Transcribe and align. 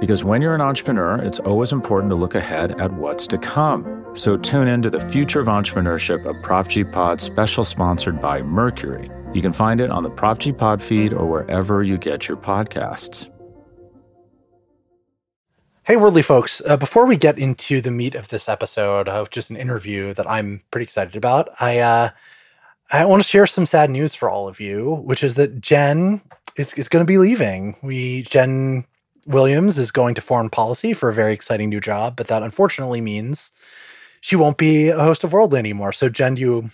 Because 0.00 0.24
when 0.24 0.42
you're 0.42 0.54
an 0.54 0.60
entrepreneur, 0.60 1.16
it's 1.16 1.38
always 1.38 1.72
important 1.72 2.10
to 2.10 2.16
look 2.16 2.34
ahead 2.34 2.80
at 2.80 2.92
what's 2.94 3.26
to 3.28 3.38
come. 3.38 4.04
So 4.14 4.36
tune 4.36 4.68
in 4.68 4.82
to 4.82 4.90
the 4.90 5.00
Future 5.00 5.40
of 5.40 5.46
Entrepreneurship, 5.46 6.24
a 6.28 6.40
Prop 6.42 6.68
G 6.68 6.84
Pod 6.84 7.20
special 7.20 7.64
sponsored 7.64 8.20
by 8.20 8.42
Mercury. 8.42 9.10
You 9.32 9.42
can 9.42 9.52
find 9.52 9.80
it 9.80 9.90
on 9.90 10.02
the 10.02 10.10
Prop 10.10 10.38
G 10.38 10.52
Pod 10.52 10.82
feed 10.82 11.12
or 11.12 11.26
wherever 11.26 11.82
you 11.82 11.98
get 11.98 12.28
your 12.28 12.36
podcasts. 12.36 13.30
Hey, 15.84 15.96
worldly 15.96 16.22
folks. 16.22 16.62
Uh, 16.66 16.76
before 16.76 17.04
we 17.06 17.16
get 17.16 17.38
into 17.38 17.80
the 17.80 17.90
meat 17.90 18.14
of 18.14 18.28
this 18.28 18.48
episode 18.48 19.08
of 19.08 19.30
just 19.30 19.50
an 19.50 19.56
interview 19.56 20.14
that 20.14 20.30
I'm 20.30 20.62
pretty 20.70 20.84
excited 20.84 21.14
about, 21.14 21.50
I 21.60 21.78
uh, 21.78 22.10
I 22.92 23.04
want 23.04 23.22
to 23.22 23.28
share 23.28 23.46
some 23.46 23.66
sad 23.66 23.90
news 23.90 24.14
for 24.14 24.30
all 24.30 24.48
of 24.48 24.60
you, 24.60 24.94
which 25.04 25.24
is 25.24 25.34
that 25.34 25.60
Jenn 25.60 26.22
is, 26.56 26.72
is 26.74 26.88
going 26.88 27.04
to 27.04 27.10
be 27.10 27.18
leaving. 27.18 27.76
We 27.82 28.22
Jenn 28.22 28.86
Williams 29.26 29.78
is 29.78 29.90
going 29.90 30.14
to 30.14 30.20
foreign 30.20 30.50
policy 30.50 30.92
for 30.92 31.08
a 31.08 31.14
very 31.14 31.32
exciting 31.32 31.68
new 31.68 31.80
job, 31.80 32.16
but 32.16 32.26
that 32.28 32.42
unfortunately 32.42 33.00
means 33.00 33.52
she 34.20 34.36
won't 34.36 34.56
be 34.56 34.88
a 34.88 34.98
host 34.98 35.24
of 35.24 35.32
Worldly 35.32 35.58
anymore. 35.58 35.92
So, 35.92 36.08
Jenn, 36.08 36.36
you 36.36 36.70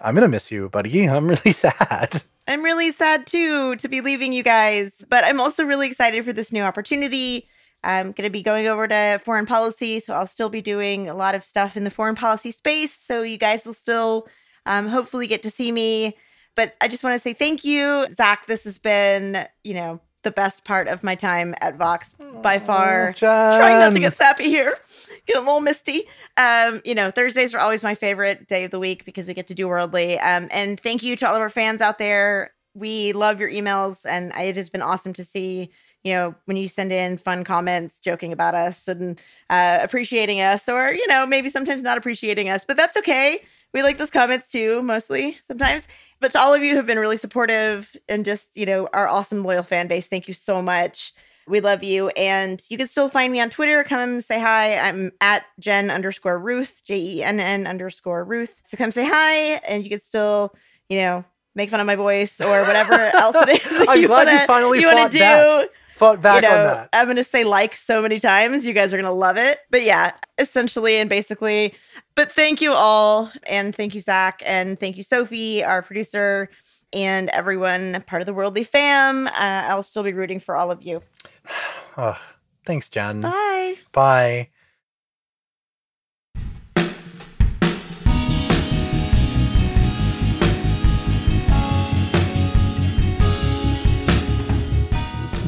I'm 0.00 0.14
gonna 0.14 0.28
miss 0.28 0.50
you, 0.50 0.68
buddy. 0.68 1.08
I'm 1.08 1.28
really 1.28 1.52
sad. 1.52 2.22
I'm 2.46 2.62
really 2.62 2.90
sad 2.90 3.26
too 3.26 3.76
to 3.76 3.88
be 3.88 4.00
leaving 4.00 4.32
you 4.32 4.42
guys, 4.42 5.04
but 5.08 5.24
I'm 5.24 5.40
also 5.40 5.64
really 5.64 5.86
excited 5.86 6.24
for 6.24 6.32
this 6.32 6.52
new 6.52 6.62
opportunity. 6.62 7.48
I'm 7.82 8.12
going 8.12 8.26
to 8.26 8.30
be 8.30 8.42
going 8.42 8.66
over 8.66 8.88
to 8.88 9.20
foreign 9.22 9.46
policy, 9.46 10.00
so 10.00 10.14
I'll 10.14 10.26
still 10.26 10.48
be 10.48 10.62
doing 10.62 11.08
a 11.08 11.14
lot 11.14 11.34
of 11.34 11.44
stuff 11.44 11.76
in 11.76 11.84
the 11.84 11.90
foreign 11.90 12.14
policy 12.14 12.50
space. 12.50 12.94
So 12.94 13.22
you 13.22 13.36
guys 13.36 13.66
will 13.66 13.74
still 13.74 14.26
um, 14.66 14.88
hopefully 14.88 15.26
get 15.26 15.42
to 15.42 15.50
see 15.50 15.70
me. 15.70 16.16
But 16.56 16.74
I 16.80 16.88
just 16.88 17.04
want 17.04 17.14
to 17.14 17.20
say 17.20 17.34
thank 17.34 17.64
you, 17.64 18.06
Zack. 18.12 18.46
This 18.46 18.64
has 18.64 18.78
been, 18.78 19.46
you 19.64 19.74
know, 19.74 20.00
the 20.24 20.30
best 20.30 20.64
part 20.64 20.88
of 20.88 21.04
my 21.04 21.14
time 21.14 21.54
at 21.60 21.76
Vox 21.76 22.14
by 22.42 22.58
far. 22.58 23.10
Oh, 23.10 23.12
Trying 23.58 23.78
not 23.78 23.92
to 23.92 24.00
get 24.00 24.16
sappy 24.16 24.44
here 24.44 24.74
get 25.26 25.36
a 25.36 25.40
little 25.40 25.60
misty. 25.60 26.04
Um, 26.36 26.82
you 26.84 26.94
know, 26.94 27.10
Thursdays 27.10 27.54
are 27.54 27.58
always 27.58 27.82
my 27.82 27.94
favorite 27.94 28.48
day 28.48 28.64
of 28.64 28.70
the 28.70 28.78
week 28.78 29.04
because 29.04 29.28
we 29.28 29.34
get 29.34 29.46
to 29.48 29.54
do 29.54 29.68
worldly. 29.68 30.18
Um, 30.18 30.48
and 30.50 30.78
thank 30.78 31.02
you 31.02 31.16
to 31.16 31.28
all 31.28 31.34
of 31.34 31.40
our 31.40 31.50
fans 31.50 31.80
out 31.80 31.98
there. 31.98 32.52
We 32.74 33.12
love 33.12 33.38
your 33.38 33.50
emails, 33.50 34.00
and 34.04 34.32
it 34.32 34.56
has 34.56 34.68
been 34.68 34.82
awesome 34.82 35.12
to 35.14 35.24
see. 35.24 35.70
You 36.02 36.12
know, 36.12 36.34
when 36.44 36.56
you 36.58 36.68
send 36.68 36.92
in 36.92 37.16
fun 37.16 37.44
comments, 37.44 37.98
joking 38.00 38.32
about 38.32 38.54
us 38.54 38.88
and 38.88 39.18
uh, 39.48 39.78
appreciating 39.80 40.40
us, 40.40 40.68
or 40.68 40.92
you 40.92 41.06
know, 41.06 41.24
maybe 41.24 41.48
sometimes 41.48 41.82
not 41.82 41.96
appreciating 41.96 42.48
us, 42.48 42.64
but 42.64 42.76
that's 42.76 42.96
okay. 42.98 43.40
We 43.74 43.82
like 43.82 43.98
those 43.98 44.12
comments 44.12 44.50
too, 44.50 44.80
mostly 44.82 45.36
sometimes. 45.46 45.86
But 46.20 46.30
to 46.30 46.40
all 46.40 46.54
of 46.54 46.62
you 46.62 46.70
who 46.70 46.76
have 46.76 46.86
been 46.86 46.98
really 46.98 47.16
supportive 47.16 47.94
and 48.08 48.24
just, 48.24 48.56
you 48.56 48.64
know, 48.64 48.88
our 48.92 49.08
awesome 49.08 49.42
loyal 49.42 49.64
fan 49.64 49.88
base, 49.88 50.06
thank 50.06 50.28
you 50.28 50.32
so 50.32 50.62
much. 50.62 51.12
We 51.48 51.60
love 51.60 51.82
you. 51.82 52.08
And 52.10 52.62
you 52.70 52.78
can 52.78 52.86
still 52.86 53.08
find 53.08 53.32
me 53.32 53.40
on 53.40 53.50
Twitter. 53.50 53.82
Come 53.84 54.20
say 54.20 54.38
hi. 54.40 54.78
I'm 54.78 55.10
at 55.20 55.44
Jenn 55.58 55.90
underscore 55.90 56.38
Ruth, 56.38 56.82
J 56.84 56.96
E 56.98 57.22
N 57.24 57.40
N 57.40 57.66
underscore 57.66 58.24
Ruth. 58.24 58.62
So 58.66 58.76
come 58.76 58.92
say 58.92 59.04
hi. 59.04 59.60
And 59.68 59.82
you 59.82 59.90
can 59.90 59.98
still, 59.98 60.54
you 60.88 60.98
know, 60.98 61.24
make 61.56 61.68
fun 61.68 61.80
of 61.80 61.86
my 61.86 61.96
voice 61.96 62.40
or 62.40 62.62
whatever 62.62 62.94
else 63.14 63.36
it 63.36 63.48
is. 63.48 63.88
I'm 63.88 64.00
you 64.00 64.06
glad 64.06 64.28
wanna, 64.28 64.40
you 64.40 64.46
finally 64.46 64.80
you 64.80 64.86
want 64.86 65.12
to 65.12 65.18
do. 65.18 65.20
Back. 65.20 65.68
Fought 65.96 66.20
back 66.20 66.42
you 66.42 66.48
know, 66.48 66.56
on 66.56 66.64
that. 66.64 66.88
I'm 66.92 67.06
going 67.06 67.16
to 67.16 67.24
say 67.24 67.44
like 67.44 67.76
so 67.76 68.02
many 68.02 68.18
times. 68.18 68.66
You 68.66 68.72
guys 68.72 68.92
are 68.92 68.96
going 68.96 69.04
to 69.04 69.12
love 69.12 69.36
it. 69.36 69.58
But 69.70 69.84
yeah, 69.84 70.12
essentially 70.38 70.96
and 70.96 71.08
basically. 71.08 71.74
But 72.16 72.32
thank 72.32 72.60
you 72.60 72.72
all. 72.72 73.30
And 73.46 73.74
thank 73.74 73.94
you, 73.94 74.00
Zack. 74.00 74.42
And 74.44 74.78
thank 74.78 74.96
you, 74.96 75.02
Sophie, 75.02 75.62
our 75.62 75.82
producer 75.82 76.50
and 76.92 77.28
everyone 77.30 78.02
part 78.06 78.22
of 78.22 78.26
the 78.26 78.34
Worldly 78.34 78.64
fam. 78.64 79.26
Uh, 79.28 79.30
I'll 79.34 79.82
still 79.82 80.02
be 80.02 80.12
rooting 80.12 80.40
for 80.40 80.56
all 80.56 80.70
of 80.70 80.82
you. 80.82 81.02
Oh, 81.96 82.20
thanks, 82.66 82.88
Jenn. 82.88 83.20
Bye. 83.20 83.76
Bye. 83.92 84.48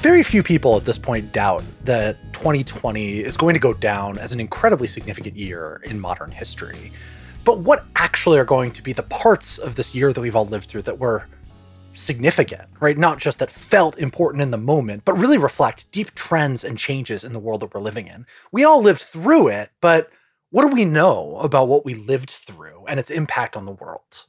Very 0.06 0.22
few 0.22 0.44
people 0.44 0.76
at 0.76 0.84
this 0.84 0.98
point 0.98 1.32
doubt 1.32 1.64
that 1.82 2.32
2020 2.32 3.18
is 3.18 3.36
going 3.36 3.54
to 3.54 3.60
go 3.60 3.74
down 3.74 4.18
as 4.18 4.30
an 4.30 4.38
incredibly 4.38 4.86
significant 4.86 5.34
year 5.34 5.80
in 5.82 5.98
modern 5.98 6.30
history. 6.30 6.92
But 7.42 7.58
what 7.58 7.84
actually 7.96 8.38
are 8.38 8.44
going 8.44 8.70
to 8.70 8.82
be 8.84 8.92
the 8.92 9.02
parts 9.02 9.58
of 9.58 9.74
this 9.74 9.96
year 9.96 10.12
that 10.12 10.20
we've 10.20 10.36
all 10.36 10.46
lived 10.46 10.70
through 10.70 10.82
that 10.82 11.00
were 11.00 11.26
significant, 11.92 12.68
right? 12.78 12.96
Not 12.96 13.18
just 13.18 13.40
that 13.40 13.50
felt 13.50 13.98
important 13.98 14.42
in 14.42 14.52
the 14.52 14.56
moment, 14.58 15.04
but 15.04 15.18
really 15.18 15.38
reflect 15.38 15.90
deep 15.90 16.14
trends 16.14 16.62
and 16.62 16.78
changes 16.78 17.24
in 17.24 17.32
the 17.32 17.40
world 17.40 17.62
that 17.62 17.74
we're 17.74 17.80
living 17.80 18.06
in. 18.06 18.26
We 18.52 18.62
all 18.62 18.80
lived 18.80 19.00
through 19.00 19.48
it, 19.48 19.72
but 19.80 20.08
what 20.50 20.62
do 20.62 20.68
we 20.68 20.84
know 20.84 21.36
about 21.40 21.66
what 21.66 21.84
we 21.84 21.96
lived 21.96 22.30
through 22.30 22.84
and 22.86 23.00
its 23.00 23.10
impact 23.10 23.56
on 23.56 23.66
the 23.66 23.72
world? 23.72 24.26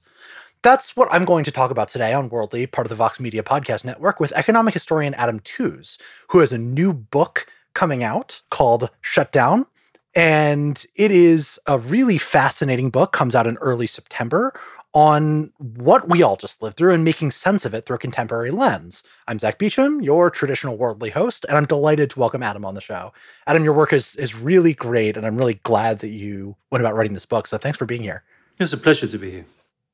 That's 0.63 0.95
what 0.95 1.07
I'm 1.11 1.25
going 1.25 1.43
to 1.43 1.51
talk 1.51 1.71
about 1.71 1.87
today 1.87 2.13
on 2.13 2.29
Worldly, 2.29 2.67
part 2.67 2.87
of 2.87 2.89
the 2.89 2.95
Vox 2.95 3.19
Media 3.19 3.43
Podcast 3.43 3.85
Network, 3.85 4.19
with 4.19 4.31
economic 4.33 4.73
historian 4.73 5.13
Adam 5.13 5.39
Tooze, 5.41 5.97
who 6.29 6.39
has 6.39 6.51
a 6.51 6.57
new 6.57 6.93
book 6.93 7.47
coming 7.73 8.03
out 8.03 8.41
called 8.49 8.89
Shutdown. 9.01 9.67
And 10.15 10.83
it 10.95 11.11
is 11.11 11.59
a 11.67 11.77
really 11.77 12.17
fascinating 12.17 12.89
book, 12.89 13.11
comes 13.11 13.35
out 13.35 13.45
in 13.45 13.57
early 13.57 13.85
September, 13.85 14.51
on 14.93 15.53
what 15.57 16.09
we 16.09 16.23
all 16.23 16.37
just 16.37 16.63
lived 16.63 16.75
through 16.75 16.93
and 16.93 17.03
making 17.03 17.29
sense 17.29 17.65
of 17.65 17.75
it 17.75 17.85
through 17.85 17.97
a 17.97 17.99
contemporary 17.99 18.49
lens. 18.49 19.03
I'm 19.27 19.37
Zack 19.37 19.59
Beauchamp, 19.59 20.03
your 20.03 20.31
traditional 20.31 20.75
worldly 20.75 21.11
host, 21.11 21.45
and 21.47 21.55
I'm 21.55 21.65
delighted 21.65 22.09
to 22.11 22.19
welcome 22.19 22.41
Adam 22.41 22.65
on 22.65 22.73
the 22.73 22.81
show. 22.81 23.13
Adam, 23.45 23.63
your 23.63 23.73
work 23.73 23.93
is 23.93 24.15
is 24.15 24.33
really 24.33 24.73
great, 24.73 25.15
and 25.17 25.25
I'm 25.27 25.37
really 25.37 25.59
glad 25.63 25.99
that 25.99 26.09
you 26.09 26.55
went 26.71 26.81
about 26.81 26.95
writing 26.95 27.13
this 27.13 27.27
book. 27.27 27.45
So 27.45 27.59
thanks 27.59 27.77
for 27.77 27.85
being 27.85 28.01
here. 28.01 28.23
It's 28.57 28.73
a 28.73 28.77
pleasure 28.77 29.05
to 29.05 29.17
be 29.19 29.29
here. 29.29 29.45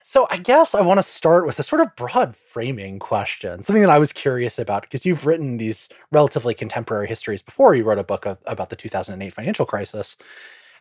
So 0.05 0.27
I 0.29 0.35
guess 0.35 0.75
I 0.75 0.81
want 0.81 0.97
to 0.97 1.03
start 1.03 1.45
with 1.45 1.59
a 1.59 1.63
sort 1.63 1.81
of 1.81 1.95
broad 1.95 2.35
framing 2.35 2.99
question, 2.99 3.63
something 3.63 3.81
that 3.81 3.89
I 3.89 3.99
was 3.99 4.11
curious 4.11 4.59
about 4.59 4.81
because 4.81 5.05
you've 5.05 5.25
written 5.25 5.57
these 5.57 5.87
relatively 6.11 6.53
contemporary 6.53 7.07
histories 7.07 7.41
before. 7.41 7.73
You 7.73 7.85
wrote 7.85 7.99
a 7.99 8.03
book 8.03 8.25
of, 8.25 8.37
about 8.45 8.69
the 8.69 8.75
2008 8.75 9.31
financial 9.31 9.65
crisis. 9.65 10.17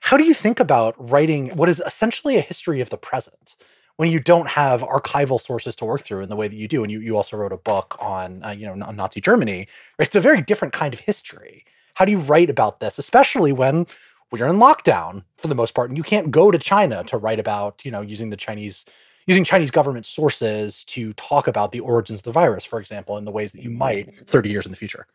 How 0.01 0.17
do 0.17 0.25
you 0.25 0.35
think 0.35 0.59
about 0.59 0.97
writing 0.99 1.51
what 1.51 1.69
is 1.69 1.81
essentially 1.87 2.37
a 2.37 2.41
history 2.41 2.81
of 2.81 2.91
the 2.91 2.99
present? 2.99 3.57
when 3.97 4.11
you 4.11 4.19
don't 4.19 4.49
have 4.49 4.81
archival 4.83 5.39
sources 5.39 5.77
to 5.77 5.85
work 5.85 6.01
through 6.01 6.23
in 6.23 6.29
the 6.31 6.35
way 6.35 6.49
that 6.49 6.57
you 6.57 6.67
do, 6.67 6.83
and 6.83 6.91
you, 6.91 6.99
you 6.99 7.15
also 7.15 7.37
wrote 7.37 7.53
a 7.53 7.59
book 7.59 7.95
on 8.01 8.43
uh, 8.43 8.49
you 8.49 8.67
know 8.67 8.85
on 8.85 8.97
Nazi 8.97 9.21
Germany, 9.21 9.69
it's 9.99 10.17
a 10.17 10.21
very 10.21 10.41
different 10.41 10.73
kind 10.73 10.95
of 10.95 11.01
history. 11.01 11.65
How 11.95 12.07
do 12.07 12.11
you 12.11 12.19
write 12.19 12.49
about 12.49 12.81
this, 12.81 12.99
especially 12.99 13.53
when 13.53 13.87
we're 14.31 14.47
in 14.47 14.57
lockdown 14.57 15.25
for 15.37 15.49
the 15.49 15.55
most 15.55 15.75
part, 15.75 15.91
and 15.91 15.97
you 15.99 16.03
can't 16.03 16.31
go 16.31 16.51
to 16.51 16.59
China 16.59 17.05
to 17.05 17.19
write 17.19 17.39
about 17.39 17.85
you 17.85 17.91
know 17.91 18.01
using 18.01 18.31
the 18.31 18.37
Chinese 18.37 18.87
using 19.27 19.45
Chinese 19.45 19.71
government 19.71 20.07
sources 20.07 20.85
to 20.85 21.13
talk 21.15 21.47
about 21.47 21.73
the 21.73 21.81
origins 21.81 22.21
of 22.21 22.25
the 22.25 22.33
virus, 22.33 22.65
for 22.65 22.81
example, 22.81 23.17
in 23.19 23.25
the 23.25 23.31
ways 23.31 23.53
that 23.53 23.63
you 23.63 23.71
might 23.71 24.29
30 24.29 24.51
years 24.51 24.67
in 24.67 24.73
the 24.73 24.77
future? 24.77 25.07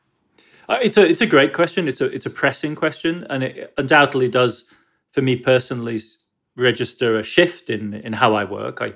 Uh, 0.70 0.78
it's 0.82 0.98
a 0.98 1.08
it's 1.08 1.22
a 1.22 1.26
great 1.26 1.54
question. 1.54 1.88
It's 1.88 2.02
a 2.02 2.06
it's 2.06 2.26
a 2.26 2.30
pressing 2.30 2.76
question, 2.76 3.26
and 3.30 3.44
it 3.44 3.74
undoubtedly 3.78 4.28
does 4.28 4.66
for 5.12 5.22
me 5.22 5.38
personally 5.38 6.00
register 6.56 7.18
a 7.18 7.24
shift 7.24 7.70
in 7.70 7.94
in 7.94 8.14
how 8.14 8.36
I 8.36 8.44
work. 8.44 8.82
I 8.82 8.94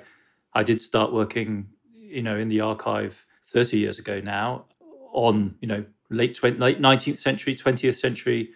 I 0.54 0.62
did 0.62 0.80
start 0.80 1.12
working, 1.12 1.68
you 1.94 2.22
know, 2.22 2.36
in 2.36 2.48
the 2.48 2.60
archive 2.60 3.24
30 3.46 3.78
years 3.78 3.98
ago 3.98 4.20
now 4.20 4.66
on, 5.12 5.54
you 5.60 5.68
know, 5.68 5.84
late 6.10 6.34
20, 6.34 6.58
late 6.58 6.80
19th 6.80 7.18
century, 7.18 7.54
20th 7.54 7.96
century 7.96 8.50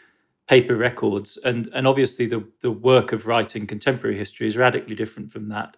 paper 0.46 0.76
records. 0.76 1.36
And, 1.38 1.68
and 1.74 1.86
obviously, 1.86 2.26
the, 2.26 2.44
the 2.60 2.70
work 2.70 3.12
of 3.12 3.26
writing 3.26 3.66
contemporary 3.66 4.16
history 4.16 4.46
is 4.46 4.56
radically 4.56 4.94
different 4.94 5.30
from 5.30 5.48
that. 5.48 5.76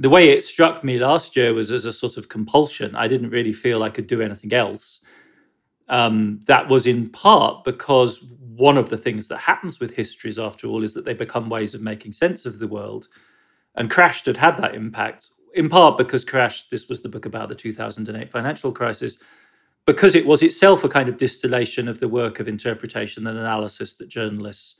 The 0.00 0.08
way 0.08 0.30
it 0.30 0.42
struck 0.42 0.82
me 0.82 0.98
last 0.98 1.36
year 1.36 1.52
was 1.52 1.70
as 1.70 1.84
a 1.84 1.92
sort 1.92 2.16
of 2.16 2.30
compulsion. 2.30 2.96
I 2.96 3.06
didn't 3.06 3.28
really 3.28 3.52
feel 3.52 3.82
I 3.82 3.90
could 3.90 4.06
do 4.06 4.22
anything 4.22 4.54
else. 4.54 5.00
Um, 5.90 6.40
that 6.46 6.70
was 6.70 6.86
in 6.86 7.10
part 7.10 7.64
because 7.64 8.24
one 8.38 8.78
of 8.78 8.88
the 8.88 8.96
things 8.96 9.28
that 9.28 9.36
happens 9.36 9.78
with 9.78 9.92
histories, 9.92 10.38
after 10.38 10.68
all, 10.68 10.84
is 10.84 10.94
that 10.94 11.04
they 11.04 11.12
become 11.12 11.50
ways 11.50 11.74
of 11.74 11.82
making 11.82 12.12
sense 12.12 12.46
of 12.46 12.58
the 12.58 12.66
world. 12.66 13.08
And 13.74 13.90
Crashed 13.90 14.24
had 14.24 14.38
had 14.38 14.56
that 14.56 14.74
impact, 14.74 15.28
in 15.52 15.68
part 15.68 15.98
because 15.98 16.24
Crashed, 16.24 16.70
this 16.70 16.88
was 16.88 17.02
the 17.02 17.08
book 17.10 17.26
about 17.26 17.50
the 17.50 17.54
2008 17.54 18.30
financial 18.30 18.72
crisis, 18.72 19.18
because 19.84 20.14
it 20.14 20.24
was 20.24 20.42
itself 20.42 20.82
a 20.82 20.88
kind 20.88 21.10
of 21.10 21.18
distillation 21.18 21.88
of 21.88 22.00
the 22.00 22.08
work 22.08 22.40
of 22.40 22.48
interpretation 22.48 23.26
and 23.26 23.38
analysis 23.38 23.96
that 23.96 24.08
journalists 24.08 24.76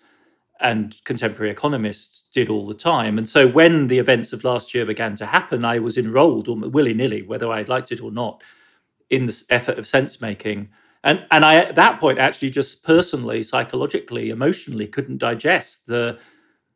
and 0.60 1.02
contemporary 1.04 1.50
economists 1.50 2.24
did 2.32 2.48
all 2.48 2.66
the 2.66 2.74
time. 2.74 3.18
And 3.18 3.28
so 3.28 3.48
when 3.48 3.88
the 3.88 3.98
events 3.98 4.32
of 4.32 4.44
last 4.44 4.74
year 4.74 4.84
began 4.84 5.16
to 5.16 5.26
happen, 5.26 5.64
I 5.64 5.78
was 5.78 5.96
enrolled 5.96 6.48
willy 6.72 6.94
nilly, 6.94 7.22
whether 7.22 7.50
I 7.50 7.62
liked 7.62 7.92
it 7.92 8.00
or 8.00 8.10
not, 8.10 8.42
in 9.08 9.24
this 9.24 9.44
effort 9.50 9.78
of 9.78 9.86
sense 9.86 10.20
making. 10.20 10.70
And, 11.02 11.24
and 11.30 11.44
I, 11.44 11.56
at 11.56 11.76
that 11.76 11.98
point, 11.98 12.18
actually 12.18 12.50
just 12.50 12.84
personally, 12.84 13.42
psychologically, 13.42 14.30
emotionally 14.30 14.86
couldn't 14.86 15.18
digest 15.18 15.86
the, 15.86 16.18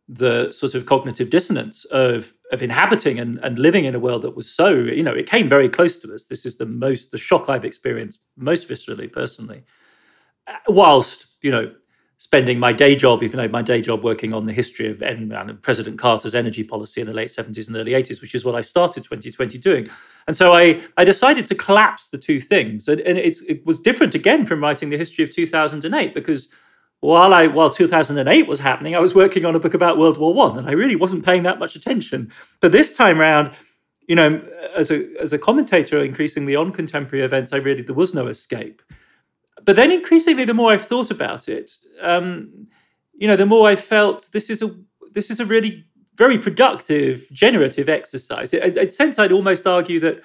the 0.09 0.53
sort 0.53 0.75
of 0.75 0.87
cognitive 0.87 1.31
dissonance 1.31 1.85
of 1.87 2.33
of 2.53 2.63
inhabiting 2.63 3.19
and, 3.19 3.39
and 3.39 3.59
living 3.59 3.85
in 3.85 3.95
a 3.95 3.99
world 3.99 4.23
that 4.23 4.37
was 4.37 4.51
so 4.51 4.69
you 4.71 5.03
know 5.03 5.15
it 5.15 5.27
came 5.27 5.49
very 5.49 5.69
close 5.69 5.97
to 5.99 6.13
us 6.15 6.27
this 6.27 6.45
is 6.45 6.59
the 6.59 6.67
most 6.67 7.11
the 7.11 7.17
shock 7.17 7.49
i've 7.49 7.65
experienced 7.65 8.21
most 8.37 8.69
viscerally 8.69 9.11
personally 9.11 9.65
whilst 10.69 11.27
you 11.41 11.51
know 11.51 11.73
spending 12.19 12.59
my 12.59 12.73
day 12.73 12.95
job 12.95 13.23
even 13.23 13.37
though 13.37 13.49
my 13.49 13.63
day 13.63 13.81
job 13.81 14.03
working 14.03 14.33
on 14.33 14.45
the 14.45 14.53
history 14.53 14.89
of 14.89 15.03
and 15.03 15.61
president 15.63 15.99
carter's 15.99 16.35
energy 16.35 16.63
policy 16.63 17.01
in 17.01 17.07
the 17.07 17.13
late 17.13 17.29
70s 17.29 17.67
and 17.67 17.77
early 17.77 17.93
80s 17.93 18.21
which 18.21 18.35
is 18.35 18.45
what 18.45 18.55
i 18.55 18.61
started 18.61 19.03
2020 19.03 19.59
doing 19.59 19.89
and 20.27 20.37
so 20.37 20.53
i 20.53 20.81
i 20.97 21.05
decided 21.05 21.45
to 21.47 21.55
collapse 21.55 22.09
the 22.09 22.19
two 22.19 22.41
things 22.41 22.89
and, 22.89 23.01
and 23.01 23.19
it 23.19 23.67
was 23.67 23.81
different 23.81 24.15
again 24.15 24.47
from 24.47 24.61
writing 24.61 24.91
the 24.91 24.99
history 24.99 25.25
of 25.25 25.31
2008 25.31 26.15
because 26.15 26.49
while 27.05 27.35
I 27.35 27.49
while 27.49 27.69
2008 27.69 28.49
was 28.49 28.61
happening, 28.61 28.97
I 28.97 28.99
was 28.99 29.15
working 29.15 29.45
on 29.45 29.55
a 29.55 29.59
book 29.59 29.75
about 29.75 29.99
World 29.99 30.17
War 30.17 30.33
One, 30.33 30.57
and 30.57 30.67
I 30.67 30.73
really 30.73 30.97
wasn't 30.97 31.23
paying 31.23 31.43
that 31.43 31.59
much 31.59 31.77
attention. 31.77 32.33
But 32.61 32.73
this 32.73 32.97
time 32.97 33.21
around, 33.21 33.51
you 34.09 34.17
know, 34.17 34.43
as 34.75 34.91
a 34.91 35.07
as 35.21 35.35
a 35.35 35.39
commentator, 35.39 36.03
increasingly 36.03 36.57
on 36.57 36.73
contemporary 36.73 37.23
events, 37.23 37.53
I 37.53 37.59
really 37.59 37.83
there 37.83 37.95
was 37.95 38.15
no 38.15 38.27
escape. 38.29 38.81
But 39.65 39.77
then 39.77 39.91
increasingly, 39.91 40.45
the 40.45 40.55
more 40.55 40.73
I've 40.73 40.87
thought 40.87 41.11
about 41.11 41.49
it, 41.49 41.73
um, 42.03 42.67
you 43.15 43.27
know, 43.27 43.37
the 43.37 43.47
more 43.47 43.69
I 43.69 43.77
felt 43.77 44.31
this 44.33 44.51
is 44.51 44.63
a 44.63 44.75
this 45.13 45.31
is 45.31 45.41
a 45.41 45.47
really 45.47 45.85
very 46.17 46.39
productive, 46.39 47.27
generative 47.33 47.89
exercise. 47.89 48.53
In 48.53 48.79
a 48.79 48.91
sense, 48.91 49.19
I'd 49.19 49.33
almost 49.33 49.67
argue 49.67 50.01
that 50.01 50.23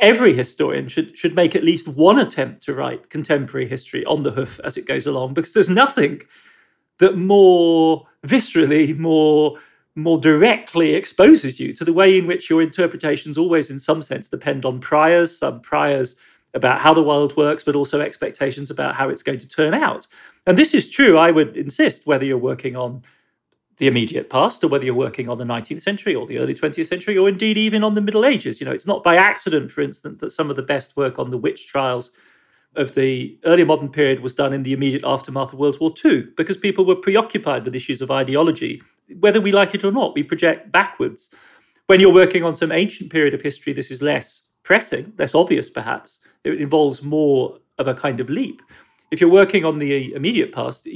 every 0.00 0.32
historian 0.34 0.88
should 0.88 1.16
should 1.16 1.34
make 1.34 1.54
at 1.54 1.64
least 1.64 1.88
one 1.88 2.18
attempt 2.18 2.64
to 2.64 2.74
write 2.74 3.10
contemporary 3.10 3.68
history 3.68 4.04
on 4.06 4.22
the 4.22 4.32
hoof 4.32 4.60
as 4.64 4.76
it 4.76 4.86
goes 4.86 5.06
along, 5.06 5.34
because 5.34 5.52
there's 5.52 5.68
nothing 5.68 6.22
that 6.98 7.16
more 7.16 8.06
viscerally, 8.26 8.96
more 8.96 9.58
more 9.94 10.18
directly 10.18 10.94
exposes 10.94 11.58
you 11.58 11.72
to 11.72 11.84
the 11.84 11.92
way 11.92 12.16
in 12.16 12.26
which 12.26 12.48
your 12.48 12.62
interpretations 12.62 13.36
always, 13.36 13.68
in 13.70 13.80
some 13.80 14.00
sense, 14.02 14.28
depend 14.28 14.64
on 14.64 14.80
priors, 14.80 15.36
some 15.36 15.60
priors 15.60 16.14
about 16.54 16.80
how 16.80 16.94
the 16.94 17.02
world 17.02 17.36
works, 17.36 17.62
but 17.62 17.76
also 17.76 18.00
expectations 18.00 18.70
about 18.70 18.94
how 18.94 19.08
it's 19.08 19.22
going 19.22 19.38
to 19.38 19.48
turn 19.48 19.74
out. 19.74 20.06
And 20.46 20.56
this 20.56 20.74
is 20.74 20.90
true, 20.90 21.18
I 21.18 21.30
would 21.30 21.56
insist, 21.56 22.06
whether 22.06 22.24
you're 22.24 22.38
working 22.38 22.74
on 22.74 23.02
the 23.76 23.86
immediate 23.86 24.28
past, 24.28 24.64
or 24.64 24.68
whether 24.68 24.84
you're 24.84 24.94
working 24.94 25.28
on 25.28 25.38
the 25.38 25.44
19th 25.44 25.82
century 25.82 26.14
or 26.14 26.26
the 26.26 26.38
early 26.38 26.54
20th 26.54 26.86
century, 26.86 27.16
or 27.16 27.28
indeed 27.28 27.56
even 27.56 27.84
on 27.84 27.94
the 27.94 28.00
Middle 28.00 28.24
Ages. 28.24 28.60
You 28.60 28.66
know, 28.66 28.72
it's 28.72 28.86
not 28.86 29.04
by 29.04 29.16
accident, 29.16 29.70
for 29.70 29.82
instance, 29.82 30.20
that 30.20 30.30
some 30.30 30.50
of 30.50 30.56
the 30.56 30.62
best 30.62 30.96
work 30.96 31.18
on 31.18 31.30
the 31.30 31.38
witch 31.38 31.68
trials 31.68 32.10
of 32.74 32.94
the 32.94 33.38
early 33.44 33.64
modern 33.64 33.88
period 33.88 34.20
was 34.20 34.34
done 34.34 34.52
in 34.52 34.62
the 34.62 34.72
immediate 34.72 35.04
aftermath 35.04 35.52
of 35.52 35.58
World 35.58 35.78
War 35.80 35.92
II, 36.04 36.28
because 36.36 36.56
people 36.56 36.84
were 36.84 36.96
preoccupied 36.96 37.64
with 37.64 37.74
issues 37.74 38.02
of 38.02 38.10
ideology. 38.10 38.82
Whether 39.20 39.40
we 39.40 39.52
like 39.52 39.74
it 39.74 39.84
or 39.84 39.92
not, 39.92 40.14
we 40.14 40.22
project 40.22 40.72
backwards. 40.72 41.30
When 41.86 42.00
you're 42.00 42.12
working 42.12 42.44
on 42.44 42.54
some 42.54 42.72
ancient 42.72 43.10
period 43.10 43.32
of 43.32 43.42
history, 43.42 43.72
this 43.72 43.90
is 43.90 44.02
less 44.02 44.42
pressing, 44.62 45.12
less 45.18 45.34
obvious 45.34 45.70
perhaps. 45.70 46.20
It 46.52 46.60
involves 46.60 47.02
more 47.02 47.58
of 47.78 47.88
a 47.88 47.94
kind 47.94 48.20
of 48.20 48.28
leap. 48.28 48.62
If 49.10 49.20
you're 49.20 49.30
working 49.30 49.64
on 49.64 49.78
the 49.78 50.12
immediate 50.14 50.52
past, 50.52 50.88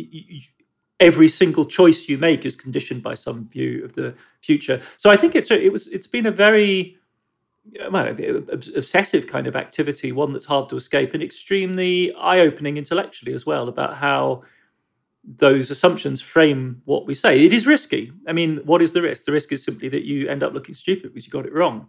every 1.00 1.28
single 1.28 1.64
choice 1.64 2.08
you 2.08 2.18
make 2.18 2.44
is 2.44 2.56
conditioned 2.56 3.02
by 3.02 3.14
some 3.14 3.48
view 3.48 3.84
of 3.84 3.94
the 3.94 4.14
future. 4.40 4.80
So 4.96 5.10
I 5.10 5.16
think 5.16 5.34
it's 5.34 5.50
a, 5.50 5.60
it 5.60 5.72
was 5.72 5.86
it's 5.88 6.06
been 6.06 6.26
a 6.26 6.30
very 6.30 6.96
well, 7.90 8.08
obsessive 8.74 9.26
kind 9.26 9.46
of 9.46 9.56
activity, 9.56 10.12
one 10.12 10.32
that's 10.32 10.46
hard 10.46 10.68
to 10.68 10.76
escape, 10.76 11.14
and 11.14 11.22
extremely 11.22 12.12
eye-opening 12.14 12.76
intellectually 12.76 13.34
as 13.34 13.46
well 13.46 13.68
about 13.68 13.96
how 13.96 14.42
those 15.24 15.70
assumptions 15.70 16.20
frame 16.20 16.82
what 16.84 17.06
we 17.06 17.14
say. 17.14 17.44
It 17.44 17.52
is 17.52 17.66
risky. 17.66 18.12
I 18.26 18.32
mean, 18.32 18.58
what 18.64 18.82
is 18.82 18.92
the 18.92 19.02
risk? 19.02 19.24
The 19.24 19.32
risk 19.32 19.52
is 19.52 19.62
simply 19.62 19.88
that 19.90 20.04
you 20.04 20.28
end 20.28 20.42
up 20.42 20.52
looking 20.52 20.74
stupid 20.74 21.12
because 21.12 21.26
you 21.26 21.32
got 21.32 21.46
it 21.46 21.54
wrong. 21.54 21.88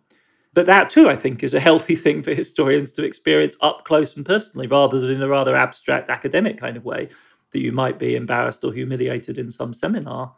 But 0.53 0.67
that 0.67 0.89
too, 0.89 1.09
I 1.09 1.15
think, 1.15 1.43
is 1.43 1.53
a 1.53 1.59
healthy 1.59 1.95
thing 1.95 2.21
for 2.21 2.33
historians 2.33 2.91
to 2.93 3.03
experience 3.03 3.57
up 3.61 3.85
close 3.85 4.15
and 4.15 4.25
personally, 4.25 4.67
rather 4.67 4.99
than 4.99 5.11
in 5.11 5.21
a 5.21 5.27
rather 5.27 5.55
abstract 5.55 6.09
academic 6.09 6.57
kind 6.57 6.77
of 6.77 6.85
way 6.85 7.09
that 7.51 7.59
you 7.59 7.71
might 7.71 7.97
be 7.97 8.15
embarrassed 8.15 8.63
or 8.63 8.73
humiliated 8.73 9.37
in 9.37 9.49
some 9.49 9.73
seminar. 9.73 10.35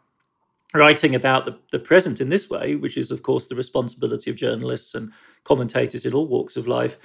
Writing 0.74 1.14
about 1.14 1.46
the, 1.46 1.58
the 1.70 1.78
present 1.78 2.20
in 2.20 2.28
this 2.28 2.50
way, 2.50 2.74
which 2.74 2.96
is, 2.96 3.10
of 3.10 3.22
course, 3.22 3.46
the 3.46 3.54
responsibility 3.54 4.30
of 4.30 4.36
journalists 4.36 4.94
and 4.94 5.12
commentators 5.44 6.04
in 6.04 6.12
all 6.12 6.26
walks 6.26 6.56
of 6.56 6.66
life, 6.66 6.98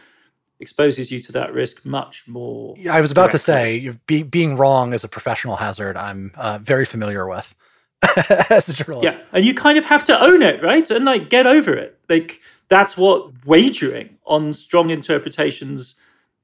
exposes 0.59 1.11
you 1.11 1.19
to 1.19 1.31
that 1.31 1.53
risk 1.53 1.85
much 1.85 2.27
more. 2.27 2.75
Yeah, 2.77 2.93
I 2.93 3.01
was 3.01 3.11
about 3.11 3.31
directly. 3.31 3.39
to 3.39 3.93
say, 3.93 3.99
be, 4.07 4.23
being 4.23 4.57
wrong 4.57 4.93
is 4.93 5.03
a 5.03 5.07
professional 5.07 5.57
hazard 5.57 5.97
I'm 5.97 6.31
uh, 6.35 6.59
very 6.61 6.85
familiar 6.85 7.27
with 7.27 7.55
as 8.49 8.69
a 8.69 8.73
journalist. 8.73 9.17
Yeah, 9.17 9.23
and 9.31 9.45
you 9.45 9.53
kind 9.53 9.77
of 9.77 9.85
have 9.85 10.03
to 10.05 10.21
own 10.21 10.41
it, 10.41 10.61
right? 10.61 10.89
And 10.89 11.05
like 11.05 11.29
get 11.29 11.47
over 11.47 11.73
it. 11.73 11.99
Like 12.09 12.39
that's 12.71 12.95
what 12.95 13.45
wagering 13.45 14.17
on 14.25 14.53
strong 14.53 14.89
interpretations 14.89 15.95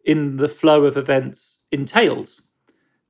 in 0.03 0.35
the 0.35 0.49
flow 0.49 0.83
of 0.83 0.97
events 0.97 1.63
entails. 1.71 2.41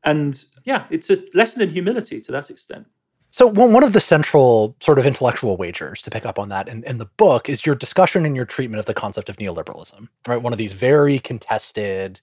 And 0.04 0.46
yeah, 0.66 0.86
it's 0.92 1.10
a 1.10 1.18
lesson 1.34 1.64
in 1.64 1.72
humility 1.72 2.22
to 2.22 2.31
that 2.31 2.52
extent. 2.52 2.86
So 3.31 3.48
one 3.48 3.84
of 3.84 3.94
the 3.94 4.00
central 4.00 4.75
sort 4.81 5.00
of 5.00 5.06
intellectual 5.08 5.58
wagers 5.58 6.04
to 6.04 6.12
pick 6.12 6.28
up 6.28 6.38
on 6.38 6.50
that 6.50 6.68
in, 6.68 6.83
in 6.83 7.00
the 7.00 7.07
book 7.18 7.50
is 7.50 7.66
your 7.66 7.76
discussion 7.76 8.24
and 8.24 8.36
your 8.36 8.45
treatment 8.45 8.80
of 8.80 8.86
the 8.86 8.94
concept 8.94 9.30
of 9.30 9.38
neoliberalism, 9.38 10.07
right? 10.28 10.42
One 10.42 10.54
of 10.54 10.59
these 10.59 10.74
very 10.74 11.18
contested 11.18 12.21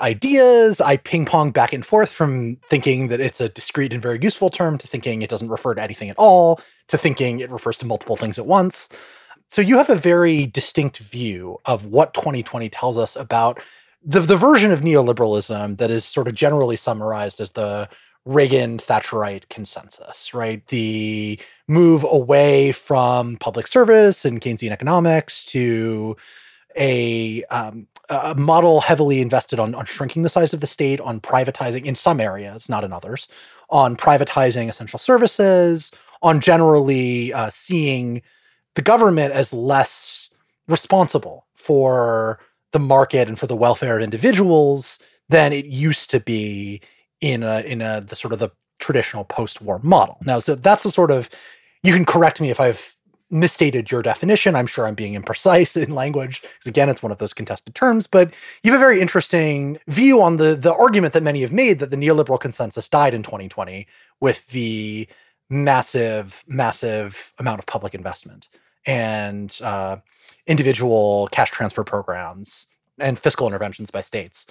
ideas. 0.00 0.80
I 0.80 0.96
ping 0.96 1.26
pong 1.26 1.50
back 1.50 1.72
and 1.72 1.84
forth 1.84 2.10
from 2.10 2.56
thinking 2.68 3.08
that 3.08 3.18
it's 3.18 3.40
a 3.40 3.48
discrete 3.48 3.92
and 3.92 4.00
very 4.00 4.20
useful 4.22 4.48
term 4.48 4.78
to 4.78 4.86
thinking 4.86 5.22
it 5.22 5.30
doesn't 5.30 5.50
refer 5.50 5.74
to 5.74 5.82
anything 5.82 6.08
at 6.08 6.16
all, 6.18 6.60
to 6.86 6.96
thinking 6.96 7.40
it 7.40 7.50
refers 7.50 7.78
to 7.78 7.86
multiple 7.86 8.16
things 8.16 8.38
at 8.38 8.46
once. 8.46 8.88
So 9.50 9.62
you 9.62 9.78
have 9.78 9.90
a 9.90 9.96
very 9.96 10.46
distinct 10.46 10.98
view 10.98 11.58
of 11.64 11.86
what 11.86 12.14
2020 12.14 12.68
tells 12.68 12.96
us 12.96 13.16
about 13.16 13.60
the 14.02 14.20
the 14.20 14.36
version 14.36 14.70
of 14.70 14.80
neoliberalism 14.80 15.76
that 15.78 15.90
is 15.90 16.04
sort 16.04 16.28
of 16.28 16.34
generally 16.34 16.76
summarized 16.76 17.40
as 17.40 17.50
the 17.50 17.88
Reagan 18.24 18.78
Thatcherite 18.78 19.48
consensus, 19.48 20.32
right? 20.32 20.64
The 20.68 21.40
move 21.66 22.06
away 22.08 22.70
from 22.70 23.38
public 23.38 23.66
service 23.66 24.24
and 24.24 24.40
Keynesian 24.40 24.70
economics 24.70 25.44
to 25.46 26.16
a, 26.76 27.42
um, 27.44 27.88
a 28.08 28.36
model 28.36 28.80
heavily 28.80 29.20
invested 29.20 29.58
on, 29.58 29.74
on 29.74 29.84
shrinking 29.84 30.22
the 30.22 30.28
size 30.28 30.54
of 30.54 30.60
the 30.60 30.66
state, 30.68 31.00
on 31.00 31.18
privatizing 31.18 31.86
in 31.86 31.96
some 31.96 32.20
areas, 32.20 32.68
not 32.68 32.84
in 32.84 32.92
others, 32.92 33.26
on 33.68 33.96
privatizing 33.96 34.68
essential 34.68 34.98
services, 35.00 35.90
on 36.22 36.40
generally 36.40 37.32
uh, 37.32 37.50
seeing 37.50 38.22
the 38.74 38.82
government 38.82 39.32
as 39.32 39.52
less 39.52 40.30
responsible 40.68 41.46
for 41.54 42.38
the 42.72 42.78
market 42.78 43.28
and 43.28 43.38
for 43.38 43.46
the 43.46 43.56
welfare 43.56 43.96
of 43.96 44.02
individuals 44.02 44.98
than 45.28 45.52
it 45.52 45.66
used 45.66 46.10
to 46.10 46.20
be 46.20 46.80
in 47.20 47.42
a 47.42 47.60
in 47.60 47.82
a 47.82 48.00
the 48.00 48.16
sort 48.16 48.32
of 48.32 48.38
the 48.38 48.50
traditional 48.78 49.24
post-war 49.24 49.78
model. 49.82 50.16
Now, 50.24 50.38
so 50.38 50.54
that's 50.54 50.82
the 50.82 50.90
sort 50.90 51.10
of 51.10 51.28
you 51.82 51.92
can 51.92 52.04
correct 52.04 52.40
me 52.40 52.50
if 52.50 52.60
I've 52.60 52.96
misstated 53.30 53.90
your 53.90 54.02
definition. 54.02 54.56
I'm 54.56 54.66
sure 54.66 54.86
I'm 54.86 54.94
being 54.94 55.20
imprecise 55.20 55.80
in 55.80 55.94
language 55.94 56.42
because 56.42 56.66
again, 56.66 56.88
it's 56.88 57.02
one 57.02 57.12
of 57.12 57.18
those 57.18 57.32
contested 57.32 57.74
terms. 57.74 58.06
But 58.06 58.34
you 58.62 58.72
have 58.72 58.80
a 58.80 58.84
very 58.84 59.00
interesting 59.00 59.78
view 59.88 60.20
on 60.22 60.36
the 60.36 60.54
the 60.54 60.74
argument 60.74 61.12
that 61.14 61.22
many 61.22 61.42
have 61.42 61.52
made 61.52 61.78
that 61.78 61.90
the 61.90 61.96
neoliberal 61.96 62.40
consensus 62.40 62.88
died 62.88 63.14
in 63.14 63.22
2020 63.22 63.86
with 64.20 64.46
the 64.48 65.06
massive, 65.48 66.44
massive 66.46 67.34
amount 67.38 67.58
of 67.58 67.66
public 67.66 67.94
investment 67.94 68.48
and 68.86 69.58
uh, 69.62 69.96
individual 70.46 71.28
cash 71.32 71.50
transfer 71.50 71.84
programs 71.84 72.66
and 72.98 73.18
fiscal 73.18 73.46
interventions 73.46 73.90
by 73.90 74.00
states. 74.00 74.46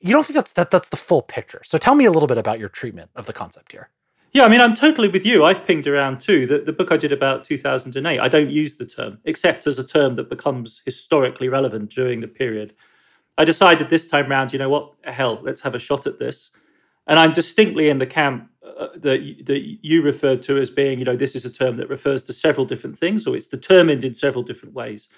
you 0.00 0.12
don't 0.12 0.26
think 0.26 0.34
that's 0.34 0.52
that 0.54 0.70
that's 0.70 0.88
the 0.88 0.96
full 0.96 1.22
picture. 1.22 1.60
So 1.64 1.78
tell 1.78 1.94
me 1.94 2.04
a 2.04 2.10
little 2.10 2.26
bit 2.26 2.38
about 2.38 2.58
your 2.58 2.68
treatment 2.68 3.10
of 3.14 3.26
the 3.26 3.32
concept 3.32 3.72
here. 3.72 3.90
Yeah, 4.32 4.44
I 4.44 4.48
mean, 4.48 4.62
I'm 4.62 4.74
totally 4.74 5.08
with 5.08 5.26
you. 5.26 5.44
I've 5.44 5.66
pinged 5.66 5.86
around 5.86 6.22
too. 6.22 6.46
The, 6.46 6.58
the 6.58 6.72
book 6.72 6.90
I 6.90 6.96
did 6.96 7.12
about 7.12 7.44
2008, 7.44 8.18
I 8.18 8.28
don't 8.28 8.48
use 8.48 8.76
the 8.76 8.86
term, 8.86 9.18
except 9.24 9.66
as 9.66 9.78
a 9.78 9.86
term 9.86 10.14
that 10.14 10.30
becomes 10.30 10.80
historically 10.86 11.50
relevant 11.50 11.90
during 11.90 12.20
the 12.20 12.28
period. 12.28 12.74
I 13.36 13.44
decided 13.44 13.90
this 13.90 14.06
time 14.06 14.30
round, 14.30 14.52
you 14.54 14.58
know 14.58 14.70
what, 14.70 14.94
hell, 15.04 15.38
let's 15.42 15.60
have 15.62 15.74
a 15.74 15.78
shot 15.78 16.06
at 16.06 16.18
this. 16.18 16.50
And 17.06 17.18
I'm 17.18 17.32
distinctly 17.32 17.88
in 17.88 17.98
the 17.98 18.06
camp 18.06 18.50
uh, 18.64 18.88
that, 18.96 19.44
that 19.46 19.78
you 19.82 20.02
referred 20.02 20.42
to 20.44 20.58
as 20.58 20.70
being, 20.70 20.98
you 20.98 21.04
know, 21.04 21.16
this 21.16 21.34
is 21.34 21.44
a 21.44 21.50
term 21.50 21.76
that 21.76 21.88
refers 21.88 22.24
to 22.24 22.32
several 22.32 22.64
different 22.64 22.98
things, 22.98 23.26
or 23.26 23.36
it's 23.36 23.46
determined 23.46 24.04
in 24.04 24.14
several 24.14 24.44
different 24.44 24.74
ways. 24.74 25.08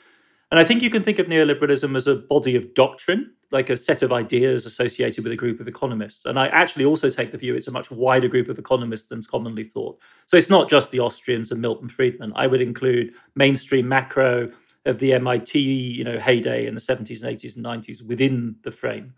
And 0.50 0.60
I 0.60 0.64
think 0.64 0.82
you 0.82 0.90
can 0.90 1.02
think 1.02 1.18
of 1.18 1.26
neoliberalism 1.26 1.96
as 1.96 2.06
a 2.06 2.14
body 2.14 2.54
of 2.56 2.74
doctrine, 2.74 3.32
like 3.50 3.70
a 3.70 3.76
set 3.76 4.02
of 4.02 4.12
ideas 4.12 4.66
associated 4.66 5.24
with 5.24 5.32
a 5.32 5.36
group 5.36 5.60
of 5.60 5.68
economists. 5.68 6.24
And 6.24 6.38
I 6.38 6.48
actually 6.48 6.84
also 6.84 7.10
take 7.10 7.32
the 7.32 7.38
view 7.38 7.54
it's 7.54 7.68
a 7.68 7.72
much 7.72 7.90
wider 7.90 8.28
group 8.28 8.48
of 8.48 8.58
economists 8.58 9.06
than's 9.06 9.26
commonly 9.26 9.64
thought. 9.64 9.98
So 10.26 10.36
it's 10.36 10.50
not 10.50 10.68
just 10.68 10.90
the 10.90 11.00
Austrians 11.00 11.50
and 11.50 11.60
Milton 11.60 11.88
Friedman. 11.88 12.32
I 12.34 12.46
would 12.46 12.60
include 12.60 13.14
mainstream 13.34 13.88
macro 13.88 14.50
of 14.86 14.98
the 14.98 15.14
MIT, 15.14 15.58
you 15.58 16.04
know, 16.04 16.18
heyday 16.18 16.66
in 16.66 16.74
the 16.74 16.80
70s 16.80 17.22
and 17.22 17.38
80s 17.38 17.56
and 17.56 17.64
90s 17.64 18.06
within 18.06 18.56
the 18.62 18.70
frame. 18.70 19.14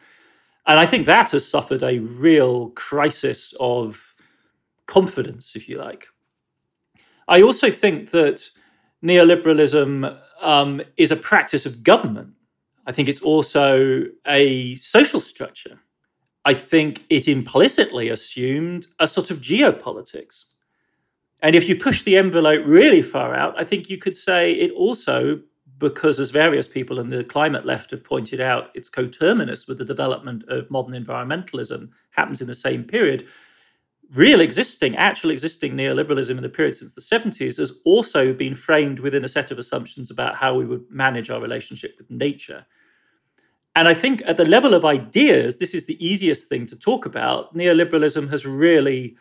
And 0.67 0.81
I 0.81 0.87
think 0.87 1.07
that 1.07 1.31
has 1.31 1.49
suffered 1.49 1.83
a 1.83 1.99
real 1.99 2.71
crisis 2.71 3.55
of 3.61 4.15
confidence, 4.87 5.55
if 5.55 5.69
you 5.69 5.79
like. 5.79 6.09
I 7.29 7.43
also 7.43 7.71
think 7.71 8.11
that 8.11 8.51
neoliberalism 9.05 10.19
um, 10.41 10.83
is 10.97 11.13
a 11.13 11.17
practice 11.17 11.67
of 11.67 11.83
government. 11.83 12.35
I 12.87 12.93
think 12.93 13.09
it's 13.09 13.21
also 13.21 14.05
a 14.27 14.75
social 14.77 15.21
structure. 15.21 15.81
I 16.45 16.55
think 16.55 17.05
it 17.11 17.27
implicitly 17.27 18.09
assumed 18.09 18.87
a 19.01 19.07
sort 19.07 19.31
of 19.31 19.41
geopolitics. 19.41 20.45
And 21.41 21.57
if 21.57 21.69
you 21.69 21.77
push 21.77 22.03
the 22.03 22.17
envelope 22.17 22.63
really 22.65 23.03
far 23.03 23.35
out, 23.35 23.59
I 23.59 23.65
think 23.65 23.91
you 23.91 23.99
could 23.99 24.17
say 24.17 24.53
it 24.53 24.71
also, 24.73 25.41
because 25.79 26.19
as 26.19 26.31
various 26.31 26.67
people 26.67 26.99
in 26.99 27.11
the 27.11 27.25
climate 27.25 27.67
left 27.67 27.91
have 27.91 28.05
pointed 28.05 28.41
out, 28.41 28.71
it's 28.75 28.89
coterminous 28.89 29.67
with 29.67 29.79
the 29.79 29.85
development 29.85 30.45
of 30.49 30.71
modern 30.71 30.95
environmentalism, 30.95 31.91
happens 32.11 32.41
in 32.41 32.47
the 32.47 32.55
same 32.55 32.85
period 32.85 33.27
real 34.15 34.41
existing, 34.41 34.97
actual 34.97 35.31
existing 35.31 35.75
neoliberalism 35.75 36.37
in 36.37 36.43
the 36.43 36.49
period 36.49 36.77
since 36.77 36.93
the 36.93 37.01
70s 37.01 37.59
has 37.59 37.73
also 37.85 38.33
been 38.33 38.55
framed 38.55 39.01
within 39.01 39.25
a 39.25 39.29
set 39.29 39.51
of 39.51 39.59
assumptions 39.59 40.11
about 40.11 40.37
how 40.37 40.55
we 40.55 40.65
would 40.65 40.85
manage 40.91 41.31
our 41.31 41.41
relationship 41.41 41.97
with 41.99 42.11
nature. 42.11 42.67
And 43.75 43.89
I 43.89 43.95
think 43.95 44.23
at 44.27 44.37
the 44.37 44.47
level 44.47 44.75
of 44.75 44.85
ideas, 44.85 45.59
this 45.59 45.75
is 45.75 45.87
the 45.87 46.05
easiest 46.05 46.49
thing 46.49 46.67
to 46.67 46.79
talk 46.79 47.05
about. 47.05 47.55
Neoliberalism 47.55 48.31
has 48.31 48.47
really 48.47 49.17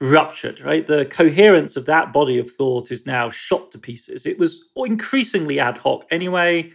ruptured, 0.00 0.60
right? 0.60 0.86
The 0.86 1.04
coherence 1.04 1.76
of 1.76 1.86
that 1.86 2.12
body 2.12 2.38
of 2.38 2.50
thought 2.50 2.90
is 2.90 3.04
now 3.04 3.28
shot 3.30 3.70
to 3.72 3.78
pieces. 3.78 4.26
It 4.26 4.38
was 4.38 4.64
increasingly 4.76 5.60
ad 5.60 5.78
hoc 5.78 6.06
anyway 6.10 6.72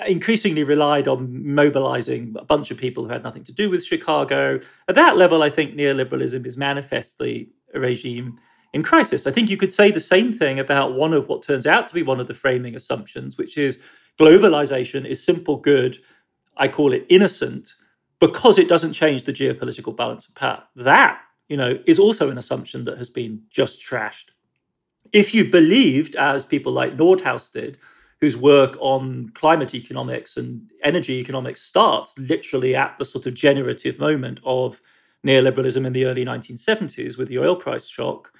uh, 0.00 0.04
increasingly 0.06 0.62
relied 0.64 1.08
on 1.08 1.54
mobilizing 1.54 2.34
a 2.38 2.44
bunch 2.44 2.70
of 2.70 2.78
people 2.78 3.04
who 3.04 3.10
had 3.10 3.22
nothing 3.22 3.44
to 3.44 3.52
do 3.52 3.70
with 3.70 3.84
Chicago. 3.84 4.60
At 4.88 4.94
that 4.94 5.16
level, 5.16 5.42
I 5.42 5.50
think 5.50 5.74
neoliberalism 5.74 6.46
is 6.46 6.56
manifestly 6.56 7.50
a 7.74 7.80
regime 7.80 8.38
in 8.72 8.82
crisis. 8.82 9.26
I 9.26 9.30
think 9.32 9.50
you 9.50 9.56
could 9.56 9.72
say 9.72 9.90
the 9.90 10.00
same 10.00 10.32
thing 10.32 10.58
about 10.58 10.94
one 10.94 11.12
of 11.12 11.28
what 11.28 11.42
turns 11.42 11.66
out 11.66 11.88
to 11.88 11.94
be 11.94 12.02
one 12.02 12.20
of 12.20 12.28
the 12.28 12.34
framing 12.34 12.76
assumptions, 12.76 13.36
which 13.36 13.58
is 13.58 13.78
globalization 14.18 15.06
is 15.06 15.24
simple 15.24 15.56
good. 15.56 15.98
I 16.56 16.68
call 16.68 16.92
it 16.92 17.06
innocent 17.08 17.74
because 18.20 18.58
it 18.58 18.68
doesn't 18.68 18.92
change 18.92 19.24
the 19.24 19.32
geopolitical 19.32 19.96
balance 19.96 20.28
of 20.28 20.34
power. 20.34 20.62
That, 20.76 21.20
you 21.50 21.56
know, 21.56 21.78
is 21.84 21.98
also 21.98 22.30
an 22.30 22.38
assumption 22.38 22.84
that 22.84 22.96
has 22.96 23.10
been 23.10 23.42
just 23.50 23.84
trashed. 23.84 24.26
If 25.12 25.34
you 25.34 25.50
believed, 25.50 26.14
as 26.14 26.44
people 26.46 26.72
like 26.72 26.96
Nordhaus 26.96 27.50
did, 27.50 27.76
whose 28.20 28.36
work 28.36 28.76
on 28.80 29.30
climate 29.34 29.74
economics 29.74 30.36
and 30.36 30.70
energy 30.84 31.14
economics 31.14 31.60
starts 31.60 32.16
literally 32.18 32.76
at 32.76 32.96
the 32.98 33.04
sort 33.04 33.26
of 33.26 33.34
generative 33.34 33.98
moment 33.98 34.38
of 34.44 34.80
neoliberalism 35.26 35.84
in 35.84 35.92
the 35.92 36.04
early 36.04 36.24
1970s 36.24 37.18
with 37.18 37.28
the 37.28 37.38
oil 37.38 37.56
price 37.56 37.88
shock, 37.88 38.32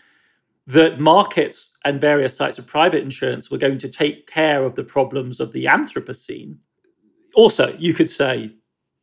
that 0.68 1.00
markets 1.00 1.70
and 1.84 2.00
various 2.00 2.36
types 2.36 2.58
of 2.58 2.66
private 2.66 3.02
insurance 3.02 3.50
were 3.50 3.58
going 3.58 3.78
to 3.78 3.88
take 3.88 4.28
care 4.28 4.62
of 4.64 4.76
the 4.76 4.84
problems 4.84 5.40
of 5.40 5.50
the 5.50 5.64
Anthropocene. 5.64 6.58
Also, 7.34 7.74
you 7.76 7.92
could 7.92 8.08
say 8.08 8.52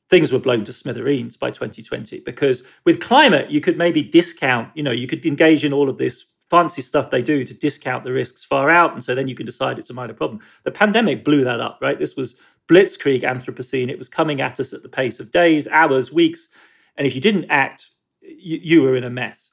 things 0.10 0.32
were 0.32 0.40
blown 0.40 0.64
to 0.66 0.74
smithereens 0.74 1.36
by 1.38 1.52
2020 1.52 2.22
because 2.22 2.64
with 2.86 3.02
climate, 3.02 3.52
you 3.52 3.60
could 3.60 3.78
maybe 3.78 4.02
discount, 4.02 4.72
you 4.76 4.84
know, 4.84 4.92
you 4.92 5.08
could 5.08 5.26
engage 5.26 5.66
in 5.66 5.74
all 5.74 5.90
of 5.90 5.98
this 5.98 6.26
fancy 6.50 6.82
stuff 6.82 7.10
they 7.10 7.22
do 7.22 7.44
to 7.44 7.54
discount 7.54 8.04
the 8.04 8.12
risks 8.12 8.46
far 8.46 8.70
out. 8.70 8.94
And 8.94 9.04
so 9.04 9.14
then 9.14 9.28
you 9.28 9.36
can 9.36 9.46
decide 9.46 9.78
it's 9.78 9.90
a 9.90 9.94
minor 9.94 10.14
problem. 10.14 10.40
The 10.64 10.72
pandemic 10.72 11.26
blew 11.26 11.44
that 11.44 11.60
up, 11.60 11.80
right? 11.82 12.00
This 12.00 12.16
was 12.16 12.36
blitzkrieg 12.70 13.24
Anthropocene. 13.24 13.90
It 13.90 13.98
was 13.98 14.10
coming 14.10 14.40
at 14.40 14.60
us 14.60 14.74
at 14.74 14.82
the 14.82 14.90
pace 14.90 15.20
of 15.20 15.32
days, 15.32 15.68
hours, 15.68 16.12
weeks. 16.12 16.48
And 16.96 17.06
if 17.06 17.16
you 17.16 17.22
didn't 17.22 17.48
act, 17.50 17.90
you, 18.22 18.60
you 18.62 18.82
were 18.82 18.96
in 18.96 19.04
a 19.04 19.10
mess. 19.10 19.52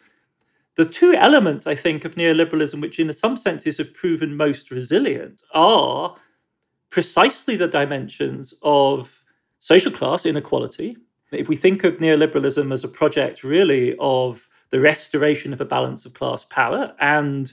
The 0.76 0.84
two 0.84 1.14
elements, 1.14 1.66
I 1.66 1.74
think, 1.74 2.04
of 2.04 2.14
neoliberalism, 2.14 2.80
which 2.80 2.98
in 2.98 3.12
some 3.12 3.36
senses 3.36 3.78
have 3.78 3.94
proven 3.94 4.36
most 4.36 4.70
resilient, 4.70 5.42
are 5.52 6.16
precisely 6.90 7.56
the 7.56 7.68
dimensions 7.68 8.54
of 8.62 9.23
social 9.64 9.90
class 9.90 10.26
inequality. 10.26 10.94
If 11.32 11.48
we 11.48 11.56
think 11.56 11.84
of 11.84 11.94
neoliberalism 11.94 12.70
as 12.70 12.84
a 12.84 12.88
project 12.88 13.42
really 13.42 13.96
of 13.98 14.46
the 14.68 14.78
restoration 14.78 15.54
of 15.54 15.60
a 15.62 15.64
balance 15.64 16.04
of 16.04 16.12
class 16.12 16.44
power 16.44 16.94
and 17.00 17.50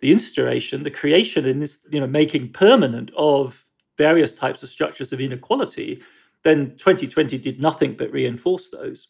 the 0.00 0.10
instauration, 0.10 0.82
the 0.82 0.90
creation, 0.90 1.46
in 1.46 1.60
this, 1.60 1.78
you 1.88 2.00
know, 2.00 2.06
making 2.08 2.52
permanent 2.52 3.12
of 3.16 3.64
various 3.96 4.32
types 4.32 4.64
of 4.64 4.68
structures 4.68 5.12
of 5.12 5.20
inequality, 5.20 6.02
then 6.42 6.70
2020 6.78 7.38
did 7.38 7.60
nothing 7.60 7.94
but 7.96 8.10
reinforce 8.10 8.68
those. 8.70 9.06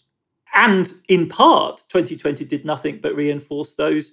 And 0.54 0.92
in 1.08 1.30
part, 1.30 1.86
2020 1.88 2.44
did 2.44 2.66
nothing 2.66 2.98
but 3.02 3.14
reinforce 3.14 3.74
those 3.76 4.12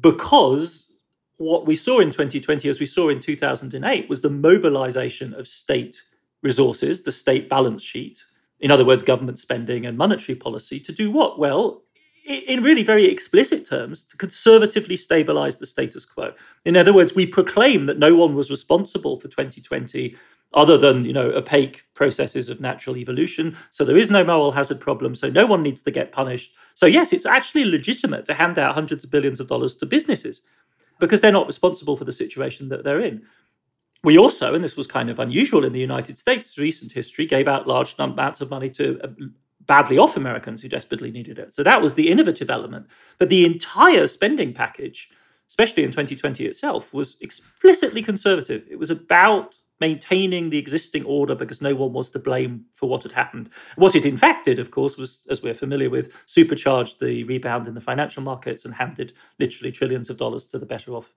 because 0.00 0.92
what 1.38 1.64
we 1.64 1.76
saw 1.76 2.00
in 2.00 2.10
2020, 2.10 2.68
as 2.68 2.78
we 2.78 2.84
saw 2.84 3.08
in 3.08 3.20
2008, 3.20 4.06
was 4.06 4.20
the 4.20 4.28
mobilization 4.28 5.32
of 5.32 5.48
state 5.48 6.02
resources, 6.42 7.02
the 7.02 7.12
state 7.12 7.48
balance 7.48 7.82
sheet, 7.82 8.24
in 8.60 8.70
other 8.70 8.84
words, 8.84 9.02
government 9.02 9.38
spending 9.38 9.86
and 9.86 9.96
monetary 9.96 10.36
policy, 10.36 10.80
to 10.80 10.92
do 10.92 11.10
what? 11.10 11.38
Well, 11.38 11.82
in 12.24 12.62
really 12.62 12.82
very 12.82 13.10
explicit 13.10 13.66
terms, 13.66 14.04
to 14.04 14.16
conservatively 14.16 14.96
stabilize 14.96 15.56
the 15.56 15.66
status 15.66 16.04
quo. 16.04 16.32
In 16.64 16.76
other 16.76 16.92
words, 16.92 17.14
we 17.14 17.24
proclaim 17.24 17.86
that 17.86 17.98
no 17.98 18.14
one 18.14 18.34
was 18.34 18.50
responsible 18.50 19.18
for 19.18 19.28
2020 19.28 20.14
other 20.54 20.78
than 20.78 21.04
you 21.04 21.12
know 21.12 21.30
opaque 21.32 21.84
processes 21.94 22.48
of 22.48 22.60
natural 22.60 22.96
evolution 22.96 23.54
so 23.70 23.84
there 23.84 23.98
is 23.98 24.10
no 24.10 24.24
moral 24.24 24.52
hazard 24.52 24.80
problem 24.80 25.14
so 25.14 25.28
no 25.28 25.44
one 25.44 25.62
needs 25.62 25.82
to 25.82 25.90
get 25.90 26.10
punished 26.10 26.54
so 26.74 26.86
yes 26.86 27.12
it's 27.12 27.26
actually 27.26 27.66
legitimate 27.66 28.24
to 28.24 28.32
hand 28.32 28.58
out 28.58 28.74
hundreds 28.74 29.04
of 29.04 29.10
billions 29.10 29.40
of 29.40 29.46
dollars 29.46 29.76
to 29.76 29.84
businesses 29.84 30.40
because 31.00 31.20
they're 31.20 31.30
not 31.30 31.46
responsible 31.46 31.98
for 31.98 32.04
the 32.04 32.12
situation 32.12 32.70
that 32.70 32.82
they're 32.82 33.00
in 33.00 33.22
we 34.04 34.16
also, 34.16 34.54
and 34.54 34.62
this 34.62 34.76
was 34.76 34.86
kind 34.86 35.10
of 35.10 35.18
unusual 35.18 35.64
in 35.64 35.72
the 35.72 35.80
United 35.80 36.18
States' 36.18 36.56
recent 36.56 36.92
history, 36.92 37.26
gave 37.26 37.48
out 37.48 37.66
large 37.66 37.94
amounts 37.98 38.40
of 38.40 38.50
money 38.50 38.70
to 38.70 39.00
uh, 39.02 39.08
badly 39.66 39.98
off 39.98 40.16
Americans 40.16 40.62
who 40.62 40.68
desperately 40.68 41.10
needed 41.10 41.38
it. 41.38 41.52
So 41.52 41.62
that 41.62 41.82
was 41.82 41.94
the 41.94 42.08
innovative 42.08 42.50
element. 42.50 42.86
But 43.18 43.28
the 43.28 43.44
entire 43.44 44.06
spending 44.06 44.54
package, 44.54 45.10
especially 45.48 45.84
in 45.84 45.90
2020 45.90 46.44
itself, 46.46 46.92
was 46.92 47.16
explicitly 47.20 48.02
conservative. 48.02 48.64
It 48.70 48.78
was 48.78 48.90
about 48.90 49.56
maintaining 49.80 50.50
the 50.50 50.58
existing 50.58 51.04
order 51.04 51.34
because 51.34 51.60
no 51.60 51.74
one 51.74 51.92
was 51.92 52.10
to 52.10 52.18
blame 52.18 52.64
for 52.74 52.88
what 52.88 53.02
had 53.02 53.12
happened. 53.12 53.50
What 53.76 53.94
it 53.94 54.04
in 54.04 54.16
fact 54.16 54.44
did, 54.44 54.58
of 54.58 54.70
course, 54.70 54.96
was, 54.96 55.20
as 55.30 55.42
we're 55.42 55.54
familiar 55.54 55.90
with, 55.90 56.12
supercharged 56.26 57.00
the 57.00 57.24
rebound 57.24 57.66
in 57.68 57.74
the 57.74 57.80
financial 57.80 58.22
markets 58.22 58.64
and 58.64 58.74
handed 58.74 59.12
literally 59.38 59.70
trillions 59.70 60.10
of 60.10 60.16
dollars 60.16 60.46
to 60.46 60.58
the 60.58 60.66
better 60.66 60.92
off 60.92 61.12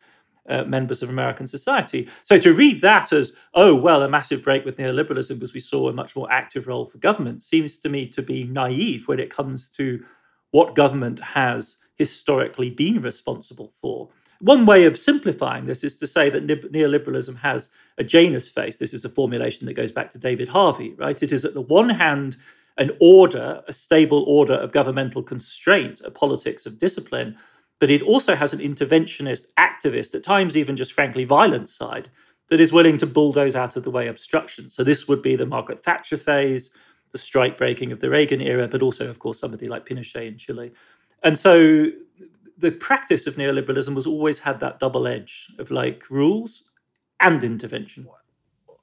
uh, 0.49 0.63
members 0.63 1.01
of 1.01 1.09
American 1.09 1.47
society. 1.47 2.09
So 2.23 2.37
to 2.37 2.53
read 2.53 2.81
that 2.81 3.13
as, 3.13 3.33
oh, 3.53 3.75
well, 3.75 4.01
a 4.01 4.09
massive 4.09 4.43
break 4.43 4.65
with 4.65 4.77
neoliberalism 4.77 5.35
because 5.35 5.53
we 5.53 5.59
saw 5.59 5.87
a 5.87 5.93
much 5.93 6.15
more 6.15 6.31
active 6.31 6.67
role 6.67 6.85
for 6.85 6.97
government 6.97 7.43
seems 7.43 7.77
to 7.79 7.89
me 7.89 8.07
to 8.07 8.21
be 8.21 8.43
naive 8.43 9.07
when 9.07 9.19
it 9.19 9.29
comes 9.29 9.69
to 9.69 10.03
what 10.51 10.75
government 10.75 11.19
has 11.19 11.77
historically 11.95 12.69
been 12.69 13.01
responsible 13.01 13.71
for. 13.79 14.09
One 14.39 14.65
way 14.65 14.85
of 14.85 14.97
simplifying 14.97 15.65
this 15.65 15.83
is 15.83 15.97
to 15.97 16.07
say 16.07 16.31
that 16.31 16.47
neoliberalism 16.47 17.37
has 17.37 17.69
a 17.99 18.03
Janus 18.03 18.49
face. 18.49 18.77
This 18.77 18.93
is 18.93 19.05
a 19.05 19.09
formulation 19.09 19.67
that 19.67 19.73
goes 19.73 19.91
back 19.91 20.09
to 20.11 20.17
David 20.17 20.47
Harvey, 20.47 20.95
right? 20.97 21.21
It 21.21 21.31
is, 21.31 21.45
at 21.45 21.53
the 21.53 21.61
one 21.61 21.89
hand, 21.89 22.37
an 22.77 22.91
order, 22.99 23.61
a 23.67 23.73
stable 23.73 24.23
order 24.27 24.55
of 24.55 24.71
governmental 24.71 25.21
constraint, 25.21 26.01
a 26.03 26.09
politics 26.09 26.65
of 26.65 26.79
discipline, 26.79 27.37
but 27.81 27.89
it 27.89 28.03
also 28.03 28.35
has 28.35 28.53
an 28.53 28.59
interventionist, 28.59 29.45
activist, 29.57 30.13
at 30.13 30.23
times 30.23 30.55
even 30.55 30.75
just 30.75 30.93
frankly 30.93 31.25
violent 31.25 31.67
side 31.67 32.09
that 32.49 32.59
is 32.59 32.71
willing 32.71 32.95
to 32.99 33.07
bulldoze 33.07 33.55
out 33.55 33.75
of 33.75 33.83
the 33.83 33.89
way 33.89 34.07
obstructions. 34.07 34.75
So 34.75 34.83
this 34.83 35.07
would 35.07 35.23
be 35.23 35.35
the 35.35 35.47
Margaret 35.47 35.83
Thatcher 35.83 36.17
phase. 36.17 36.69
the 37.11 37.17
strike 37.17 37.57
breaking 37.57 37.91
of 37.91 37.99
the 37.99 38.09
Reagan 38.09 38.39
era, 38.41 38.67
but 38.67 38.81
also, 38.81 39.09
of 39.09 39.19
course, 39.19 39.39
somebody 39.39 39.67
like 39.67 39.85
Pinochet 39.85 40.27
in 40.27 40.37
Chile. 40.37 40.71
And 41.23 41.37
so 41.37 41.87
the 42.57 42.71
practice 42.71 43.27
of 43.27 43.35
neoliberalism 43.35 43.93
was 43.93 44.07
always 44.07 44.39
had 44.39 44.59
that 44.59 44.79
double 44.79 45.07
edge 45.07 45.51
of 45.59 45.71
like 45.71 46.09
rules 46.09 46.63
and 47.19 47.43
intervention. 47.43 48.07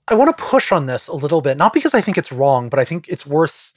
I 0.08 0.14
want 0.14 0.36
to 0.36 0.42
push 0.42 0.72
on 0.72 0.86
this 0.86 1.08
a 1.08 1.14
little 1.14 1.40
bit, 1.40 1.56
not 1.56 1.72
because 1.72 1.94
I 1.94 2.00
think 2.00 2.18
it's 2.18 2.32
wrong, 2.32 2.68
but 2.68 2.78
I 2.78 2.84
think 2.84 3.08
it's 3.08 3.26
worth 3.26 3.72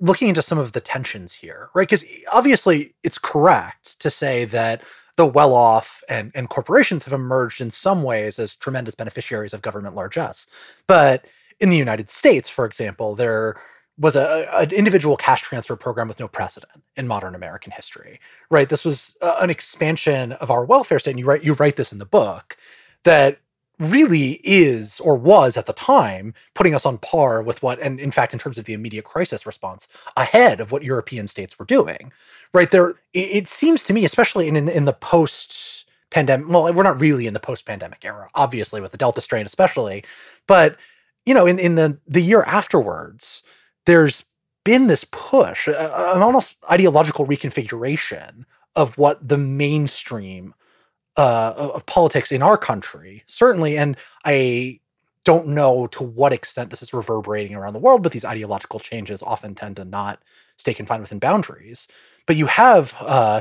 looking 0.00 0.28
into 0.28 0.42
some 0.42 0.58
of 0.58 0.72
the 0.72 0.80
tensions 0.80 1.34
here, 1.34 1.68
right? 1.74 1.88
Because 1.88 2.04
obviously 2.32 2.94
it's 3.02 3.18
correct 3.18 4.00
to 4.00 4.10
say 4.10 4.44
that 4.46 4.82
the 5.16 5.26
well 5.26 5.54
off 5.54 6.02
and, 6.08 6.32
and 6.34 6.48
corporations 6.48 7.04
have 7.04 7.12
emerged 7.12 7.60
in 7.60 7.70
some 7.70 8.02
ways 8.02 8.38
as 8.38 8.56
tremendous 8.56 8.94
beneficiaries 8.94 9.52
of 9.52 9.62
government 9.62 9.94
largesse. 9.94 10.46
But 10.86 11.26
in 11.60 11.70
the 11.70 11.76
United 11.76 12.10
States, 12.10 12.48
for 12.48 12.64
example, 12.64 13.14
there 13.14 13.56
was 13.96 14.16
a, 14.16 14.48
an 14.54 14.72
individual 14.72 15.16
cash 15.16 15.42
transfer 15.42 15.76
program 15.76 16.08
with 16.08 16.18
no 16.18 16.26
precedent 16.26 16.82
in 16.96 17.06
modern 17.06 17.36
American 17.36 17.70
history, 17.70 18.18
right? 18.50 18.68
This 18.68 18.84
was 18.84 19.16
a, 19.22 19.36
an 19.40 19.50
expansion 19.50 20.32
of 20.32 20.50
our 20.50 20.64
welfare 20.64 20.98
state. 20.98 21.12
And 21.12 21.20
you 21.20 21.26
write, 21.26 21.44
you 21.44 21.52
write 21.52 21.76
this 21.76 21.92
in 21.92 21.98
the 21.98 22.04
book 22.04 22.56
that 23.04 23.38
really 23.78 24.40
is 24.44 25.00
or 25.00 25.16
was 25.16 25.56
at 25.56 25.66
the 25.66 25.72
time 25.72 26.32
putting 26.54 26.74
us 26.74 26.86
on 26.86 26.98
par 26.98 27.42
with 27.42 27.62
what 27.62 27.78
and 27.80 27.98
in 27.98 28.10
fact 28.10 28.32
in 28.32 28.38
terms 28.38 28.56
of 28.56 28.66
the 28.66 28.72
immediate 28.72 29.04
crisis 29.04 29.46
response 29.46 29.88
ahead 30.16 30.60
of 30.60 30.70
what 30.70 30.84
european 30.84 31.26
states 31.26 31.58
were 31.58 31.64
doing 31.64 32.12
right? 32.52 32.70
There 32.70 32.94
it, 33.12 33.48
seems 33.48 33.82
to 33.82 33.92
me 33.92 34.04
especially 34.04 34.46
in, 34.48 34.56
in, 34.56 34.68
in 34.68 34.84
the 34.84 34.92
post 34.92 35.88
pandemic 36.10 36.48
well 36.48 36.72
we're 36.72 36.84
not 36.84 37.00
really 37.00 37.26
in 37.26 37.34
the 37.34 37.40
post 37.40 37.66
pandemic 37.66 38.04
era 38.04 38.28
obviously 38.36 38.80
with 38.80 38.92
the 38.92 38.98
delta 38.98 39.20
strain 39.20 39.44
especially 39.44 40.04
but 40.46 40.76
you 41.26 41.34
know 41.34 41.46
in, 41.46 41.58
in 41.58 41.74
the 41.74 41.98
the 42.06 42.22
year 42.22 42.44
afterwards 42.44 43.42
there's 43.86 44.24
been 44.64 44.86
this 44.86 45.04
push 45.10 45.66
an 45.66 46.22
almost 46.22 46.56
ideological 46.70 47.26
reconfiguration 47.26 48.44
of 48.76 48.96
what 48.96 49.28
the 49.28 49.36
mainstream 49.36 50.54
uh, 51.16 51.54
of 51.56 51.86
politics 51.86 52.32
in 52.32 52.42
our 52.42 52.56
country, 52.56 53.22
certainly. 53.26 53.76
And 53.76 53.96
I 54.24 54.80
don't 55.24 55.48
know 55.48 55.86
to 55.88 56.02
what 56.02 56.32
extent 56.32 56.70
this 56.70 56.82
is 56.82 56.92
reverberating 56.92 57.54
around 57.54 57.72
the 57.72 57.78
world, 57.78 58.02
but 58.02 58.12
these 58.12 58.24
ideological 58.24 58.78
changes 58.78 59.22
often 59.22 59.54
tend 59.54 59.76
to 59.76 59.84
not 59.84 60.22
stay 60.56 60.74
confined 60.74 61.02
within 61.02 61.18
boundaries. 61.18 61.88
But 62.26 62.36
you 62.36 62.46
have 62.46 62.94
uh, 63.00 63.40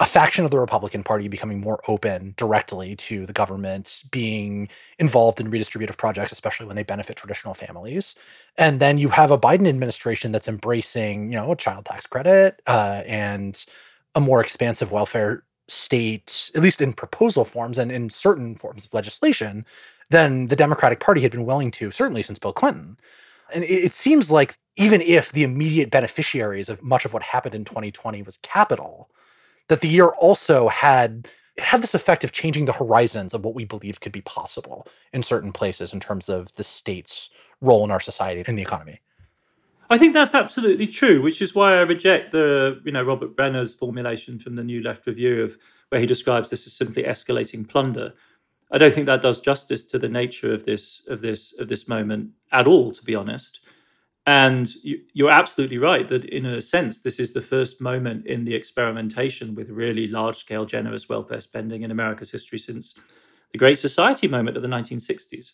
a 0.00 0.06
faction 0.06 0.44
of 0.44 0.50
the 0.50 0.58
Republican 0.58 1.02
Party 1.02 1.28
becoming 1.28 1.60
more 1.60 1.80
open 1.88 2.34
directly 2.36 2.96
to 2.96 3.26
the 3.26 3.32
government 3.32 4.02
being 4.10 4.68
involved 4.98 5.40
in 5.40 5.50
redistributive 5.50 5.96
projects, 5.96 6.32
especially 6.32 6.66
when 6.66 6.76
they 6.76 6.82
benefit 6.82 7.16
traditional 7.16 7.54
families. 7.54 8.14
And 8.58 8.80
then 8.80 8.98
you 8.98 9.08
have 9.08 9.30
a 9.30 9.38
Biden 9.38 9.68
administration 9.68 10.32
that's 10.32 10.48
embracing, 10.48 11.30
you 11.32 11.38
know, 11.38 11.52
a 11.52 11.56
child 11.56 11.86
tax 11.86 12.06
credit 12.06 12.60
uh, 12.66 13.02
and 13.06 13.64
a 14.14 14.20
more 14.20 14.40
expansive 14.40 14.90
welfare 14.90 15.44
state, 15.68 16.50
at 16.54 16.62
least 16.62 16.80
in 16.80 16.92
proposal 16.92 17.44
forms 17.44 17.78
and 17.78 17.90
in 17.90 18.10
certain 18.10 18.54
forms 18.54 18.84
of 18.84 18.94
legislation, 18.94 19.64
than 20.10 20.48
the 20.48 20.56
Democratic 20.56 21.00
Party 21.00 21.20
had 21.20 21.30
been 21.30 21.46
willing 21.46 21.70
to, 21.72 21.90
certainly 21.90 22.22
since 22.22 22.38
Bill 22.38 22.52
Clinton. 22.52 22.98
And 23.54 23.64
it, 23.64 23.68
it 23.68 23.94
seems 23.94 24.30
like 24.30 24.58
even 24.76 25.00
if 25.00 25.32
the 25.32 25.44
immediate 25.44 25.90
beneficiaries 25.90 26.68
of 26.68 26.82
much 26.82 27.04
of 27.04 27.12
what 27.12 27.22
happened 27.22 27.54
in 27.54 27.64
2020 27.64 28.22
was 28.22 28.38
capital, 28.38 29.10
that 29.68 29.80
the 29.80 29.88
year 29.88 30.08
also 30.08 30.68
had 30.68 31.28
it 31.56 31.62
had 31.62 31.82
this 31.82 31.94
effect 31.94 32.24
of 32.24 32.32
changing 32.32 32.64
the 32.64 32.72
horizons 32.72 33.32
of 33.32 33.44
what 33.44 33.54
we 33.54 33.64
believed 33.64 34.00
could 34.00 34.12
be 34.12 34.22
possible 34.22 34.88
in 35.12 35.22
certain 35.22 35.52
places 35.52 35.92
in 35.92 36.00
terms 36.00 36.28
of 36.28 36.52
the 36.54 36.64
state's 36.64 37.30
role 37.60 37.84
in 37.84 37.92
our 37.92 38.00
society 38.00 38.42
and 38.46 38.58
the 38.58 38.62
economy. 38.62 39.00
I 39.90 39.98
think 39.98 40.14
that's 40.14 40.34
absolutely 40.34 40.86
true, 40.86 41.20
which 41.22 41.42
is 41.42 41.54
why 41.54 41.74
I 41.74 41.80
reject 41.80 42.32
the, 42.32 42.80
you 42.84 42.92
know, 42.92 43.02
Robert 43.02 43.36
Brenner's 43.36 43.74
formulation 43.74 44.38
from 44.38 44.56
the 44.56 44.64
New 44.64 44.82
Left 44.82 45.06
Review 45.06 45.42
of 45.42 45.58
where 45.90 46.00
he 46.00 46.06
describes 46.06 46.50
this 46.50 46.66
as 46.66 46.72
simply 46.72 47.02
escalating 47.02 47.68
plunder. 47.68 48.14
I 48.72 48.78
don't 48.78 48.94
think 48.94 49.06
that 49.06 49.22
does 49.22 49.40
justice 49.40 49.84
to 49.84 49.98
the 49.98 50.08
nature 50.08 50.52
of 50.52 50.64
this 50.64 51.02
of 51.06 51.20
this 51.20 51.52
of 51.58 51.68
this 51.68 51.86
moment 51.86 52.30
at 52.50 52.66
all, 52.66 52.92
to 52.92 53.04
be 53.04 53.14
honest. 53.14 53.60
And 54.26 54.72
you, 54.82 55.28
are 55.28 55.30
absolutely 55.30 55.76
right 55.76 56.08
that, 56.08 56.24
in 56.24 56.46
a 56.46 56.62
sense, 56.62 57.00
this 57.00 57.20
is 57.20 57.34
the 57.34 57.42
first 57.42 57.78
moment 57.78 58.26
in 58.26 58.46
the 58.46 58.54
experimentation 58.54 59.54
with 59.54 59.68
really 59.68 60.08
large 60.08 60.36
scale, 60.36 60.64
generous 60.64 61.10
welfare 61.10 61.42
spending 61.42 61.82
in 61.82 61.90
America's 61.90 62.30
history 62.30 62.58
since 62.58 62.94
the 63.52 63.58
Great 63.58 63.78
Society 63.78 64.26
moment 64.26 64.56
of 64.56 64.62
the 64.62 64.68
1960s. 64.68 65.52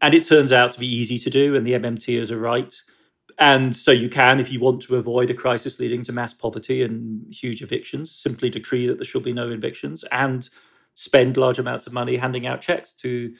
And 0.00 0.14
it 0.14 0.26
turns 0.26 0.50
out 0.50 0.72
to 0.72 0.80
be 0.80 0.86
easy 0.86 1.18
to 1.18 1.28
do, 1.28 1.54
and 1.54 1.66
the 1.66 1.74
MMTers 1.74 2.30
are 2.30 2.40
right. 2.40 2.72
And 3.38 3.74
so 3.74 3.90
you 3.92 4.08
can, 4.08 4.40
if 4.40 4.50
you 4.50 4.60
want 4.60 4.82
to 4.82 4.96
avoid 4.96 5.30
a 5.30 5.34
crisis 5.34 5.78
leading 5.78 6.02
to 6.04 6.12
mass 6.12 6.34
poverty 6.34 6.82
and 6.82 7.32
huge 7.32 7.62
evictions, 7.62 8.10
simply 8.10 8.50
decree 8.50 8.86
that 8.86 8.98
there 8.98 9.04
shall 9.04 9.20
be 9.20 9.32
no 9.32 9.50
evictions 9.50 10.04
and 10.12 10.48
spend 10.94 11.36
large 11.36 11.58
amounts 11.58 11.86
of 11.86 11.92
money 11.92 12.16
handing 12.16 12.46
out 12.46 12.60
checks 12.60 12.92
to 12.92 13.34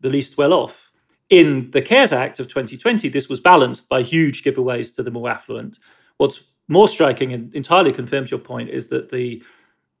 the 0.00 0.08
least 0.08 0.36
well 0.36 0.52
off. 0.52 0.90
In 1.30 1.70
the 1.70 1.82
CARES 1.82 2.12
Act 2.12 2.40
of 2.40 2.48
2020, 2.48 3.08
this 3.08 3.28
was 3.28 3.40
balanced 3.40 3.88
by 3.88 4.02
huge 4.02 4.44
giveaways 4.44 4.94
to 4.96 5.02
the 5.02 5.10
more 5.10 5.30
affluent. 5.30 5.78
What's 6.18 6.40
more 6.68 6.88
striking 6.88 7.32
and 7.32 7.54
entirely 7.54 7.92
confirms 7.92 8.30
your 8.30 8.40
point 8.40 8.70
is 8.70 8.88
that 8.88 9.10
the 9.10 9.42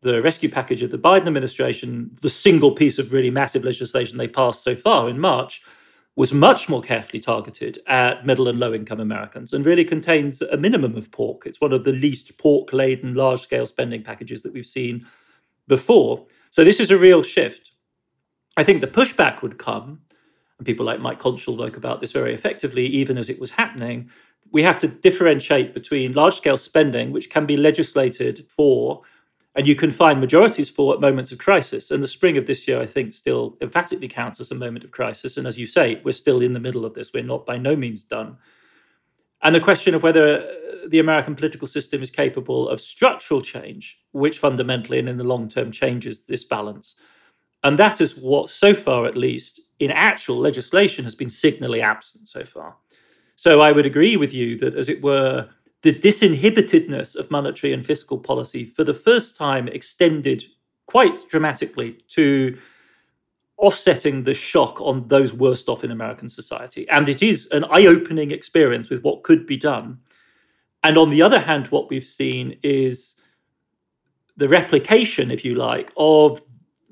the 0.02 0.20
rescue 0.20 0.50
package 0.50 0.82
of 0.82 0.90
the 0.90 0.98
Biden 0.98 1.28
administration, 1.28 2.10
the 2.22 2.28
single 2.28 2.72
piece 2.72 2.98
of 2.98 3.12
really 3.12 3.30
massive 3.30 3.64
legislation 3.64 4.18
they 4.18 4.26
passed 4.26 4.64
so 4.64 4.74
far 4.74 5.08
in 5.08 5.20
March, 5.20 5.62
was 6.14 6.32
much 6.32 6.68
more 6.68 6.82
carefully 6.82 7.20
targeted 7.20 7.78
at 7.86 8.26
middle 8.26 8.46
and 8.48 8.60
low 8.60 8.74
income 8.74 9.00
Americans 9.00 9.52
and 9.52 9.64
really 9.64 9.84
contains 9.84 10.42
a 10.42 10.56
minimum 10.56 10.94
of 10.96 11.10
pork. 11.10 11.46
It's 11.46 11.60
one 11.60 11.72
of 11.72 11.84
the 11.84 11.92
least 11.92 12.36
pork 12.36 12.72
laden 12.72 13.14
large 13.14 13.40
scale 13.40 13.66
spending 13.66 14.02
packages 14.02 14.42
that 14.42 14.52
we've 14.52 14.66
seen 14.66 15.06
before. 15.68 16.26
So 16.50 16.64
this 16.64 16.80
is 16.80 16.90
a 16.90 16.98
real 16.98 17.22
shift. 17.22 17.72
I 18.58 18.64
think 18.64 18.82
the 18.82 18.86
pushback 18.86 19.40
would 19.40 19.58
come, 19.58 20.02
and 20.58 20.66
people 20.66 20.84
like 20.84 21.00
Mike 21.00 21.18
Konczal 21.18 21.54
spoke 21.54 21.78
about 21.78 22.02
this 22.02 22.12
very 22.12 22.34
effectively, 22.34 22.84
even 22.86 23.16
as 23.16 23.30
it 23.30 23.40
was 23.40 23.50
happening. 23.50 24.10
We 24.50 24.62
have 24.64 24.78
to 24.80 24.88
differentiate 24.88 25.72
between 25.72 26.12
large 26.12 26.34
scale 26.34 26.58
spending, 26.58 27.10
which 27.10 27.30
can 27.30 27.46
be 27.46 27.56
legislated 27.56 28.44
for 28.50 29.00
and 29.54 29.66
you 29.66 29.74
can 29.74 29.90
find 29.90 30.20
majorities 30.20 30.70
for 30.70 30.94
at 30.94 31.00
moments 31.00 31.30
of 31.30 31.38
crisis. 31.38 31.90
And 31.90 32.02
the 32.02 32.08
spring 32.08 32.38
of 32.38 32.46
this 32.46 32.66
year, 32.66 32.80
I 32.80 32.86
think, 32.86 33.12
still 33.12 33.56
emphatically 33.60 34.08
counts 34.08 34.40
as 34.40 34.50
a 34.50 34.54
moment 34.54 34.84
of 34.84 34.90
crisis. 34.90 35.36
And 35.36 35.46
as 35.46 35.58
you 35.58 35.66
say, 35.66 36.00
we're 36.04 36.12
still 36.12 36.40
in 36.40 36.54
the 36.54 36.60
middle 36.60 36.84
of 36.86 36.94
this. 36.94 37.12
We're 37.12 37.22
not 37.22 37.44
by 37.44 37.58
no 37.58 37.76
means 37.76 38.02
done. 38.02 38.38
And 39.42 39.54
the 39.54 39.60
question 39.60 39.94
of 39.94 40.02
whether 40.02 40.48
the 40.88 40.98
American 41.00 41.34
political 41.34 41.66
system 41.66 42.00
is 42.00 42.10
capable 42.10 42.68
of 42.68 42.80
structural 42.80 43.42
change, 43.42 43.98
which 44.12 44.38
fundamentally 44.38 44.98
and 44.98 45.08
in 45.08 45.18
the 45.18 45.24
long 45.24 45.48
term 45.48 45.70
changes 45.70 46.22
this 46.22 46.44
balance. 46.44 46.94
And 47.62 47.78
that 47.78 48.00
is 48.00 48.16
what, 48.16 48.48
so 48.48 48.74
far 48.74 49.06
at 49.06 49.16
least, 49.16 49.60
in 49.78 49.90
actual 49.90 50.36
legislation 50.36 51.04
has 51.04 51.14
been 51.14 51.30
signally 51.30 51.82
absent 51.82 52.28
so 52.28 52.44
far. 52.44 52.76
So 53.36 53.60
I 53.60 53.72
would 53.72 53.86
agree 53.86 54.16
with 54.16 54.32
you 54.32 54.56
that, 54.58 54.74
as 54.74 54.88
it 54.88 55.02
were, 55.02 55.50
the 55.82 55.92
disinhibitedness 55.92 57.16
of 57.16 57.30
monetary 57.30 57.72
and 57.72 57.84
fiscal 57.84 58.18
policy 58.18 58.64
for 58.64 58.84
the 58.84 58.94
first 58.94 59.36
time 59.36 59.68
extended 59.68 60.44
quite 60.86 61.28
dramatically 61.28 61.98
to 62.08 62.56
offsetting 63.58 64.24
the 64.24 64.34
shock 64.34 64.80
on 64.80 65.06
those 65.08 65.34
worst 65.34 65.68
off 65.68 65.84
in 65.84 65.90
American 65.90 66.28
society. 66.28 66.88
And 66.88 67.08
it 67.08 67.22
is 67.22 67.46
an 67.52 67.64
eye 67.64 67.86
opening 67.86 68.30
experience 68.30 68.90
with 68.90 69.02
what 69.02 69.22
could 69.22 69.46
be 69.46 69.56
done. 69.56 69.98
And 70.82 70.98
on 70.98 71.10
the 71.10 71.22
other 71.22 71.38
hand, 71.38 71.68
what 71.68 71.88
we've 71.88 72.04
seen 72.04 72.58
is 72.62 73.14
the 74.36 74.48
replication, 74.48 75.30
if 75.30 75.44
you 75.44 75.54
like, 75.54 75.92
of 75.96 76.42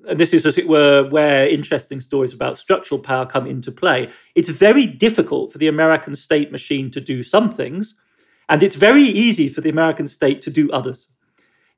and 0.09 0.19
this 0.19 0.33
is, 0.33 0.47
as 0.47 0.57
it 0.57 0.67
were, 0.67 1.07
where 1.11 1.47
interesting 1.47 2.01
stories 2.01 2.33
about 2.33 2.57
structural 2.57 2.99
power 2.99 3.27
come 3.27 3.47
into 3.47 3.71
play. 3.71 4.11
It's 4.35 4.49
very 4.49 4.87
difficult 4.87 5.53
for 5.53 5.59
the 5.59 5.69
American 5.69 6.17
state 6.17 6.51
machine 6.51 6.91
to 6.93 7.03
do 7.03 7.23
some 7.23 7.53
things 7.53 7.95
and 8.51 8.65
it's 8.65 8.75
very 8.75 9.05
easy 9.05 9.49
for 9.49 9.61
the 9.61 9.71
American 9.71 10.09
state 10.09 10.43
to 10.43 10.51
do 10.51 10.71
others. 10.73 11.09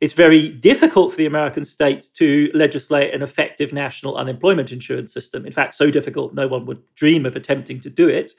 It's 0.00 0.14
very 0.14 0.48
difficult 0.48 1.12
for 1.12 1.18
the 1.18 1.26
American 1.26 1.66
state 1.66 2.08
to 2.14 2.50
legislate 2.54 3.14
an 3.14 3.22
effective 3.22 3.74
national 3.74 4.16
unemployment 4.16 4.72
insurance 4.72 5.12
system. 5.12 5.44
In 5.44 5.52
fact, 5.52 5.74
so 5.74 5.90
difficult, 5.90 6.32
no 6.32 6.48
one 6.48 6.64
would 6.64 6.82
dream 6.94 7.26
of 7.26 7.36
attempting 7.36 7.78
to 7.82 7.90
do 7.90 8.08
it. 8.08 8.32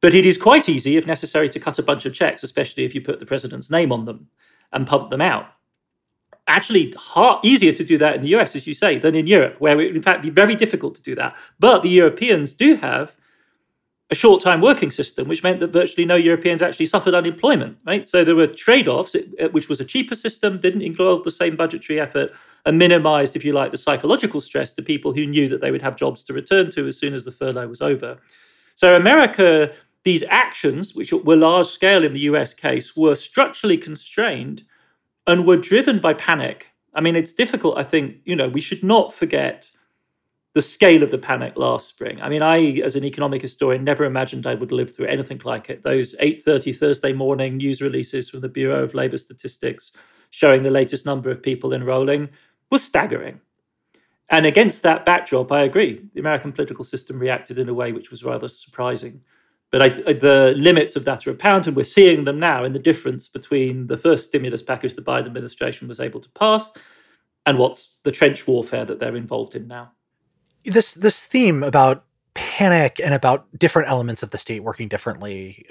But 0.00 0.14
it 0.14 0.24
is 0.24 0.38
quite 0.38 0.68
easy, 0.68 0.96
if 0.96 1.08
necessary, 1.08 1.48
to 1.48 1.58
cut 1.58 1.78
a 1.78 1.82
bunch 1.82 2.06
of 2.06 2.14
checks, 2.14 2.44
especially 2.44 2.84
if 2.84 2.94
you 2.94 3.00
put 3.00 3.18
the 3.18 3.26
president's 3.26 3.68
name 3.68 3.90
on 3.90 4.04
them 4.04 4.28
and 4.72 4.86
pump 4.86 5.10
them 5.10 5.20
out. 5.20 5.48
Actually, 6.46 6.94
hard, 6.96 7.44
easier 7.44 7.72
to 7.72 7.84
do 7.84 7.98
that 7.98 8.14
in 8.14 8.22
the 8.22 8.34
US, 8.36 8.54
as 8.54 8.66
you 8.66 8.74
say, 8.74 8.96
than 8.96 9.16
in 9.16 9.26
Europe, 9.26 9.56
where 9.58 9.78
it 9.80 9.86
would 9.86 9.96
in 9.96 10.02
fact 10.02 10.22
be 10.22 10.30
very 10.30 10.54
difficult 10.54 10.94
to 10.94 11.02
do 11.02 11.16
that. 11.16 11.34
But 11.58 11.82
the 11.82 11.90
Europeans 11.90 12.52
do 12.52 12.76
have 12.76 13.16
a 14.10 14.14
short 14.14 14.42
time 14.42 14.60
working 14.62 14.90
system, 14.90 15.28
which 15.28 15.42
meant 15.42 15.60
that 15.60 15.72
virtually 15.72 16.06
no 16.06 16.16
Europeans 16.16 16.62
actually 16.62 16.86
suffered 16.86 17.14
unemployment, 17.14 17.78
right? 17.84 18.06
So 18.06 18.24
there 18.24 18.34
were 18.34 18.46
trade 18.46 18.88
offs, 18.88 19.14
uh, 19.14 19.48
which 19.50 19.68
was 19.68 19.80
a 19.80 19.84
cheaper 19.84 20.14
system, 20.14 20.58
didn't 20.58 20.82
involve 20.82 21.24
the 21.24 21.30
same 21.30 21.56
budgetary 21.56 22.00
effort, 22.00 22.30
and 22.64 22.78
minimized, 22.78 23.36
if 23.36 23.44
you 23.44 23.52
like, 23.52 23.70
the 23.70 23.76
psychological 23.76 24.40
stress 24.40 24.72
to 24.74 24.82
people 24.82 25.12
who 25.12 25.26
knew 25.26 25.48
that 25.50 25.60
they 25.60 25.70
would 25.70 25.82
have 25.82 25.96
jobs 25.96 26.22
to 26.24 26.32
return 26.32 26.70
to 26.70 26.86
as 26.86 26.98
soon 26.98 27.12
as 27.12 27.24
the 27.24 27.32
furlough 27.32 27.68
was 27.68 27.82
over. 27.82 28.18
So 28.74 28.96
America, 28.96 29.72
these 30.04 30.22
actions, 30.24 30.94
which 30.94 31.12
were 31.12 31.36
large 31.36 31.66
scale 31.66 32.02
in 32.02 32.14
the 32.14 32.20
US 32.20 32.54
case, 32.54 32.96
were 32.96 33.14
structurally 33.14 33.76
constrained 33.76 34.62
and 35.26 35.46
were 35.46 35.58
driven 35.58 36.00
by 36.00 36.14
panic. 36.14 36.68
I 36.94 37.02
mean, 37.02 37.14
it's 37.14 37.34
difficult, 37.34 37.76
I 37.76 37.84
think, 37.84 38.16
you 38.24 38.34
know, 38.34 38.48
we 38.48 38.62
should 38.62 38.82
not 38.82 39.12
forget 39.12 39.68
the 40.58 40.62
scale 40.62 41.04
of 41.04 41.12
the 41.12 41.18
panic 41.18 41.56
last 41.56 41.88
spring. 41.88 42.20
I 42.20 42.28
mean, 42.28 42.42
I, 42.42 42.80
as 42.80 42.96
an 42.96 43.04
economic 43.04 43.40
historian, 43.42 43.84
never 43.84 44.04
imagined 44.04 44.44
I 44.44 44.54
would 44.54 44.72
live 44.72 44.92
through 44.92 45.06
anything 45.06 45.40
like 45.44 45.70
it. 45.70 45.84
Those 45.84 46.16
8:30 46.18 46.76
Thursday 46.76 47.12
morning 47.12 47.58
news 47.58 47.80
releases 47.80 48.28
from 48.28 48.40
the 48.40 48.48
Bureau 48.48 48.82
of 48.82 48.92
Labor 48.92 49.18
Statistics 49.18 49.92
showing 50.30 50.64
the 50.64 50.72
latest 50.72 51.06
number 51.06 51.30
of 51.30 51.44
people 51.44 51.72
enrolling 51.72 52.30
was 52.72 52.82
staggering. 52.82 53.40
And 54.28 54.46
against 54.46 54.82
that 54.82 55.04
backdrop, 55.04 55.52
I 55.52 55.62
agree. 55.62 56.02
The 56.12 56.18
American 56.18 56.50
political 56.50 56.84
system 56.84 57.20
reacted 57.20 57.56
in 57.60 57.68
a 57.68 57.74
way 57.74 57.92
which 57.92 58.10
was 58.10 58.24
rather 58.24 58.48
surprising. 58.48 59.20
But 59.70 59.82
I, 59.82 59.88
the 59.90 60.54
limits 60.56 60.96
of 60.96 61.04
that 61.04 61.24
are 61.28 61.30
apparent, 61.30 61.68
and 61.68 61.76
we're 61.76 61.84
seeing 61.84 62.24
them 62.24 62.40
now 62.40 62.64
in 62.64 62.72
the 62.72 62.80
difference 62.80 63.28
between 63.28 63.86
the 63.86 63.96
first 63.96 64.26
stimulus 64.26 64.62
package 64.62 64.96
the 64.96 65.02
Biden 65.02 65.26
administration 65.26 65.86
was 65.86 66.00
able 66.00 66.20
to 66.20 66.30
pass 66.30 66.72
and 67.46 67.58
what's 67.58 67.98
the 68.02 68.10
trench 68.10 68.48
warfare 68.48 68.84
that 68.84 68.98
they're 68.98 69.14
involved 69.14 69.54
in 69.54 69.68
now. 69.68 69.92
This 70.64 70.94
this 70.94 71.24
theme 71.24 71.62
about 71.62 72.04
panic 72.34 73.00
and 73.02 73.14
about 73.14 73.46
different 73.58 73.88
elements 73.88 74.22
of 74.22 74.30
the 74.30 74.38
state 74.38 74.62
working 74.62 74.88
differently 74.88 75.66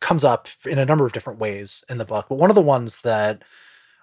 comes 0.00 0.24
up 0.24 0.48
in 0.64 0.78
a 0.78 0.84
number 0.84 1.06
of 1.06 1.12
different 1.12 1.38
ways 1.38 1.84
in 1.88 1.98
the 1.98 2.04
book. 2.04 2.26
But 2.28 2.38
one 2.38 2.50
of 2.50 2.54
the 2.54 2.62
ones 2.62 3.00
that 3.02 3.42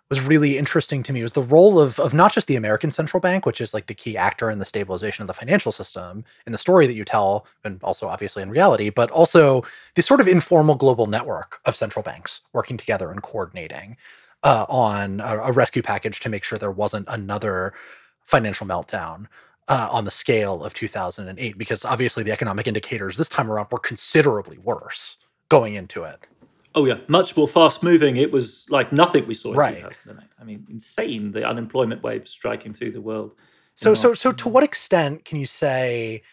was 0.09 0.21
really 0.21 0.57
interesting 0.57 1.01
to 1.01 1.13
me 1.13 1.23
was 1.23 1.31
the 1.31 1.41
role 1.41 1.79
of, 1.79 1.99
of 1.99 2.13
not 2.13 2.33
just 2.33 2.47
the 2.47 2.55
American 2.55 2.91
central 2.91 3.19
bank, 3.19 3.45
which 3.45 3.61
is 3.61 3.73
like 3.73 3.87
the 3.87 3.95
key 3.95 4.15
actor 4.15 4.49
in 4.49 4.59
the 4.59 4.65
stabilization 4.65 5.23
of 5.23 5.27
the 5.27 5.33
financial 5.33 5.71
system 5.71 6.23
in 6.45 6.51
the 6.51 6.59
story 6.59 6.85
that 6.85 6.93
you 6.93 7.05
tell, 7.05 7.47
and 7.63 7.81
also 7.83 8.07
obviously 8.07 8.43
in 8.43 8.49
reality, 8.49 8.89
but 8.89 9.09
also 9.11 9.63
this 9.95 10.05
sort 10.05 10.21
of 10.21 10.27
informal 10.27 10.75
global 10.75 11.07
network 11.07 11.59
of 11.65 11.75
central 11.75 12.03
banks 12.03 12.41
working 12.51 12.77
together 12.77 13.09
and 13.09 13.23
coordinating 13.23 13.97
uh, 14.43 14.65
on 14.69 15.19
a, 15.21 15.37
a, 15.37 15.51
rescue 15.51 15.81
package 15.81 16.19
to 16.19 16.29
make 16.29 16.43
sure 16.43 16.59
there 16.59 16.69
wasn't 16.69 17.07
another 17.09 17.73
financial 18.21 18.67
meltdown. 18.67 19.27
Uh, 19.69 19.87
on 19.91 20.03
the 20.03 20.11
scale 20.11 20.61
of 20.61 20.73
2008, 20.73 21.57
because 21.57 21.85
obviously 21.85 22.21
the 22.21 22.33
economic 22.33 22.67
indicators 22.67 23.15
this 23.15 23.29
time 23.29 23.49
around 23.49 23.67
were 23.71 23.79
considerably 23.79 24.57
worse 24.57 25.15
going 25.47 25.75
into 25.75 26.03
it. 26.03 26.19
Oh 26.75 26.85
yeah, 26.85 26.97
much 27.07 27.37
more 27.37 27.47
fast 27.47 27.81
moving. 27.81 28.17
It 28.17 28.31
was 28.31 28.65
like 28.69 28.91
nothing 28.91 29.25
we 29.25 29.33
saw 29.35 29.51
in 29.51 29.57
right. 29.57 29.75
2008. 29.75 30.27
I 30.39 30.43
mean, 30.43 30.65
insane 30.69 31.31
the 31.31 31.47
unemployment 31.47 32.03
wave 32.03 32.27
striking 32.27 32.73
through 32.73 32.91
the 32.91 33.01
world. 33.01 33.35
So 33.75 33.93
so 33.93 34.13
so 34.13 34.31
to 34.33 34.49
what 34.49 34.63
extent 34.63 35.23
can 35.23 35.39
you 35.39 35.45
say 35.45 36.23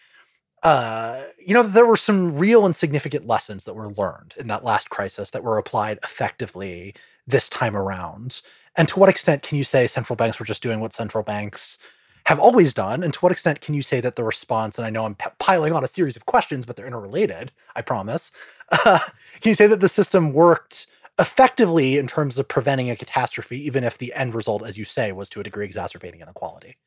uh, 0.63 1.23
you 1.43 1.53
know, 1.53 1.63
there 1.63 1.85
were 1.85 1.95
some 1.95 2.37
real 2.37 2.65
and 2.65 2.75
significant 2.75 3.25
lessons 3.25 3.63
that 3.63 3.73
were 3.73 3.91
learned 3.93 4.35
in 4.37 4.47
that 4.47 4.63
last 4.63 4.89
crisis 4.89 5.31
that 5.31 5.43
were 5.43 5.57
applied 5.57 5.97
effectively 6.03 6.93
this 7.25 7.49
time 7.49 7.75
around. 7.75 8.41
And 8.75 8.87
to 8.89 8.99
what 8.99 9.09
extent 9.09 9.41
can 9.41 9.57
you 9.57 9.63
say 9.63 9.87
central 9.87 10.15
banks 10.15 10.39
were 10.39 10.45
just 10.45 10.61
doing 10.61 10.79
what 10.79 10.93
central 10.93 11.23
banks 11.23 11.79
have 12.25 12.39
always 12.39 12.73
done? 12.73 13.03
And 13.03 13.13
to 13.13 13.19
what 13.19 13.31
extent 13.31 13.61
can 13.61 13.73
you 13.73 13.81
say 13.81 14.01
that 14.01 14.15
the 14.15 14.23
response, 14.23 14.77
and 14.77 14.85
I 14.85 14.89
know 14.89 15.05
I'm 15.05 15.15
p- 15.15 15.29
piling 15.39 15.73
on 15.73 15.83
a 15.83 15.87
series 15.87 16.15
of 16.15 16.25
questions, 16.25 16.65
but 16.65 16.75
they're 16.75 16.85
interrelated, 16.85 17.51
I 17.75 17.81
promise. 17.81 18.31
Uh, 18.71 18.99
can 19.41 19.49
you 19.49 19.55
say 19.55 19.67
that 19.67 19.79
the 19.79 19.89
system 19.89 20.33
worked 20.33 20.87
effectively 21.19 21.97
in 21.97 22.07
terms 22.07 22.39
of 22.39 22.47
preventing 22.47 22.89
a 22.89 22.95
catastrophe, 22.95 23.59
even 23.65 23.83
if 23.83 23.97
the 23.97 24.13
end 24.13 24.33
result, 24.33 24.65
as 24.65 24.77
you 24.77 24.85
say, 24.85 25.11
was 25.11 25.29
to 25.29 25.39
a 25.39 25.43
degree 25.43 25.65
exacerbating 25.65 26.21
inequality? 26.21 26.77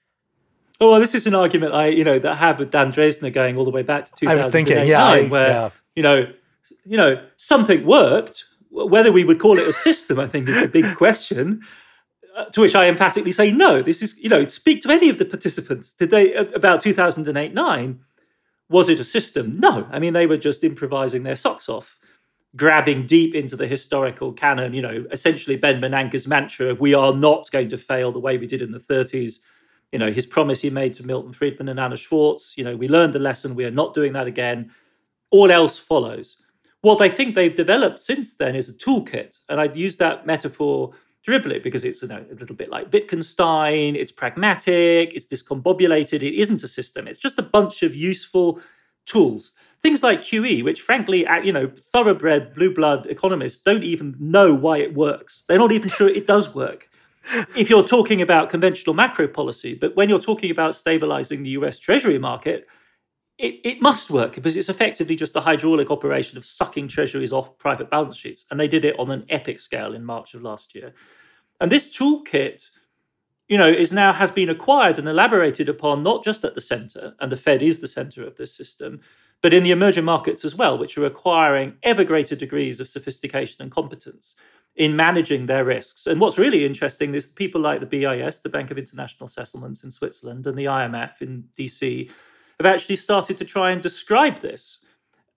Oh, 0.80 0.90
well, 0.90 1.00
this 1.00 1.14
is 1.14 1.26
an 1.26 1.34
argument 1.34 1.72
I, 1.72 1.86
you 1.86 2.04
know, 2.04 2.18
that 2.18 2.32
I 2.32 2.34
had 2.34 2.58
with 2.58 2.70
Dan 2.70 2.92
Drezner 2.92 3.32
going 3.32 3.56
all 3.56 3.64
the 3.64 3.70
way 3.70 3.82
back 3.82 4.04
to 4.04 4.10
2008, 4.10 4.32
I 4.32 4.36
was 4.36 4.52
thinking, 4.52 4.86
yeah, 4.86 5.04
I, 5.04 5.22
where, 5.28 5.48
yeah. 5.48 5.70
you 5.94 6.02
know, 6.02 6.32
you 6.84 6.96
know, 6.96 7.24
something 7.36 7.84
worked. 7.86 8.44
Whether 8.70 9.12
we 9.12 9.22
would 9.22 9.38
call 9.38 9.56
it 9.56 9.68
a 9.68 9.72
system, 9.72 10.18
I 10.18 10.26
think, 10.26 10.48
is 10.48 10.60
the 10.60 10.68
big 10.68 10.96
question. 10.96 11.62
To 12.52 12.62
which 12.62 12.74
I 12.74 12.88
emphatically 12.88 13.30
say 13.30 13.52
no. 13.52 13.80
This 13.80 14.02
is, 14.02 14.18
you 14.18 14.28
know, 14.28 14.48
speak 14.48 14.82
to 14.82 14.90
any 14.90 15.08
of 15.08 15.18
the 15.18 15.24
participants. 15.24 15.94
Did 15.94 16.10
they 16.10 16.34
uh, 16.34 16.44
about 16.54 16.80
2008 16.80 17.54
9? 17.54 18.00
Was 18.68 18.88
it 18.88 18.98
a 18.98 19.04
system? 19.04 19.60
No. 19.60 19.86
I 19.92 20.00
mean, 20.00 20.14
they 20.14 20.26
were 20.26 20.36
just 20.36 20.64
improvising 20.64 21.22
their 21.22 21.36
socks 21.36 21.68
off, 21.68 21.96
grabbing 22.56 23.06
deep 23.06 23.36
into 23.36 23.54
the 23.54 23.68
historical 23.68 24.32
canon. 24.32 24.74
You 24.74 24.82
know, 24.82 25.06
essentially 25.12 25.56
Ben 25.56 25.80
Bernanke's 25.80 26.26
mantra 26.26 26.66
of 26.66 26.80
"We 26.80 26.92
are 26.92 27.14
not 27.14 27.50
going 27.52 27.68
to 27.68 27.78
fail 27.78 28.10
the 28.10 28.18
way 28.18 28.36
we 28.36 28.48
did 28.48 28.62
in 28.62 28.72
the 28.72 28.78
30s." 28.78 29.38
You 29.92 30.00
know, 30.00 30.10
his 30.10 30.26
promise 30.26 30.60
he 30.60 30.70
made 30.70 30.94
to 30.94 31.06
Milton 31.06 31.32
Friedman 31.32 31.68
and 31.68 31.78
Anna 31.78 31.96
Schwartz. 31.96 32.58
You 32.58 32.64
know, 32.64 32.74
we 32.74 32.88
learned 32.88 33.12
the 33.12 33.20
lesson. 33.20 33.54
We 33.54 33.64
are 33.64 33.70
not 33.70 33.94
doing 33.94 34.12
that 34.14 34.26
again. 34.26 34.72
All 35.30 35.52
else 35.52 35.78
follows. 35.78 36.36
What 36.80 37.00
I 37.00 37.08
think 37.08 37.36
they've 37.36 37.54
developed 37.54 38.00
since 38.00 38.34
then 38.34 38.56
is 38.56 38.68
a 38.68 38.72
toolkit, 38.72 39.38
and 39.48 39.60
I'd 39.60 39.76
use 39.76 39.98
that 39.98 40.26
metaphor 40.26 40.94
deliberately 41.24 41.58
because 41.58 41.84
it's 41.84 42.02
you 42.02 42.08
know, 42.08 42.24
a 42.30 42.34
little 42.34 42.56
bit 42.56 42.70
like 42.70 42.92
Wittgenstein. 42.92 43.96
It's 43.96 44.12
pragmatic. 44.12 45.12
It's 45.14 45.26
discombobulated. 45.26 46.22
It 46.22 46.34
isn't 46.34 46.62
a 46.62 46.68
system. 46.68 47.08
It's 47.08 47.18
just 47.18 47.38
a 47.38 47.42
bunch 47.42 47.82
of 47.82 47.94
useful 47.96 48.60
tools. 49.06 49.52
Things 49.82 50.02
like 50.02 50.20
QE, 50.22 50.64
which 50.64 50.80
frankly, 50.80 51.26
you 51.42 51.52
know, 51.52 51.70
thoroughbred 51.92 52.54
blue 52.54 52.72
blood 52.72 53.06
economists 53.06 53.58
don't 53.58 53.84
even 53.84 54.16
know 54.18 54.54
why 54.54 54.78
it 54.78 54.94
works. 54.94 55.44
They're 55.46 55.58
not 55.58 55.72
even 55.72 55.88
sure 55.88 56.08
it 56.08 56.26
does 56.26 56.54
work. 56.54 56.88
If 57.56 57.70
you're 57.70 57.84
talking 57.84 58.20
about 58.20 58.50
conventional 58.50 58.94
macro 58.94 59.26
policy, 59.28 59.74
but 59.74 59.96
when 59.96 60.08
you're 60.08 60.18
talking 60.18 60.50
about 60.50 60.74
stabilizing 60.74 61.42
the 61.42 61.50
US 61.50 61.78
Treasury 61.78 62.18
market, 62.18 62.66
it, 63.38 63.60
it 63.64 63.82
must 63.82 64.10
work 64.10 64.34
because 64.34 64.56
it's 64.56 64.68
effectively 64.68 65.16
just 65.16 65.34
a 65.36 65.40
hydraulic 65.40 65.90
operation 65.90 66.38
of 66.38 66.46
sucking 66.46 66.88
treasuries 66.88 67.32
off 67.32 67.58
private 67.58 67.90
balance 67.90 68.16
sheets. 68.16 68.44
And 68.50 68.60
they 68.60 68.68
did 68.68 68.84
it 68.84 68.98
on 68.98 69.10
an 69.10 69.24
epic 69.28 69.58
scale 69.58 69.92
in 69.92 70.04
March 70.04 70.34
of 70.34 70.42
last 70.42 70.74
year. 70.74 70.94
And 71.60 71.70
this 71.70 71.96
toolkit, 71.96 72.68
you 73.48 73.58
know, 73.58 73.68
is 73.68 73.92
now 73.92 74.12
has 74.12 74.30
been 74.30 74.50
acquired 74.50 74.98
and 74.98 75.08
elaborated 75.08 75.68
upon 75.68 76.02
not 76.02 76.22
just 76.22 76.44
at 76.44 76.54
the 76.54 76.60
center, 76.60 77.14
and 77.20 77.30
the 77.30 77.36
Fed 77.36 77.62
is 77.62 77.80
the 77.80 77.88
center 77.88 78.24
of 78.24 78.36
this 78.36 78.54
system, 78.56 79.00
but 79.42 79.52
in 79.52 79.62
the 79.62 79.72
emerging 79.72 80.04
markets 80.04 80.44
as 80.44 80.54
well, 80.54 80.78
which 80.78 80.96
are 80.96 81.04
acquiring 81.04 81.74
ever 81.82 82.04
greater 82.04 82.36
degrees 82.36 82.80
of 82.80 82.88
sophistication 82.88 83.62
and 83.62 83.70
competence 83.70 84.34
in 84.76 84.96
managing 84.96 85.46
their 85.46 85.64
risks. 85.64 86.06
And 86.06 86.20
what's 86.20 86.38
really 86.38 86.64
interesting 86.64 87.14
is 87.14 87.26
people 87.26 87.60
like 87.60 87.80
the 87.80 87.86
BIS, 87.86 88.38
the 88.38 88.48
Bank 88.48 88.70
of 88.70 88.78
International 88.78 89.28
Settlements 89.28 89.84
in 89.84 89.90
Switzerland, 89.90 90.46
and 90.46 90.58
the 90.58 90.64
IMF 90.64 91.20
in 91.20 91.44
DC 91.58 92.10
have 92.58 92.66
actually 92.66 92.96
started 92.96 93.38
to 93.38 93.44
try 93.44 93.70
and 93.70 93.82
describe 93.82 94.40
this. 94.40 94.78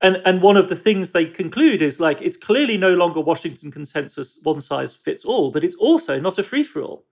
And, 0.01 0.21
and 0.25 0.41
one 0.41 0.57
of 0.57 0.69
the 0.69 0.75
things 0.75 1.11
they 1.11 1.25
conclude 1.25 1.81
is 1.81 1.99
like 1.99 2.21
it's 2.21 2.37
clearly 2.37 2.77
no 2.77 2.93
longer 2.93 3.19
Washington 3.19 3.71
consensus, 3.71 4.37
one 4.43 4.61
size 4.61 4.93
fits 4.93 5.25
all, 5.25 5.51
but 5.51 5.63
it's 5.63 5.75
also 5.75 6.19
not 6.19 6.37
a 6.37 6.43
free 6.43 6.63
for 6.63 6.81
all. 6.81 7.05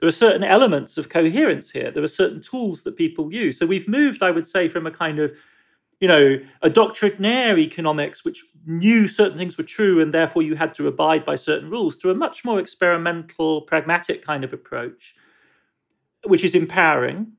There 0.00 0.08
are 0.08 0.12
certain 0.12 0.44
elements 0.44 0.96
of 0.96 1.08
coherence 1.08 1.70
here. 1.70 1.90
There 1.90 2.04
are 2.04 2.06
certain 2.06 2.40
tools 2.40 2.84
that 2.84 2.96
people 2.96 3.32
use. 3.32 3.58
So 3.58 3.66
we've 3.66 3.88
moved, 3.88 4.22
I 4.22 4.30
would 4.30 4.46
say, 4.46 4.68
from 4.68 4.86
a 4.86 4.92
kind 4.92 5.18
of 5.18 5.32
you 6.00 6.06
know, 6.06 6.38
a 6.62 6.70
doctrinaire 6.70 7.58
economics 7.58 8.24
which 8.24 8.44
knew 8.66 9.08
certain 9.08 9.36
things 9.36 9.58
were 9.58 9.64
true 9.64 10.00
and 10.00 10.14
therefore 10.14 10.42
you 10.42 10.54
had 10.54 10.72
to 10.74 10.86
abide 10.86 11.24
by 11.24 11.34
certain 11.34 11.70
rules 11.70 11.96
to 11.96 12.10
a 12.10 12.14
much 12.14 12.44
more 12.44 12.60
experimental, 12.60 13.62
pragmatic 13.62 14.24
kind 14.24 14.44
of 14.44 14.52
approach, 14.52 15.16
which 16.24 16.44
is 16.44 16.54
empowering 16.54 17.32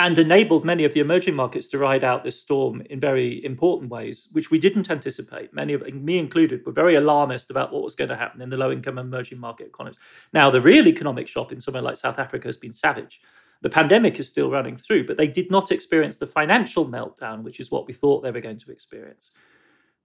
and 0.00 0.18
enabled 0.18 0.64
many 0.64 0.86
of 0.86 0.94
the 0.94 1.00
emerging 1.00 1.34
markets 1.34 1.66
to 1.66 1.76
ride 1.76 2.02
out 2.02 2.24
this 2.24 2.40
storm 2.40 2.80
in 2.88 2.98
very 2.98 3.44
important 3.44 3.90
ways, 3.90 4.28
which 4.32 4.50
we 4.50 4.58
didn't 4.58 4.90
anticipate. 4.90 5.52
Many 5.52 5.74
of 5.74 5.82
me 5.92 6.18
included 6.18 6.64
were 6.64 6.72
very 6.72 6.94
alarmist 6.94 7.50
about 7.50 7.70
what 7.70 7.82
was 7.82 7.94
going 7.94 8.08
to 8.08 8.16
happen 8.16 8.40
in 8.40 8.48
the 8.48 8.56
low-income 8.56 8.96
emerging 8.96 9.38
market 9.38 9.66
economies. 9.66 9.98
Now, 10.32 10.50
the 10.50 10.62
real 10.62 10.88
economic 10.88 11.28
shock 11.28 11.52
in 11.52 11.60
somewhere 11.60 11.82
like 11.82 11.98
South 11.98 12.18
Africa 12.18 12.48
has 12.48 12.56
been 12.56 12.72
savage. 12.72 13.20
The 13.60 13.68
pandemic 13.68 14.18
is 14.18 14.26
still 14.26 14.50
running 14.50 14.78
through, 14.78 15.06
but 15.06 15.18
they 15.18 15.28
did 15.28 15.50
not 15.50 15.70
experience 15.70 16.16
the 16.16 16.26
financial 16.26 16.86
meltdown, 16.86 17.42
which 17.42 17.60
is 17.60 17.70
what 17.70 17.86
we 17.86 17.92
thought 17.92 18.22
they 18.22 18.30
were 18.30 18.40
going 18.40 18.58
to 18.60 18.72
experience. 18.72 19.32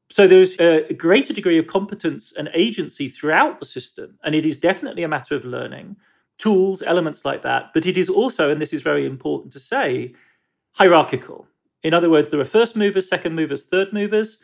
So 0.10 0.28
there's 0.28 0.60
a 0.60 0.94
greater 0.94 1.32
degree 1.32 1.58
of 1.58 1.68
competence 1.68 2.34
and 2.38 2.50
agency 2.54 3.08
throughout 3.08 3.62
the 3.62 3.66
system, 3.66 4.20
and 4.26 4.36
it 4.36 4.46
is 4.46 4.58
definitely 4.58 5.04
a 5.04 5.08
matter 5.08 5.36
of 5.38 5.46
learning 5.46 5.96
tools, 6.38 6.84
elements 6.86 7.26
like 7.26 7.43
that. 7.43 7.71
But 7.74 7.86
it 7.86 7.98
is 7.98 8.10
also, 8.10 8.50
and 8.50 8.62
this 8.62 8.74
is 8.74 8.82
very 8.82 9.06
important 9.06 9.54
to 9.54 9.60
say, 9.60 10.13
hierarchical. 10.74 11.48
In 11.84 11.93
other 11.93 12.10
words, 12.10 12.30
there 12.30 12.39
are 12.39 12.45
first 12.45 12.76
movers, 12.76 13.08
second 13.08 13.36
movers, 13.36 13.65
third 13.65 13.93
movers. 13.93 14.38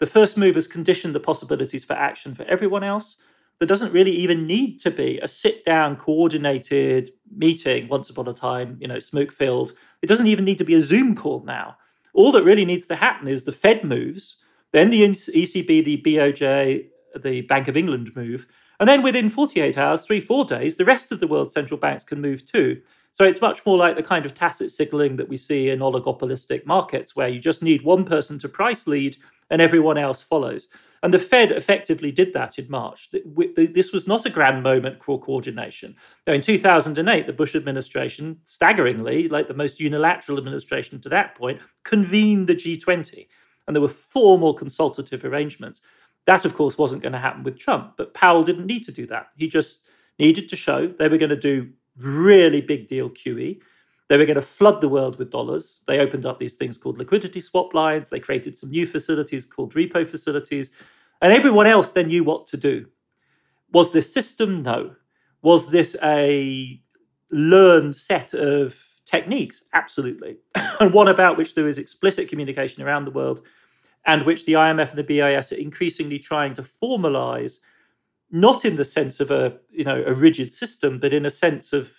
The 0.00 0.06
first 0.06 0.36
movers 0.36 0.66
condition 0.66 1.12
the 1.12 1.20
possibilities 1.20 1.84
for 1.84 1.94
action 1.94 2.34
for 2.34 2.42
everyone 2.44 2.84
else. 2.84 3.16
There 3.58 3.68
doesn't 3.68 3.92
really 3.92 4.10
even 4.10 4.46
need 4.46 4.80
to 4.80 4.90
be 4.90 5.20
a 5.20 5.28
sit 5.28 5.64
down, 5.64 5.96
coordinated 5.96 7.10
meeting 7.30 7.86
once 7.88 8.10
upon 8.10 8.26
a 8.26 8.32
time, 8.32 8.76
you 8.80 8.88
know, 8.88 8.98
smoke 8.98 9.30
filled. 9.30 9.72
It 10.02 10.08
doesn't 10.08 10.26
even 10.26 10.44
need 10.44 10.58
to 10.58 10.64
be 10.64 10.74
a 10.74 10.80
Zoom 10.80 11.14
call 11.14 11.44
now. 11.44 11.76
All 12.12 12.32
that 12.32 12.42
really 12.42 12.64
needs 12.64 12.86
to 12.86 12.96
happen 12.96 13.28
is 13.28 13.44
the 13.44 13.52
Fed 13.52 13.84
moves, 13.84 14.36
then 14.72 14.90
the 14.90 15.02
ECB, 15.02 15.84
the 15.84 16.02
BOJ, 16.02 16.88
the 17.22 17.42
Bank 17.42 17.68
of 17.68 17.76
England 17.76 18.10
move, 18.16 18.46
and 18.82 18.88
then 18.88 19.02
within 19.02 19.30
48 19.30 19.78
hours, 19.78 20.02
three, 20.02 20.18
four 20.18 20.44
days, 20.44 20.74
the 20.74 20.84
rest 20.84 21.12
of 21.12 21.20
the 21.20 21.28
world's 21.28 21.52
central 21.52 21.78
banks 21.78 22.02
can 22.02 22.20
move 22.20 22.44
too. 22.44 22.82
So 23.12 23.24
it's 23.24 23.40
much 23.40 23.64
more 23.64 23.78
like 23.78 23.94
the 23.94 24.02
kind 24.02 24.26
of 24.26 24.34
tacit 24.34 24.72
signaling 24.72 25.18
that 25.18 25.28
we 25.28 25.36
see 25.36 25.70
in 25.70 25.78
oligopolistic 25.78 26.66
markets, 26.66 27.14
where 27.14 27.28
you 27.28 27.38
just 27.38 27.62
need 27.62 27.82
one 27.82 28.04
person 28.04 28.40
to 28.40 28.48
price 28.48 28.88
lead 28.88 29.18
and 29.50 29.62
everyone 29.62 29.98
else 29.98 30.24
follows. 30.24 30.66
And 31.00 31.14
the 31.14 31.20
Fed 31.20 31.52
effectively 31.52 32.10
did 32.10 32.32
that 32.32 32.58
in 32.58 32.68
March. 32.68 33.08
This 33.12 33.92
was 33.92 34.08
not 34.08 34.26
a 34.26 34.30
grand 34.30 34.64
moment 34.64 35.04
for 35.04 35.20
coordination. 35.20 35.94
Now, 36.26 36.32
in 36.32 36.40
2008, 36.40 37.28
the 37.28 37.32
Bush 37.32 37.54
administration, 37.54 38.38
staggeringly, 38.46 39.28
like 39.28 39.46
the 39.46 39.54
most 39.54 39.78
unilateral 39.78 40.38
administration 40.38 41.00
to 41.02 41.08
that 41.10 41.36
point, 41.36 41.60
convened 41.84 42.48
the 42.48 42.56
G20. 42.56 43.28
And 43.68 43.76
there 43.76 43.80
were 43.80 43.88
formal 43.88 44.54
consultative 44.54 45.24
arrangements. 45.24 45.82
That, 46.26 46.44
of 46.44 46.54
course, 46.54 46.78
wasn't 46.78 47.02
going 47.02 47.12
to 47.12 47.18
happen 47.18 47.42
with 47.42 47.58
Trump, 47.58 47.94
but 47.96 48.14
Powell 48.14 48.44
didn't 48.44 48.66
need 48.66 48.84
to 48.84 48.92
do 48.92 49.06
that. 49.06 49.28
He 49.36 49.48
just 49.48 49.86
needed 50.18 50.48
to 50.48 50.56
show 50.56 50.86
they 50.86 51.08
were 51.08 51.18
going 51.18 51.30
to 51.30 51.36
do 51.36 51.70
really 51.98 52.60
big 52.60 52.86
deal 52.86 53.10
QE. 53.10 53.60
They 54.08 54.16
were 54.16 54.26
going 54.26 54.36
to 54.36 54.42
flood 54.42 54.80
the 54.80 54.88
world 54.88 55.18
with 55.18 55.30
dollars. 55.30 55.80
They 55.86 55.98
opened 55.98 56.26
up 56.26 56.38
these 56.38 56.54
things 56.54 56.76
called 56.76 56.98
liquidity 56.98 57.40
swap 57.40 57.74
lines. 57.74 58.08
They 58.10 58.20
created 58.20 58.56
some 58.56 58.70
new 58.70 58.86
facilities 58.86 59.46
called 59.46 59.74
repo 59.74 60.06
facilities. 60.06 60.70
And 61.20 61.32
everyone 61.32 61.66
else 61.66 61.92
then 61.92 62.08
knew 62.08 62.24
what 62.24 62.46
to 62.48 62.56
do. 62.56 62.86
Was 63.72 63.92
this 63.92 64.12
system? 64.12 64.62
No. 64.62 64.96
Was 65.40 65.68
this 65.68 65.96
a 66.02 66.80
learned 67.30 67.96
set 67.96 68.34
of 68.34 68.76
techniques? 69.06 69.62
Absolutely. 69.72 70.36
and 70.80 70.92
one 70.92 71.08
about 71.08 71.38
which 71.38 71.54
there 71.54 71.68
is 71.68 71.78
explicit 71.78 72.28
communication 72.28 72.82
around 72.82 73.06
the 73.06 73.10
world 73.10 73.40
and 74.04 74.24
which 74.24 74.44
the 74.44 74.54
IMF 74.54 74.90
and 74.90 74.98
the 74.98 75.04
BIS 75.04 75.52
are 75.52 75.56
increasingly 75.56 76.18
trying 76.18 76.54
to 76.54 76.62
formalize 76.62 77.58
not 78.30 78.64
in 78.64 78.76
the 78.76 78.84
sense 78.84 79.20
of 79.20 79.30
a 79.30 79.58
you 79.70 79.84
know 79.84 80.02
a 80.06 80.14
rigid 80.14 80.52
system, 80.52 80.98
but 80.98 81.12
in 81.12 81.26
a 81.26 81.30
sense 81.30 81.72
of 81.72 81.92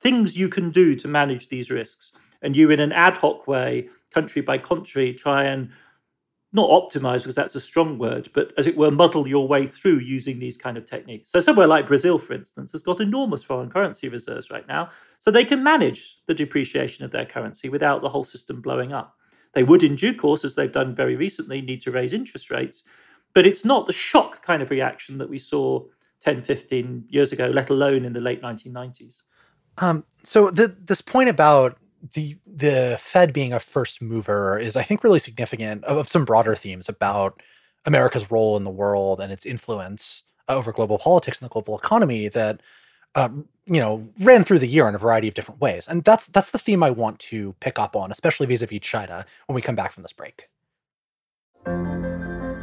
things 0.00 0.38
you 0.38 0.48
can 0.48 0.70
do 0.70 0.94
to 0.96 1.08
manage 1.08 1.48
these 1.48 1.70
risks. 1.70 2.12
And 2.42 2.56
you, 2.56 2.70
in 2.70 2.80
an 2.80 2.92
ad 2.92 3.18
hoc 3.18 3.46
way, 3.46 3.88
country 4.12 4.42
by 4.42 4.58
country, 4.58 5.12
try 5.12 5.44
and 5.44 5.70
not 6.52 6.68
optimize 6.68 7.18
because 7.18 7.36
that's 7.36 7.54
a 7.54 7.60
strong 7.60 7.96
word, 7.96 8.28
but 8.34 8.52
as 8.58 8.66
it 8.66 8.76
were, 8.76 8.90
muddle 8.90 9.28
your 9.28 9.46
way 9.46 9.66
through 9.66 9.98
using 9.98 10.40
these 10.40 10.56
kind 10.56 10.76
of 10.76 10.84
techniques. 10.84 11.30
So, 11.30 11.38
somewhere 11.38 11.68
like 11.68 11.86
Brazil, 11.86 12.18
for 12.18 12.34
instance, 12.34 12.72
has 12.72 12.82
got 12.82 13.00
enormous 13.00 13.44
foreign 13.44 13.70
currency 13.70 14.08
reserves 14.08 14.50
right 14.50 14.66
now, 14.66 14.90
so 15.18 15.30
they 15.30 15.44
can 15.44 15.62
manage 15.62 16.18
the 16.26 16.34
depreciation 16.34 17.04
of 17.04 17.12
their 17.12 17.26
currency 17.26 17.68
without 17.68 18.02
the 18.02 18.08
whole 18.08 18.24
system 18.24 18.60
blowing 18.60 18.92
up. 18.92 19.16
They 19.54 19.64
would, 19.64 19.82
in 19.82 19.96
due 19.96 20.14
course, 20.14 20.44
as 20.44 20.54
they've 20.54 20.70
done 20.70 20.94
very 20.94 21.16
recently, 21.16 21.60
need 21.60 21.80
to 21.82 21.90
raise 21.90 22.12
interest 22.12 22.50
rates, 22.50 22.82
but 23.34 23.46
it's 23.46 23.64
not 23.64 23.86
the 23.86 23.92
shock 23.92 24.42
kind 24.42 24.62
of 24.62 24.70
reaction 24.70 25.18
that 25.18 25.28
we 25.28 25.38
saw 25.38 25.84
10, 26.20 26.42
15 26.42 27.04
years 27.08 27.32
ago, 27.32 27.46
let 27.46 27.70
alone 27.70 28.04
in 28.04 28.12
the 28.12 28.20
late 28.20 28.42
1990s. 28.42 29.16
Um, 29.78 30.04
so 30.22 30.50
the, 30.50 30.68
this 30.68 31.00
point 31.00 31.28
about 31.28 31.78
the 32.14 32.36
the 32.46 32.96
Fed 32.98 33.32
being 33.32 33.52
a 33.52 33.60
first 33.60 34.00
mover 34.00 34.58
is, 34.58 34.76
I 34.76 34.82
think, 34.82 35.04
really 35.04 35.18
significant 35.18 35.84
of, 35.84 35.98
of 35.98 36.08
some 36.08 36.24
broader 36.24 36.54
themes 36.54 36.88
about 36.88 37.42
America's 37.84 38.30
role 38.30 38.56
in 38.56 38.64
the 38.64 38.70
world 38.70 39.20
and 39.20 39.32
its 39.32 39.44
influence 39.44 40.22
over 40.48 40.72
global 40.72 40.98
politics 40.98 41.40
and 41.40 41.48
the 41.48 41.52
global 41.52 41.78
economy 41.78 42.28
that 42.28 42.60
um, 43.14 43.48
you 43.70 43.80
know 43.80 44.08
ran 44.20 44.44
through 44.44 44.58
the 44.58 44.66
year 44.66 44.88
in 44.88 44.94
a 44.94 44.98
variety 44.98 45.28
of 45.28 45.34
different 45.34 45.60
ways. 45.60 45.86
And 45.86 46.04
that's 46.04 46.26
that's 46.26 46.50
the 46.50 46.58
theme 46.58 46.82
I 46.82 46.90
want 46.90 47.18
to 47.20 47.54
pick 47.60 47.78
up 47.78 47.94
on, 47.94 48.10
especially 48.10 48.46
vis-a-vis 48.46 48.80
China 48.80 49.24
when 49.46 49.54
we 49.54 49.62
come 49.62 49.76
back 49.76 49.92
from 49.92 50.02
this 50.02 50.12
break. 50.12 50.48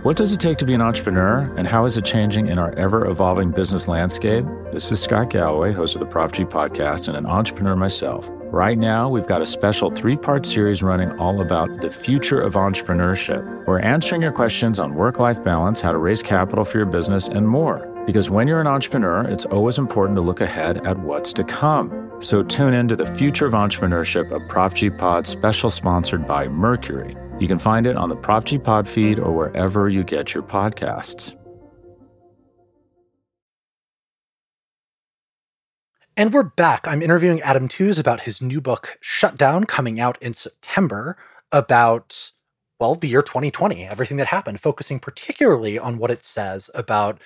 What 0.03 0.15
does 0.15 0.31
it 0.31 0.39
take 0.39 0.57
to 0.59 0.65
be 0.65 0.73
an 0.73 0.81
entrepreneur, 0.81 1.53
and 1.57 1.67
how 1.67 1.83
is 1.85 1.97
it 1.97 2.05
changing 2.05 2.47
in 2.47 2.59
our 2.59 2.71
ever 2.75 3.07
evolving 3.07 3.51
business 3.51 3.87
landscape? 3.87 4.45
This 4.71 4.91
is 4.91 5.01
Scott 5.01 5.29
Galloway, 5.29 5.73
host 5.73 5.95
of 5.95 5.99
the 5.99 6.05
Prop 6.05 6.31
G 6.31 6.45
podcast, 6.45 7.07
and 7.07 7.17
an 7.17 7.25
entrepreneur 7.25 7.75
myself. 7.75 8.29
Right 8.43 8.77
now, 8.77 9.09
we've 9.09 9.27
got 9.27 9.41
a 9.41 9.45
special 9.45 9.91
three 9.91 10.15
part 10.15 10.45
series 10.45 10.83
running 10.83 11.11
all 11.19 11.41
about 11.41 11.81
the 11.81 11.89
future 11.89 12.39
of 12.39 12.53
entrepreneurship. 12.53 13.43
We're 13.65 13.79
answering 13.79 14.21
your 14.21 14.31
questions 14.31 14.79
on 14.79 14.95
work 14.95 15.19
life 15.19 15.43
balance, 15.43 15.81
how 15.81 15.91
to 15.91 15.97
raise 15.97 16.21
capital 16.21 16.63
for 16.63 16.77
your 16.77 16.85
business, 16.85 17.27
and 17.27 17.47
more. 17.47 17.96
Because 18.07 18.29
when 18.29 18.47
you're 18.47 18.61
an 18.61 18.67
entrepreneur, 18.67 19.23
it's 19.23 19.43
always 19.43 19.77
important 19.77 20.15
to 20.15 20.21
look 20.21 20.39
ahead 20.39 20.87
at 20.87 20.97
what's 20.99 21.33
to 21.33 21.43
come. 21.43 22.09
So 22.21 22.41
tune 22.41 22.73
in 22.73 22.87
to 22.87 22.95
the 22.95 23.05
Future 23.05 23.45
of 23.45 23.51
Entrepreneurship, 23.51 24.31
a 24.31 24.39
Prop 24.47 24.73
G 24.73 24.89
Pod 24.89 25.27
special 25.27 25.69
sponsored 25.69 26.25
by 26.25 26.47
Mercury. 26.47 27.17
You 27.37 27.49
can 27.49 27.57
find 27.57 27.85
it 27.85 27.97
on 27.97 28.07
the 28.07 28.15
Prop 28.15 28.45
G 28.45 28.59
Pod 28.59 28.87
feed 28.87 29.19
or 29.19 29.33
wherever 29.33 29.89
you 29.89 30.05
get 30.05 30.33
your 30.33 30.41
podcasts. 30.41 31.35
And 36.15 36.33
we're 36.33 36.43
back. 36.43 36.87
I'm 36.87 37.01
interviewing 37.01 37.41
Adam 37.41 37.67
Tooze 37.67 37.99
about 37.99 38.21
his 38.21 38.41
new 38.41 38.61
book, 38.61 38.97
Shutdown, 39.01 39.65
coming 39.65 39.99
out 39.99 40.17
in 40.21 40.33
September, 40.33 41.17
about, 41.51 42.31
well, 42.79 42.95
the 42.95 43.09
year 43.09 43.21
2020, 43.21 43.83
everything 43.83 44.15
that 44.15 44.27
happened, 44.27 44.61
focusing 44.61 44.97
particularly 44.97 45.77
on 45.77 45.97
what 45.97 46.09
it 46.09 46.23
says 46.23 46.71
about 46.73 47.19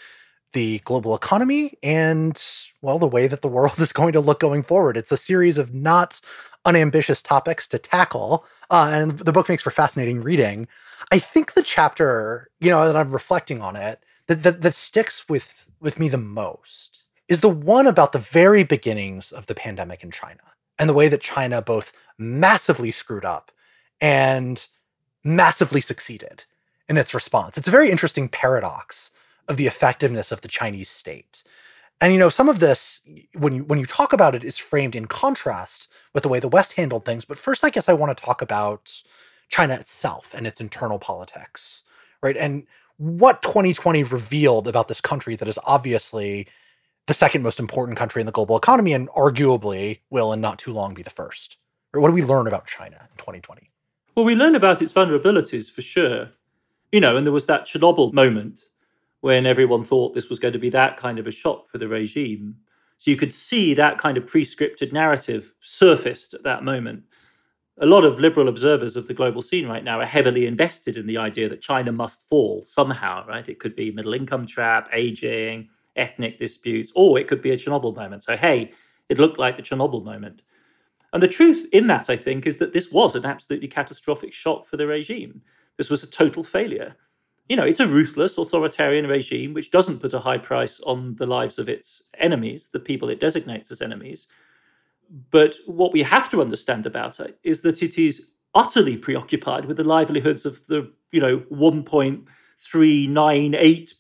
the 0.54 0.80
global 0.80 1.16
economy 1.16 1.78
and, 1.82 2.42
well, 2.82 3.00
the 3.00 3.08
way 3.08 3.28
that 3.28 3.42
the 3.42 3.48
world 3.48 3.80
is 3.80 3.94
going 3.94 4.14
to 4.14 4.20
look 4.20 4.40
going 4.40 4.64
forward. 4.64 4.98
It's 4.98 5.12
a 5.12 5.18
series 5.18 5.58
of 5.58 5.74
not 5.74 6.22
unambitious 6.66 7.22
topics 7.22 7.68
to 7.70 7.80
tackle. 7.80 8.46
Uh, 8.70 8.90
and 8.94 9.20
the 9.20 9.32
book 9.32 9.50
makes 9.50 9.64
for 9.64 9.72
fascinating 9.72 10.22
reading. 10.22 10.68
I 11.12 11.20
think 11.20 11.54
the 11.54 11.64
chapter, 11.64 12.50
you 12.60 12.70
know, 12.70 12.86
that 12.86 12.96
I'm 12.96 13.12
reflecting 13.12 13.62
on 13.62 13.76
it, 13.76 14.04
that, 14.28 14.44
that, 14.44 14.62
that 14.62 14.76
sticks 14.76 15.28
with, 15.28 15.66
with 15.80 16.00
me 16.00 16.10
the 16.10 16.18
most 16.18 17.06
is 17.28 17.40
the 17.40 17.50
one 17.50 17.88
about 17.88 18.12
the 18.12 18.20
very 18.20 18.64
beginnings 18.64 19.32
of 19.32 19.48
the 19.48 19.56
pandemic 19.56 20.04
in 20.04 20.12
China 20.12 20.42
and 20.78 20.90
the 20.90 20.94
way 20.94 21.08
that 21.08 21.22
China 21.22 21.62
both 21.62 21.94
massively 22.18 22.92
screwed 22.92 23.26
up 23.26 23.52
and 24.00 24.68
massively 25.24 25.82
succeeded 25.82 26.44
in 26.90 26.98
its 26.98 27.14
response. 27.14 27.58
It's 27.58 27.68
a 27.68 27.72
very 27.72 27.90
interesting 27.90 28.28
paradox 28.28 29.12
of 29.52 29.58
the 29.58 29.68
effectiveness 29.68 30.32
of 30.32 30.42
the 30.42 30.48
Chinese 30.48 30.90
state. 30.90 31.44
And 32.00 32.12
you 32.12 32.18
know, 32.18 32.30
some 32.30 32.50
of 32.50 32.60
this, 32.60 33.02
when 33.36 33.54
you 33.54 33.64
when 33.64 33.78
you 33.78 33.86
talk 33.86 34.12
about 34.12 34.34
it, 34.34 34.44
is 34.44 34.58
framed 34.58 34.96
in 34.96 35.06
contrast 35.06 35.88
with 36.14 36.24
the 36.24 36.30
way 36.30 36.40
the 36.40 36.48
West 36.48 36.74
handled 36.74 37.06
things. 37.06 37.26
But 37.26 37.38
first, 37.38 37.64
I 37.64 37.70
guess 37.70 37.88
I 37.88 37.94
want 37.94 38.18
to 38.18 38.24
talk 38.24 38.42
about 38.42 39.04
China 39.50 39.76
itself 39.76 40.34
and 40.34 40.48
its 40.48 40.60
internal 40.60 40.98
politics, 40.98 41.84
right? 42.24 42.36
And 42.36 42.66
what 42.98 43.44
2020 43.44 44.02
revealed 44.04 44.68
about 44.68 44.88
this 44.88 45.02
country 45.02 45.36
that 45.36 45.48
is 45.48 45.60
obviously 45.66 46.48
the 47.08 47.14
second 47.14 47.44
most 47.44 47.60
important 47.60 47.98
country 47.98 48.20
in 48.20 48.26
the 48.26 48.32
global 48.32 48.58
economy 48.58 48.94
and 48.94 49.10
arguably 49.10 50.00
will 50.10 50.34
in 50.34 50.42
not 50.42 50.58
too 50.58 50.74
long 50.74 50.94
be 50.94 51.04
the 51.04 51.10
first. 51.10 51.58
What 51.94 52.08
do 52.08 52.14
we 52.14 52.24
learn 52.24 52.48
about 52.48 52.68
China 52.68 52.98
in 53.12 53.18
2020? 53.18 53.70
Well, 54.16 54.26
we 54.26 54.36
learn 54.36 54.56
about 54.56 54.82
its 54.82 54.94
vulnerabilities 54.94 55.72
for 55.72 55.82
sure. 55.82 56.30
You 56.92 57.00
know, 57.00 57.18
and 57.18 57.26
there 57.26 57.34
was 57.34 57.46
that 57.48 57.66
Chernobyl 57.66 58.14
moment 58.14 58.60
when 59.22 59.46
everyone 59.46 59.84
thought 59.84 60.14
this 60.14 60.30
was 60.30 60.40
going 60.40 60.54
to 60.54 60.60
be 60.60 60.70
that 60.70 60.98
kind 60.98 61.20
of 61.20 61.28
a 61.28 61.32
shock 61.32 61.68
for 61.68 61.78
the 61.78 61.88
regime. 61.88 62.56
So 62.98 63.10
you 63.10 63.18
could 63.18 63.34
see 63.34 63.74
that 63.74 63.98
kind 63.98 64.18
of 64.18 64.28
pre-scripted 64.28 64.92
narrative 64.92 65.54
surfaced 65.62 66.34
at 66.34 66.44
that 66.44 66.64
moment. 66.64 67.04
A 67.80 67.86
lot 67.86 68.04
of 68.04 68.20
liberal 68.20 68.48
observers 68.48 68.96
of 68.96 69.08
the 69.08 69.14
global 69.14 69.42
scene 69.42 69.68
right 69.68 69.84
now 69.84 70.00
are 70.00 70.06
heavily 70.06 70.46
invested 70.46 70.98
in 70.98 71.08
the 71.08 71.18
idea 71.18 71.50
that 71.50 71.62
China 71.62 71.92
must 71.92 72.28
fall 72.28 72.62
somehow, 72.64 73.26
right? 73.28 73.48
It 73.48 73.60
could 73.60 73.76
be 73.76 73.92
middle 73.92 74.14
income 74.14 74.46
trap, 74.46 74.90
aging, 74.94 75.70
ethnic 75.96 76.38
disputes, 76.38 76.92
or 76.96 77.18
it 77.18 77.28
could 77.28 77.42
be 77.42 77.52
a 77.52 77.58
Chernobyl 77.58 77.96
moment. 77.96 78.24
So, 78.24 78.36
hey, 78.36 78.72
it 79.10 79.20
looked 79.20 79.40
like 79.40 79.58
the 79.58 79.64
Chernobyl 79.64 80.04
moment. 80.04 80.42
And 81.14 81.22
the 81.22 81.28
truth 81.28 81.68
in 81.72 81.88
that, 81.88 82.10
I 82.10 82.18
think, 82.18 82.46
is 82.46 82.58
that 82.58 82.74
this 82.74 82.92
was 82.92 83.16
an 83.16 83.26
absolutely 83.26 83.68
catastrophic 83.68 84.34
shock 84.34 84.68
for 84.68 84.78
the 84.78 84.88
regime. 84.88 85.42
This 85.78 85.90
was 85.90 86.04
a 86.04 86.08
total 86.08 86.44
failure 86.44 86.96
you 87.52 87.58
know, 87.58 87.66
it's 87.66 87.82
a 87.82 87.88
ruthless 87.88 88.38
authoritarian 88.38 89.08
regime 89.08 89.54
which 89.54 89.72
doesn't 89.72 90.00
put 90.00 90.14
a 90.14 90.20
high 90.20 90.38
price 90.38 90.80
on 90.86 91.16
the 91.16 91.26
lives 91.26 91.60
of 91.60 91.68
its 91.68 92.02
enemies, 92.18 92.70
the 92.72 92.80
people 92.80 93.10
it 93.10 93.20
designates 93.20 93.70
as 93.70 93.82
enemies. 93.82 94.26
But 95.32 95.58
what 95.66 95.92
we 95.92 96.04
have 96.04 96.30
to 96.30 96.42
understand 96.42 96.86
about 96.86 97.20
it 97.20 97.38
is 97.44 97.62
that 97.64 97.84
it 97.84 97.98
is 97.98 98.26
utterly 98.56 98.96
preoccupied 98.96 99.66
with 99.66 99.76
the 99.76 99.84
livelihoods 99.84 100.46
of 100.46 100.66
the, 100.68 100.94
you 101.12 101.20
know, 101.20 101.40
1.398 101.52 103.94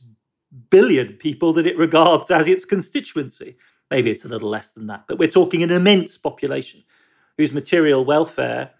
billion 0.70 1.14
people 1.16 1.52
that 1.52 1.68
it 1.68 1.78
regards 1.78 2.32
as 2.32 2.48
its 2.48 2.64
constituency. 2.64 3.58
Maybe 3.90 4.12
it's 4.12 4.24
a 4.24 4.30
little 4.30 4.50
less 4.50 4.72
than 4.72 4.88
that, 4.88 5.04
but 5.10 5.20
we're 5.20 5.28
talking 5.28 5.62
an 5.62 5.72
immense 5.72 6.18
population 6.18 6.86
whose 7.38 7.52
material 7.52 8.06
welfare, 8.06 8.72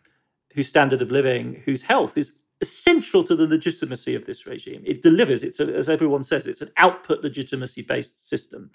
whose 0.54 0.70
standard 0.70 1.02
of 1.02 1.12
living, 1.12 1.62
whose 1.66 1.82
health 1.82 2.18
is 2.18 2.32
essential 2.62 3.24
to 3.24 3.36
the 3.36 3.48
legitimacy 3.48 4.16
of 4.16 4.26
this 4.26 4.46
regime. 4.46 4.84
It 4.86 5.02
delivers. 5.02 5.44
It's 5.44 5.60
a, 5.60 5.76
as 5.76 5.90
everyone 5.90 6.24
says, 6.24 6.48
it's 6.48 6.62
an 6.62 6.72
output 6.78 7.24
legitimacy 7.24 7.82
based 7.82 8.30
system. 8.30 8.72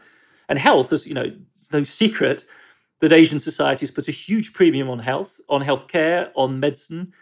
And 0.49 0.59
health, 0.59 0.93
as 0.93 1.07
you 1.07 1.15
know, 1.15 1.33
it's 1.55 1.73
no 1.73 1.83
secret 1.83 2.45
that 3.01 3.13
Asian 3.13 3.39
societies 3.39 3.91
put 3.91 4.09
a 4.09 4.13
huge 4.13 4.53
premium 4.53 4.89
on 4.89 5.01
health, 5.01 5.41
on 5.49 5.63
healthcare, 5.63 6.31
on 6.35 6.61
medicine, 6.61 7.13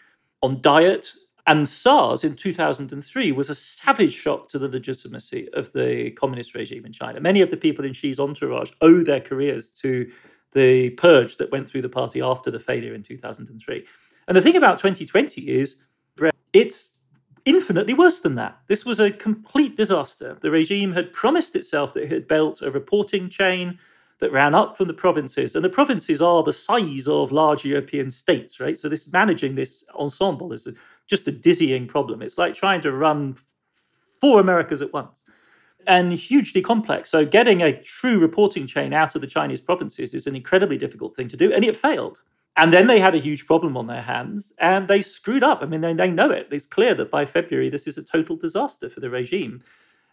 on 0.42 0.60
diet. 0.60 1.12
And 1.46 1.68
SARS 1.68 2.24
in 2.24 2.36
2003 2.36 3.32
was 3.32 3.50
a 3.50 3.54
savage 3.54 4.14
shock 4.14 4.48
to 4.48 4.58
the 4.58 4.68
legitimacy 4.68 5.48
of 5.52 5.72
the 5.72 6.12
communist 6.12 6.54
regime 6.54 6.86
in 6.86 6.92
China. 6.92 7.20
Many 7.20 7.42
of 7.42 7.50
the 7.50 7.56
people 7.56 7.84
in 7.84 7.92
Xi's 7.92 8.18
entourage 8.18 8.70
owe 8.80 9.02
their 9.02 9.20
careers 9.20 9.68
to 9.82 10.10
the 10.52 10.90
purge 10.90 11.36
that 11.36 11.50
went 11.50 11.68
through 11.68 11.82
the 11.82 11.88
party 11.88 12.22
after 12.22 12.50
the 12.50 12.60
failure 12.60 12.94
in 12.94 13.02
2003. 13.02 13.84
And 14.26 14.36
the 14.36 14.40
thing 14.40 14.56
about 14.56 14.78
2020 14.78 15.42
is 15.42 15.76
it's 16.52 17.00
infinitely 17.44 17.94
worse 17.94 18.20
than 18.20 18.36
that. 18.36 18.58
This 18.68 18.84
was 18.84 19.00
a 19.00 19.10
complete 19.10 19.76
disaster. 19.76 20.38
The 20.40 20.50
regime 20.50 20.92
had 20.92 21.12
promised 21.12 21.56
itself 21.56 21.92
that 21.94 22.04
it 22.04 22.12
had 22.12 22.28
built 22.28 22.62
a 22.62 22.70
reporting 22.70 23.28
chain 23.28 23.78
that 24.20 24.32
ran 24.32 24.54
up 24.54 24.76
from 24.76 24.86
the 24.86 24.94
provinces. 24.94 25.54
And 25.54 25.64
the 25.64 25.68
provinces 25.68 26.22
are 26.22 26.42
the 26.42 26.52
size 26.52 27.08
of 27.08 27.32
large 27.32 27.64
European 27.64 28.10
states, 28.10 28.60
right? 28.60 28.78
So 28.78 28.88
this 28.88 29.12
managing 29.12 29.56
this 29.56 29.84
ensemble 29.94 30.52
is 30.52 30.66
just 31.06 31.28
a 31.28 31.32
dizzying 31.32 31.86
problem. 31.88 32.22
It's 32.22 32.38
like 32.38 32.54
trying 32.54 32.80
to 32.82 32.92
run 32.92 33.36
four 34.20 34.40
Americas 34.40 34.80
at 34.80 34.92
once 34.92 35.24
and 35.86 36.12
hugely 36.12 36.62
complex. 36.62 37.10
So 37.10 37.26
getting 37.26 37.60
a 37.62 37.78
true 37.82 38.18
reporting 38.18 38.66
chain 38.66 38.94
out 38.94 39.14
of 39.14 39.20
the 39.20 39.26
Chinese 39.26 39.60
provinces 39.60 40.14
is 40.14 40.26
an 40.26 40.36
incredibly 40.36 40.78
difficult 40.78 41.14
thing 41.14 41.28
to 41.28 41.36
do, 41.36 41.52
and 41.52 41.64
it 41.64 41.76
failed. 41.76 42.22
And 42.56 42.72
then 42.72 42.86
they 42.86 43.00
had 43.00 43.14
a 43.14 43.18
huge 43.18 43.46
problem 43.46 43.76
on 43.76 43.88
their 43.88 44.02
hands 44.02 44.52
and 44.58 44.86
they 44.86 45.00
screwed 45.00 45.42
up. 45.42 45.58
I 45.60 45.66
mean, 45.66 45.80
they, 45.80 45.92
they 45.92 46.10
know 46.10 46.30
it. 46.30 46.48
It's 46.52 46.66
clear 46.66 46.94
that 46.94 47.10
by 47.10 47.24
February, 47.24 47.68
this 47.68 47.86
is 47.86 47.98
a 47.98 48.02
total 48.02 48.36
disaster 48.36 48.88
for 48.88 49.00
the 49.00 49.10
regime. 49.10 49.60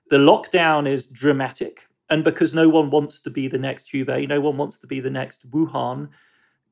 The 0.09 0.17
lockdown 0.17 0.89
is 0.89 1.05
dramatic. 1.05 1.87
And 2.09 2.23
because 2.23 2.53
no 2.53 2.67
one 2.67 2.89
wants 2.89 3.21
to 3.21 3.29
be 3.29 3.47
the 3.47 3.59
next 3.59 3.91
Hubei, 3.93 4.27
no 4.27 4.41
one 4.41 4.57
wants 4.57 4.77
to 4.79 4.87
be 4.87 4.99
the 4.99 5.09
next 5.09 5.49
Wuhan, 5.51 6.09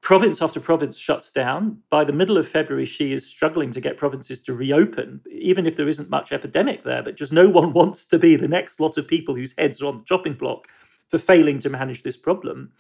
province 0.01 0.41
after 0.41 0.60
province 0.60 0.97
shuts 0.97 1.32
down. 1.32 1.79
By 1.89 2.03
the 2.03 2.13
middle 2.13 2.38
of 2.38 2.47
February, 2.47 2.86
Xi 2.86 3.13
is 3.13 3.25
struggling 3.25 3.71
to 3.71 3.82
get 3.82 3.95
provinces 3.95 4.41
to 4.41 4.53
reopen, 4.53 5.21
even 5.32 5.65
if 5.65 5.75
there 5.75 5.88
isn't 5.88 6.10
much 6.10 6.32
epidemic 6.32 6.84
there. 6.84 7.03
But 7.03 7.15
just 7.15 7.32
no 7.32 7.47
one 7.47 7.73
wants 7.73 8.05
to 8.08 8.19
be 8.19 8.36
the 8.36 8.47
next 8.47 8.79
lot 8.79 8.97
of 8.97 9.08
people 9.08 9.36
whose 9.36 9.53
heads 9.58 9.82
are 9.82 9.88
on 9.88 9.99
the 9.99 10.03
chopping 10.03 10.34
block 10.34 10.67
for 11.10 11.17
failing 11.17 11.60
to 11.60 11.69
manage 11.69 12.03
this 12.03 12.17
problem. 12.17 12.71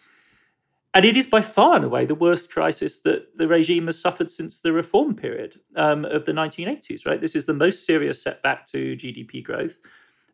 And 0.93 1.05
it 1.05 1.15
is 1.15 1.27
by 1.27 1.41
far 1.41 1.75
and 1.75 1.85
away 1.85 2.05
the 2.05 2.15
worst 2.15 2.51
crisis 2.51 2.99
that 3.01 3.37
the 3.37 3.47
regime 3.47 3.85
has 3.85 4.01
suffered 4.01 4.31
since 4.31 4.59
the 4.59 4.73
reform 4.73 5.15
period 5.15 5.59
um, 5.75 6.03
of 6.03 6.25
the 6.25 6.31
1980s, 6.31 7.05
right? 7.05 7.21
This 7.21 7.35
is 7.35 7.45
the 7.45 7.53
most 7.53 7.85
serious 7.85 8.21
setback 8.21 8.65
to 8.67 8.95
GDP 8.95 9.43
growth. 9.43 9.79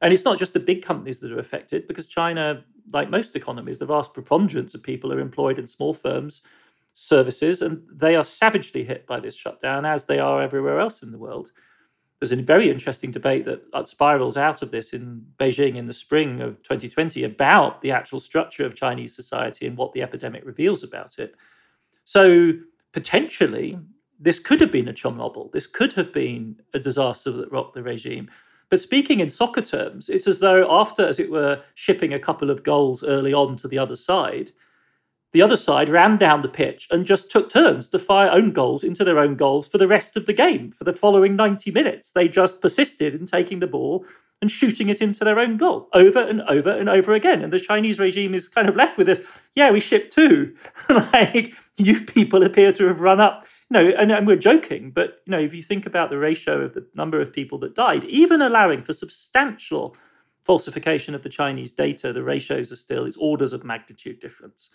And 0.02 0.14
it's 0.14 0.24
not 0.24 0.38
just 0.40 0.54
the 0.54 0.60
big 0.60 0.82
companies 0.82 1.20
that 1.20 1.32
are 1.32 1.40
affected, 1.40 1.88
because 1.88 2.08
China, 2.08 2.64
like 2.92 3.10
most 3.10 3.36
economies, 3.36 3.80
the 3.80 3.86
vast 3.86 4.14
preponderance 4.14 4.74
of 4.74 4.84
people 4.84 5.12
are 5.12 5.20
employed 5.20 5.60
in 5.60 5.68
small 5.68 5.94
firms, 5.94 6.42
services, 6.94 7.62
and 7.62 7.84
they 7.92 8.16
are 8.16 8.24
savagely 8.24 8.86
hit 8.86 9.06
by 9.06 9.20
this 9.20 9.36
shutdown, 9.36 9.86
as 9.86 10.06
they 10.06 10.20
are 10.20 10.42
everywhere 10.42 10.80
else 10.80 11.04
in 11.04 11.12
the 11.12 11.18
world 11.18 11.52
there's 12.20 12.32
a 12.32 12.38
very 12.38 12.70
interesting 12.70 13.12
debate 13.12 13.46
that, 13.46 13.72
that 13.74 13.88
spirals 13.88 14.38
out 14.38 14.62
of 14.62 14.72
this 14.72 14.94
in 14.94 15.26
Beijing 15.38 15.76
in 15.76 15.88
the 15.88 15.94
spring 15.94 16.42
of 16.42 16.64
2020 16.64 17.24
about 17.24 17.82
the 17.82 17.92
actual 17.92 18.20
structure 18.20 18.66
of 18.66 18.74
Chinese 18.74 19.16
society 19.16 19.68
and 19.68 19.78
what 19.78 19.94
the 19.94 20.02
epidemic 20.02 20.46
reveals 20.46 20.84
about 20.84 21.20
it. 21.20 21.36
So 22.06 22.54
potentially, 22.94 23.74
hmm. 23.74 23.84
this 24.20 24.40
could 24.40 24.62
have 24.62 24.72
been 24.72 24.88
a 24.88 24.94
Chernobyl. 24.94 25.52
This 25.52 25.68
could 25.68 25.94
have 25.94 26.14
been 26.14 26.62
a 26.74 26.80
disaster 26.80 27.32
that 27.32 27.52
rocked 27.52 27.76
the 27.76 27.84
regime. 27.84 28.30
But 28.70 28.80
speaking 28.80 29.20
in 29.20 29.30
soccer 29.30 29.62
terms, 29.62 30.10
it's 30.10 30.28
as 30.28 30.40
though 30.40 30.68
after, 30.72 31.06
as 31.06 31.20
it 31.20 31.30
were, 31.30 31.62
shipping 31.76 32.14
a 32.14 32.20
couple 32.20 32.50
of 32.50 32.64
goals 32.64 33.04
early 33.04 33.34
on 33.34 33.58
to 33.58 33.68
the 33.68 33.78
other 33.78 33.96
side, 33.96 34.52
the 35.36 35.42
other 35.42 35.58
side 35.58 35.90
ran 35.90 36.18
down 36.18 36.44
the 36.44 36.48
pitch 36.48 36.88
and 36.90 37.06
just 37.06 37.30
took 37.30 37.50
turns 37.50 37.90
to 37.90 38.00
fire 38.00 38.32
own 38.32 38.54
goals 38.54 38.86
into 38.86 39.04
their 39.04 39.20
own 39.20 39.36
goals 39.36 39.68
for 39.68 39.78
the 39.78 39.86
rest 39.86 40.16
of 40.16 40.28
the 40.28 40.32
game. 40.32 40.72
For 40.72 40.86
the 40.86 40.94
following 40.94 41.36
90 41.36 41.72
minutes, 41.72 42.14
they 42.14 42.30
just 42.30 42.62
persisted 42.62 43.14
in 43.14 43.26
taking 43.26 43.60
the 43.60 43.68
ball 43.68 44.06
and 44.42 44.50
shooting 44.50 44.88
it 44.88 45.02
into 45.02 45.26
their 45.26 45.38
own 45.38 45.58
goal 45.58 45.90
over 45.92 46.22
and 46.22 46.42
over 46.44 46.70
and 46.70 46.88
over 46.88 47.14
again. 47.14 47.42
And 47.42 47.52
the 47.52 47.60
Chinese 47.60 48.00
regime 48.00 48.34
is 48.34 48.48
kind 48.48 48.70
of 48.70 48.78
left 48.78 48.98
with 48.98 49.08
this 49.08 49.28
yeah, 49.56 49.72
we 49.72 49.82
shipped 49.82 50.14
two. 50.14 50.56
like, 50.90 51.54
you 51.76 52.00
people 52.00 52.42
appear 52.42 52.72
to 52.72 52.88
have 52.88 53.02
run 53.02 53.20
up. 53.20 53.46
You 53.70 53.74
know, 53.74 53.90
and, 54.00 54.14
and 54.14 54.26
we're 54.26 54.38
joking, 54.38 54.92
but 54.92 55.20
you 55.26 55.32
know, 55.32 55.40
if 55.40 55.54
you 55.54 55.64
think 55.64 55.86
about 55.86 56.12
the 56.12 56.18
ratio 56.18 56.62
of 56.62 56.76
the 56.76 56.88
number 56.96 57.20
of 57.20 57.34
people 57.34 57.58
that 57.60 57.76
died, 57.76 58.06
even 58.06 58.42
allowing 58.42 58.84
for 58.84 58.94
substantial 58.94 59.98
falsification 60.46 61.14
of 61.14 61.24
the 61.24 61.30
Chinese 61.30 61.74
data, 61.74 62.14
the 62.14 62.24
ratios 62.24 62.72
are 62.72 62.78
still 62.78 63.06
it's 63.06 63.18
orders 63.18 63.52
of 63.52 63.66
magnitude 63.66 64.22
difference 64.22 64.70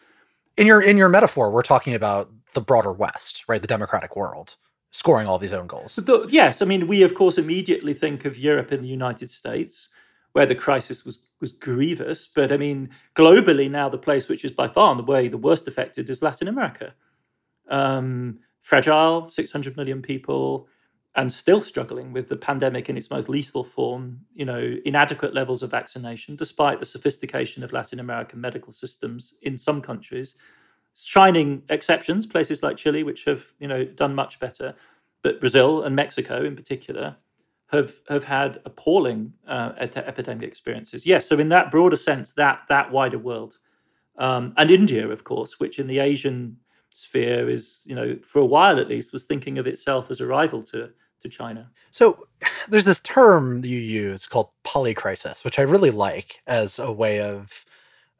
in 0.57 0.67
your 0.67 0.81
in 0.81 0.97
your 0.97 1.09
metaphor, 1.09 1.51
we're 1.51 1.63
talking 1.63 1.95
about 1.95 2.31
the 2.55 2.61
broader 2.61 2.93
West, 2.93 3.45
right? 3.49 3.61
The 3.61 3.69
democratic 3.69 4.17
world 4.17 4.57
scoring 4.93 5.27
all 5.27 5.39
these 5.39 5.53
own 5.53 5.67
goals. 5.67 5.95
The, 5.97 6.27
yes, 6.31 6.61
I 6.61 6.65
mean 6.65 6.87
we 6.87 7.03
of 7.03 7.15
course 7.15 7.39
immediately 7.39 7.95
think 7.95 8.25
of 8.25 8.37
Europe 8.39 8.73
and 8.73 8.83
the 8.83 8.89
United 8.89 9.31
States, 9.31 9.89
where 10.33 10.47
the 10.47 10.55
crisis 10.55 11.05
was 11.05 11.29
was 11.41 11.53
grievous. 11.53 12.27
But 12.27 12.53
I 12.53 12.57
mean 12.57 12.91
globally 13.15 13.71
now, 13.71 13.89
the 13.89 13.99
place 13.99 14.29
which 14.29 14.45
is 14.45 14.53
by 14.53 14.69
far 14.69 14.91
in 14.93 14.97
the 14.97 15.05
way 15.05 15.29
the 15.29 15.39
worst 15.39 15.69
affected 15.69 16.11
is 16.11 16.23
Latin 16.23 16.49
America. 16.49 16.95
Um, 17.69 18.41
fragile, 18.63 19.31
six 19.31 19.53
hundred 19.53 19.77
million 19.77 20.03
people, 20.03 20.69
and 21.17 21.33
still 21.33 21.61
struggling 21.61 22.13
with 22.13 22.29
the 22.29 22.37
pandemic 22.37 22.89
in 22.89 22.97
its 22.97 23.11
most 23.11 23.29
lethal 23.29 23.65
form. 23.65 24.21
You 24.35 24.45
know, 24.45 24.77
inadequate 24.85 25.35
levels 25.35 25.63
of 25.63 25.71
vaccination, 25.71 26.37
despite 26.37 26.79
the 26.79 26.87
sophistication 26.87 27.63
of 27.63 27.73
Latin 27.73 28.01
American 28.01 28.41
medical 28.41 28.73
systems 28.73 29.35
in 29.43 29.59
some 29.59 29.81
countries. 29.81 30.35
Shining 30.95 31.63
exceptions, 31.69 32.27
places 32.27 32.63
like 32.63 32.77
Chile, 32.77 33.03
which 33.03 33.25
have 33.25 33.45
you 33.59 33.69
know 33.69 33.85
done 33.85 34.15
much 34.15 34.39
better, 34.39 34.75
but 35.23 35.41
Brazil 35.41 35.83
and 35.83 35.97
Mexico 35.97 36.45
in 36.45 36.57
particular 36.57 37.17
have 37.71 37.95
have 38.09 38.25
had 38.25 38.61
appalling 38.65 39.33
uh, 39.49 39.73
epidemic 39.79 40.47
experiences. 40.47 41.07
Yes, 41.07 41.27
so 41.29 41.39
in 41.39 41.49
that 41.51 41.71
broader 41.71 41.97
sense, 41.97 42.33
that 42.35 42.63
that 42.69 42.91
wider 42.91 43.19
world, 43.19 43.59
um, 44.19 44.53
and 44.57 44.71
India, 44.71 45.09
of 45.09 45.25
course, 45.25 45.59
which 45.59 45.79
in 45.79 45.87
the 45.87 45.99
Asian 45.99 46.57
sphere 46.91 47.49
is, 47.49 47.81
you 47.85 47.95
know, 47.95 48.19
for 48.27 48.41
a 48.41 48.47
while 48.47 48.79
at 48.79 48.89
least, 48.89 49.13
was 49.13 49.25
thinking 49.25 49.59
of 49.59 49.67
itself 49.67 50.11
as 50.11 50.21
a 50.21 50.27
rival 50.27 50.63
to 50.65 50.91
to 51.21 51.29
China. 51.29 51.71
So 51.91 52.27
there's 52.69 52.85
this 52.85 53.01
term 53.01 53.65
you 53.65 53.79
use 53.79 54.27
called 54.27 54.51
polycrisis, 54.65 55.45
which 55.45 55.59
I 55.59 55.63
really 55.63 55.91
like 55.91 56.41
as 56.47 56.79
a 56.79 56.93
way 56.93 57.21
of 57.21 57.65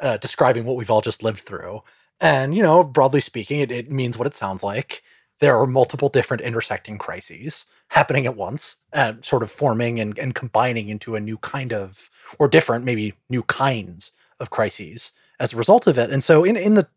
uh, 0.01 0.17
describing 0.17 0.65
what 0.65 0.77
we've 0.77 0.91
all 0.91 1.01
just 1.01 1.23
lived 1.23 1.41
through. 1.41 1.83
And, 2.21 2.55
you 2.55 2.63
know, 2.63 2.85
broadly 2.85 3.21
speaking, 3.21 3.61
it, 3.61 3.71
it 3.71 3.91
means 3.91 4.19
what 4.19 4.27
it 4.27 4.35
sounds 4.35 4.63
like. 4.63 5.03
There 5.41 5.59
are 5.59 5.67
multiple 5.67 6.11
different 6.11 6.43
intersecting 6.43 6.99
crises 6.99 7.67
happening 7.89 8.27
at 8.27 8.37
once 8.37 8.77
and 8.93 9.25
sort 9.25 9.43
of 9.43 9.51
forming 9.51 9.99
and, 9.99 10.19
and 10.19 10.35
combining 10.35 10.91
into 10.91 11.17
a 11.17 11.21
new 11.21 11.39
kind 11.39 11.73
of, 11.73 12.11
or 12.39 12.47
different, 12.47 12.85
maybe 12.85 13.15
new 13.31 13.43
kinds 13.45 14.13
of 14.39 14.51
crises 14.51 15.13
as 15.39 15.55
a 15.55 15.57
result 15.57 15.87
of 15.87 15.97
it. 15.97 16.11
And 16.11 16.23
so 16.23 16.45
in, 16.45 16.57
in 16.57 16.75
the 16.75 16.89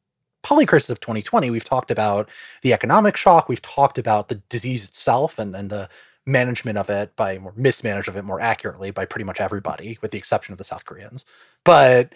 polycrisis 0.43 0.89
of 0.89 0.99
2020, 0.99 1.49
we've 1.49 1.63
talked 1.63 1.91
about 1.91 2.29
the 2.61 2.73
economic 2.73 3.17
shock, 3.17 3.49
we've 3.49 3.61
talked 3.61 3.97
about 3.97 4.27
the 4.27 4.35
disease 4.49 4.83
itself 4.83 5.39
and, 5.39 5.55
and 5.55 5.69
the 5.69 5.89
management 6.25 6.77
of 6.77 6.89
it 6.89 7.15
by 7.15 7.37
more 7.37 7.53
mismanagement 7.55 8.07
of 8.07 8.17
it 8.17 8.25
more 8.25 8.39
accurately 8.39 8.91
by 8.91 9.05
pretty 9.05 9.25
much 9.25 9.41
everybody, 9.41 9.97
with 10.01 10.11
the 10.11 10.17
exception 10.17 10.51
of 10.51 10.57
the 10.57 10.63
South 10.63 10.85
Koreans. 10.85 11.25
But 11.63 12.13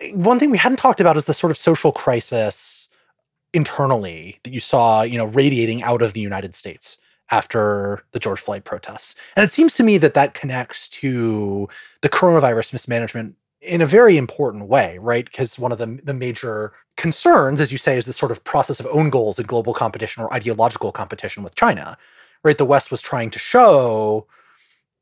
eh, 0.00 0.12
one 0.12 0.38
thing 0.38 0.50
we 0.50 0.58
hadn't 0.58 0.78
talked 0.78 1.00
about 1.00 1.16
is 1.16 1.24
the 1.24 1.34
sort 1.34 1.50
of 1.50 1.56
social 1.56 1.92
crisis 1.92 2.88
internally 3.54 4.38
that 4.42 4.52
you 4.52 4.60
saw, 4.60 5.02
you 5.02 5.16
know, 5.16 5.24
radiating 5.24 5.82
out 5.82 6.02
of 6.02 6.12
the 6.12 6.20
United 6.20 6.54
States 6.54 6.98
after 7.30 8.02
the 8.12 8.18
George 8.18 8.38
Floyd 8.38 8.64
protests. 8.64 9.14
And 9.34 9.44
it 9.44 9.52
seems 9.52 9.74
to 9.74 9.82
me 9.82 9.98
that 9.98 10.14
that 10.14 10.34
connects 10.34 10.88
to 10.88 11.68
the 12.02 12.08
coronavirus 12.08 12.72
mismanagement 12.72 13.36
in 13.60 13.80
a 13.80 13.86
very 13.86 14.16
important 14.16 14.68
way, 14.68 14.98
right? 14.98 15.24
Because 15.24 15.58
one 15.58 15.72
of 15.72 15.78
the, 15.78 15.98
the 16.04 16.14
major 16.14 16.72
concerns, 16.96 17.60
as 17.60 17.72
you 17.72 17.78
say, 17.78 17.96
is 17.96 18.06
this 18.06 18.16
sort 18.16 18.32
of 18.32 18.44
process 18.44 18.80
of 18.80 18.86
own 18.86 19.10
goals 19.10 19.38
in 19.38 19.46
global 19.46 19.74
competition 19.74 20.22
or 20.22 20.32
ideological 20.32 20.92
competition 20.92 21.42
with 21.42 21.54
China, 21.54 21.96
right? 22.42 22.58
The 22.58 22.64
West 22.64 22.90
was 22.90 23.02
trying 23.02 23.30
to 23.30 23.38
show. 23.38 24.26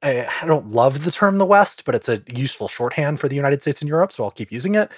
I, 0.02 0.26
I 0.42 0.46
don't 0.46 0.70
love 0.70 1.04
the 1.04 1.10
term 1.10 1.38
the 1.38 1.46
West, 1.46 1.84
but 1.84 1.94
it's 1.94 2.08
a 2.08 2.22
useful 2.28 2.68
shorthand 2.68 3.20
for 3.20 3.28
the 3.28 3.36
United 3.36 3.62
States 3.62 3.80
and 3.80 3.88
Europe, 3.88 4.12
so 4.12 4.24
I'll 4.24 4.30
keep 4.30 4.52
using 4.52 4.74
it. 4.74 4.90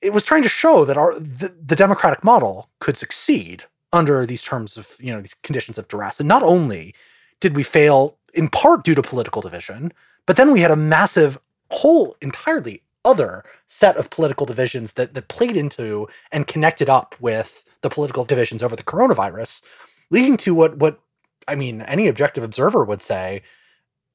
It 0.00 0.12
was 0.12 0.24
trying 0.24 0.42
to 0.44 0.48
show 0.48 0.84
that 0.84 0.96
our 0.96 1.18
the, 1.18 1.54
the 1.64 1.76
democratic 1.76 2.24
model 2.24 2.70
could 2.78 2.96
succeed 2.96 3.64
under 3.92 4.24
these 4.24 4.42
terms 4.42 4.76
of 4.76 4.96
you 5.00 5.12
know 5.12 5.20
these 5.20 5.34
conditions 5.42 5.78
of 5.78 5.88
duress. 5.88 6.20
And 6.20 6.28
not 6.28 6.42
only 6.42 6.94
did 7.40 7.56
we 7.56 7.62
fail 7.62 8.16
in 8.34 8.48
part 8.48 8.84
due 8.84 8.94
to 8.94 9.02
political 9.02 9.42
division, 9.42 9.92
but 10.26 10.36
then 10.36 10.52
we 10.52 10.60
had 10.60 10.70
a 10.70 10.76
massive 10.76 11.38
whole 11.70 12.16
entirely 12.20 12.82
other 13.04 13.44
set 13.66 13.96
of 13.96 14.10
political 14.10 14.46
divisions 14.46 14.92
that 14.92 15.14
that 15.14 15.28
played 15.28 15.56
into 15.56 16.08
and 16.32 16.46
connected 16.46 16.88
up 16.88 17.14
with 17.20 17.64
the 17.82 17.90
political 17.90 18.24
divisions 18.24 18.62
over 18.62 18.76
the 18.76 18.82
coronavirus, 18.82 19.62
leading 20.10 20.36
to 20.38 20.54
what 20.54 20.76
what 20.76 21.00
I 21.48 21.54
mean 21.54 21.82
any 21.82 22.08
objective 22.08 22.44
observer 22.44 22.84
would 22.84 23.02
say 23.02 23.42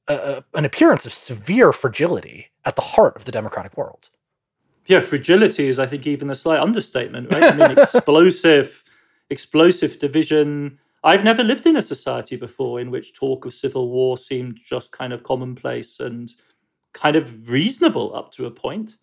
uh, 0.08 0.42
an 0.54 0.64
appearance 0.64 1.06
of 1.06 1.12
severe 1.12 1.72
fragility 1.72 2.50
at 2.64 2.76
the 2.76 2.82
heart 2.82 3.16
of 3.16 3.24
the 3.24 3.32
democratic 3.32 3.76
world. 3.76 4.10
Yeah, 4.86 5.00
fragility 5.00 5.68
is 5.68 5.78
I 5.78 5.86
think 5.86 6.06
even 6.06 6.30
a 6.30 6.34
slight 6.34 6.60
understatement, 6.60 7.32
right? 7.32 7.42
I 7.42 7.56
mean 7.56 7.78
explosive 7.78 8.84
explosive 9.30 9.98
division. 9.98 10.78
I've 11.02 11.24
never 11.24 11.44
lived 11.44 11.66
in 11.66 11.76
a 11.76 11.82
society 11.82 12.36
before 12.36 12.80
in 12.80 12.90
which 12.90 13.14
talk 13.14 13.44
of 13.44 13.54
civil 13.54 13.90
war 13.90 14.16
seemed 14.16 14.58
just 14.64 14.92
kind 14.92 15.12
of 15.12 15.22
commonplace 15.22 16.00
and 16.00 16.32
kind 16.96 17.16
of 17.16 17.48
reasonable 17.48 18.14
up 18.14 18.32
to 18.32 18.46
a 18.46 18.50
point. 18.50 18.96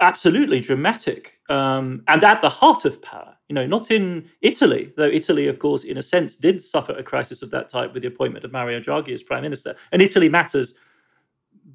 Absolutely 0.00 0.60
dramatic. 0.60 1.40
Um, 1.48 2.02
and 2.08 2.24
at 2.24 2.40
the 2.40 2.48
heart 2.48 2.84
of 2.84 3.00
power, 3.00 3.36
You 3.48 3.54
know, 3.54 3.66
not 3.66 3.90
in 3.90 4.28
Italy, 4.40 4.92
though 4.96 5.04
Italy, 5.04 5.46
of 5.46 5.58
course, 5.58 5.84
in 5.84 5.96
a 5.96 6.02
sense, 6.02 6.36
did 6.36 6.60
suffer 6.60 6.92
a 6.92 7.02
crisis 7.02 7.42
of 7.42 7.50
that 7.50 7.68
type 7.68 7.92
with 7.92 8.02
the 8.02 8.08
appointment 8.08 8.44
of 8.44 8.52
Mario 8.52 8.80
Draghi 8.80 9.12
as 9.12 9.22
prime 9.22 9.42
minister. 9.42 9.76
And 9.92 10.02
Italy 10.02 10.28
matters 10.28 10.74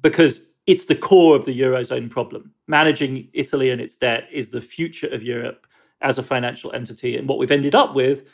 because 0.02 0.42
it's 0.66 0.84
the 0.84 0.94
core 0.94 1.34
of 1.34 1.44
the 1.46 1.58
eurozone 1.58 2.10
problem. 2.10 2.52
Managing 2.66 3.28
Italy 3.32 3.70
and 3.70 3.80
its 3.80 3.96
debt 3.96 4.28
is 4.30 4.50
the 4.50 4.60
future 4.60 5.08
of 5.08 5.22
Europe 5.22 5.66
as 6.02 6.18
a 6.18 6.22
financial 6.22 6.72
entity. 6.72 7.16
And 7.16 7.26
what 7.26 7.38
we've 7.38 7.50
ended 7.50 7.74
up 7.74 7.94
with 7.94 8.28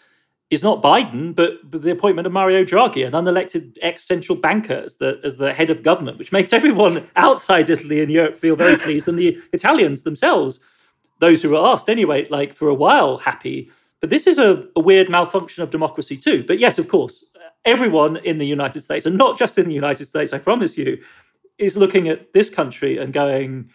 is 0.51 0.63
not 0.63 0.83
Biden, 0.83 1.35
but, 1.35 1.59
the 1.71 1.91
appointment 1.91 2.27
of 2.27 2.33
Mario 2.33 2.65
Draghi, 2.65 3.07
an 3.07 3.13
unelected 3.13 3.77
ex-central 3.83 4.39
banker 4.39 4.83
as 4.85 4.97
the, 4.97 5.21
as 5.23 5.37
the 5.37 5.53
head 5.53 5.69
of 5.69 5.83
government, 5.83 6.19
which 6.19 6.33
makes 6.33 6.53
everyone 6.55 7.09
outside 7.17 7.69
Italy 7.69 8.01
and 8.01 8.11
Europe 8.11 8.39
feel 8.39 8.57
very 8.57 8.77
pleased, 8.79 9.09
and 9.09 9.19
the 9.19 9.39
Italians 9.53 10.03
themselves, 10.03 10.59
those 11.21 11.43
who 11.43 11.51
were 11.51 11.67
asked 11.67 11.89
anyway, 11.89 12.27
like 12.31 12.55
for 12.55 12.69
a 12.69 12.75
while, 12.75 13.19
happy. 13.19 13.71
But 14.01 14.11
this 14.11 14.27
is 14.27 14.39
a, 14.39 14.67
a 14.75 14.81
weird 14.81 15.11
malfunction 15.11 15.63
of 15.63 15.71
democracy 15.71 16.17
too. 16.17 16.45
But 16.47 16.59
yes, 16.59 16.79
of 16.79 16.89
course, 16.89 17.25
everyone 17.65 18.17
in 18.19 18.39
the 18.39 18.47
United 18.47 18.81
States, 18.81 19.05
and 19.05 19.19
not 19.19 19.39
just 19.39 19.59
in 19.59 19.67
the 19.67 19.75
United 19.75 20.07
States, 20.07 20.33
I 20.33 20.39
promise 20.39 20.79
you, 20.79 21.03
is 21.59 21.77
looking 21.77 22.09
at 22.09 22.33
this 22.33 22.49
country 22.49 22.97
and 22.97 23.13
going, 23.13 23.71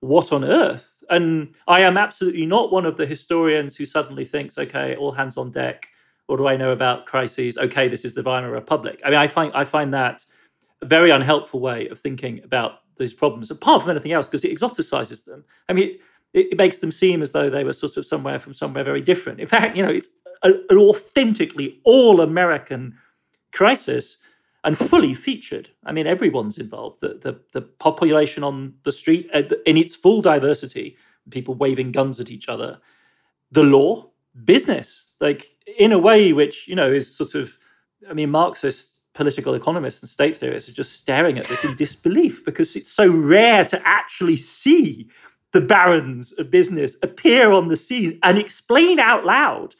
what 0.00 0.32
on 0.32 0.44
earth? 0.44 1.02
And 1.10 1.54
I 1.68 1.80
am 1.80 1.98
absolutely 1.98 2.46
not 2.46 2.72
one 2.72 2.86
of 2.86 2.96
the 2.96 3.04
historians 3.04 3.76
who 3.76 3.84
suddenly 3.84 4.24
thinks, 4.24 4.56
okay, 4.56 4.96
all 4.96 5.12
hands 5.12 5.36
on 5.36 5.50
deck 5.50 5.88
what 6.26 6.36
do 6.36 6.46
I 6.46 6.56
know 6.56 6.70
about 6.70 7.06
crises? 7.06 7.58
Okay, 7.58 7.88
this 7.88 8.04
is 8.04 8.14
the 8.14 8.22
Weimar 8.22 8.50
Republic. 8.50 9.00
I 9.04 9.10
mean, 9.10 9.18
I 9.18 9.28
find 9.28 9.52
I 9.54 9.64
find 9.64 9.92
that 9.94 10.24
a 10.80 10.86
very 10.86 11.10
unhelpful 11.10 11.60
way 11.60 11.88
of 11.88 12.00
thinking 12.00 12.42
about 12.44 12.80
these 12.98 13.12
problems, 13.14 13.50
apart 13.50 13.82
from 13.82 13.90
anything 13.90 14.12
else, 14.12 14.28
because 14.28 14.44
it 14.44 14.56
exoticizes 14.56 15.24
them. 15.24 15.44
I 15.68 15.72
mean, 15.72 15.98
it, 16.32 16.48
it, 16.52 16.58
makes 16.58 16.78
them 16.78 16.92
seem 16.92 17.22
as 17.22 17.32
though 17.32 17.50
they 17.50 17.64
were 17.64 17.72
sort 17.72 17.96
of 17.96 18.06
somewhere 18.06 18.38
from 18.38 18.54
somewhere 18.54 18.84
very 18.84 19.00
different. 19.00 19.40
In 19.40 19.46
fact, 19.46 19.76
you 19.76 19.82
know, 19.82 19.90
it's 19.90 20.08
a, 20.42 20.52
an 20.70 20.78
authentically 20.78 21.80
all-American 21.84 22.98
crisis 23.52 24.18
and 24.62 24.78
fully 24.78 25.14
featured. 25.14 25.70
I 25.84 25.92
mean, 25.92 26.06
everyone's 26.06 26.58
involved. 26.58 27.00
The 27.00 27.18
the, 27.20 27.40
the 27.52 27.62
population 27.62 28.44
on 28.44 28.74
the 28.84 28.92
street 28.92 29.28
uh, 29.34 29.42
in 29.66 29.76
its 29.76 29.94
full 29.96 30.22
diversity, 30.22 30.96
people 31.30 31.54
waving 31.54 31.92
guns 31.92 32.20
at 32.20 32.30
each 32.30 32.48
other, 32.48 32.78
the 33.50 33.64
law, 33.64 34.10
business, 34.44 35.04
like 35.20 35.54
in 35.78 35.92
a 35.92 35.98
way 35.98 36.32
which 36.32 36.68
you 36.68 36.74
know 36.74 36.90
is 36.90 37.14
sort 37.14 37.34
of 37.34 37.58
i 38.08 38.12
mean 38.12 38.30
marxist 38.30 39.00
political 39.14 39.54
economists 39.54 40.02
and 40.02 40.10
state 40.10 40.36
theorists 40.36 40.68
are 40.68 40.74
just 40.74 40.92
staring 40.92 41.38
at 41.38 41.46
this 41.46 41.64
in 41.64 41.74
disbelief 41.76 42.44
because 42.44 42.74
it's 42.76 42.90
so 42.90 43.10
rare 43.10 43.64
to 43.64 43.80
actually 43.86 44.36
see 44.36 45.08
the 45.52 45.60
barons 45.60 46.32
of 46.32 46.50
business 46.50 46.96
appear 47.02 47.52
on 47.52 47.68
the 47.68 47.76
scene 47.76 48.18
and 48.22 48.38
explain 48.38 48.98
out 48.98 49.24
loud 49.24 49.74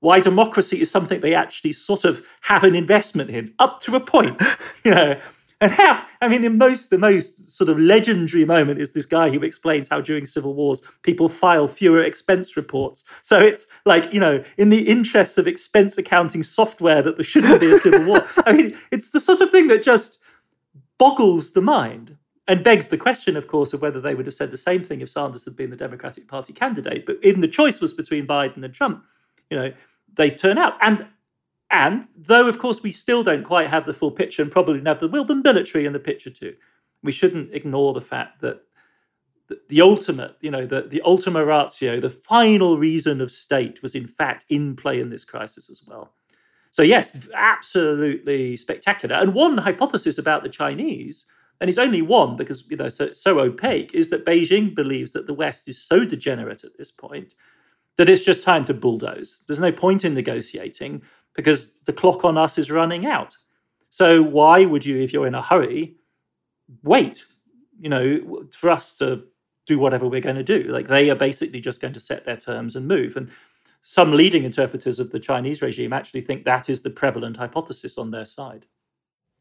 why 0.00 0.20
democracy 0.20 0.80
is 0.80 0.88
something 0.88 1.18
they 1.20 1.34
actually 1.34 1.72
sort 1.72 2.04
of 2.04 2.24
have 2.42 2.62
an 2.62 2.76
investment 2.76 3.30
in 3.30 3.52
up 3.58 3.80
to 3.80 3.96
a 3.96 4.00
point 4.00 4.40
you 4.84 4.94
know 4.94 5.20
and 5.60 5.72
how, 5.72 6.04
I 6.20 6.28
mean, 6.28 6.42
the 6.42 6.50
most, 6.50 6.90
the 6.90 6.98
most 6.98 7.56
sort 7.56 7.68
of 7.68 7.78
legendary 7.78 8.44
moment 8.44 8.80
is 8.80 8.92
this 8.92 9.06
guy 9.06 9.28
who 9.30 9.42
explains 9.42 9.88
how 9.88 10.00
during 10.00 10.24
civil 10.24 10.54
wars 10.54 10.80
people 11.02 11.28
file 11.28 11.66
fewer 11.66 12.02
expense 12.02 12.56
reports. 12.56 13.02
So 13.22 13.40
it's 13.40 13.66
like, 13.84 14.12
you 14.12 14.20
know, 14.20 14.44
in 14.56 14.68
the 14.68 14.88
interests 14.88 15.36
of 15.36 15.48
expense 15.48 15.98
accounting 15.98 16.44
software 16.44 17.02
that 17.02 17.16
there 17.16 17.24
shouldn't 17.24 17.60
be 17.60 17.72
a 17.72 17.76
civil 17.76 18.06
war. 18.06 18.24
I 18.46 18.52
mean, 18.52 18.78
it's 18.92 19.10
the 19.10 19.18
sort 19.18 19.40
of 19.40 19.50
thing 19.50 19.66
that 19.66 19.82
just 19.82 20.18
boggles 20.96 21.52
the 21.52 21.60
mind 21.60 22.16
and 22.46 22.62
begs 22.62 22.88
the 22.88 22.96
question, 22.96 23.36
of 23.36 23.48
course, 23.48 23.72
of 23.72 23.82
whether 23.82 24.00
they 24.00 24.14
would 24.14 24.26
have 24.26 24.34
said 24.34 24.52
the 24.52 24.56
same 24.56 24.84
thing 24.84 25.00
if 25.00 25.10
Sanders 25.10 25.44
had 25.44 25.56
been 25.56 25.70
the 25.70 25.76
Democratic 25.76 26.28
Party 26.28 26.52
candidate. 26.52 27.04
But 27.04 27.22
in 27.22 27.40
the 27.40 27.48
choice 27.48 27.80
was 27.80 27.92
between 27.92 28.26
Biden 28.26 28.64
and 28.64 28.72
Trump, 28.72 29.04
you 29.50 29.56
know, 29.56 29.72
they 30.14 30.30
turn 30.30 30.56
out. 30.56 30.74
And 30.80 31.06
and 31.70 32.04
though, 32.16 32.48
of 32.48 32.58
course, 32.58 32.82
we 32.82 32.92
still 32.92 33.22
don't 33.22 33.44
quite 33.44 33.68
have 33.68 33.86
the 33.86 33.92
full 33.92 34.10
picture 34.10 34.42
and 34.42 34.50
probably 34.50 34.80
never 34.80 35.06
will, 35.06 35.24
the 35.24 35.34
military 35.34 35.84
in 35.84 35.92
the 35.92 36.00
picture 36.00 36.30
too. 36.30 36.54
We 37.02 37.12
shouldn't 37.12 37.54
ignore 37.54 37.92
the 37.92 38.00
fact 38.00 38.40
that 38.40 38.62
the, 39.68 39.80
ultimate, 39.80 40.36
you 40.40 40.50
know, 40.50 40.66
the, 40.66 40.82
the 40.82 41.02
ultima 41.02 41.44
ratio, 41.44 42.00
the 42.00 42.10
final 42.10 42.78
reason 42.78 43.20
of 43.20 43.30
state 43.30 43.82
was 43.82 43.94
in 43.94 44.06
fact 44.06 44.44
in 44.48 44.76
play 44.76 45.00
in 45.00 45.10
this 45.10 45.24
crisis 45.24 45.70
as 45.70 45.82
well. 45.86 46.12
So, 46.70 46.82
yes, 46.82 47.26
absolutely 47.34 48.56
spectacular. 48.56 49.16
And 49.16 49.34
one 49.34 49.58
hypothesis 49.58 50.18
about 50.18 50.42
the 50.42 50.50
Chinese, 50.50 51.24
and 51.60 51.68
it's 51.68 51.78
only 51.78 52.02
one 52.02 52.36
because 52.36 52.64
you 52.68 52.76
know 52.76 52.88
so, 52.88 53.12
so 53.14 53.40
opaque, 53.40 53.94
is 53.94 54.10
that 54.10 54.24
Beijing 54.24 54.74
believes 54.74 55.12
that 55.12 55.26
the 55.26 55.34
West 55.34 55.68
is 55.68 55.82
so 55.82 56.04
degenerate 56.04 56.64
at 56.64 56.76
this 56.76 56.90
point 56.90 57.34
that 57.96 58.08
it's 58.08 58.24
just 58.24 58.44
time 58.44 58.64
to 58.66 58.74
bulldoze. 58.74 59.40
There's 59.46 59.58
no 59.58 59.72
point 59.72 60.04
in 60.04 60.14
negotiating 60.14 61.02
because 61.34 61.72
the 61.86 61.92
clock 61.92 62.24
on 62.24 62.36
us 62.36 62.58
is 62.58 62.70
running 62.70 63.06
out. 63.06 63.36
So 63.90 64.22
why 64.22 64.64
would 64.64 64.84
you, 64.84 65.00
if 65.00 65.12
you're 65.12 65.26
in 65.26 65.34
a 65.34 65.42
hurry, 65.42 65.96
wait? 66.82 67.24
You 67.80 67.88
know, 67.88 68.46
for 68.52 68.70
us 68.70 68.96
to 68.96 69.24
do 69.68 69.78
whatever 69.78 70.08
we're 70.08 70.20
going 70.20 70.34
to 70.34 70.42
do. 70.42 70.64
Like 70.64 70.88
they 70.88 71.10
are 71.10 71.14
basically 71.14 71.60
just 71.60 71.80
going 71.80 71.94
to 71.94 72.00
set 72.00 72.24
their 72.24 72.36
terms 72.36 72.74
and 72.74 72.88
move. 72.88 73.16
And 73.16 73.30
some 73.82 74.12
leading 74.12 74.42
interpreters 74.42 74.98
of 74.98 75.12
the 75.12 75.20
Chinese 75.20 75.62
regime 75.62 75.92
actually 75.92 76.22
think 76.22 76.44
that 76.44 76.68
is 76.68 76.82
the 76.82 76.90
prevalent 76.90 77.36
hypothesis 77.36 77.98
on 77.98 78.10
their 78.10 78.24
side. 78.24 78.66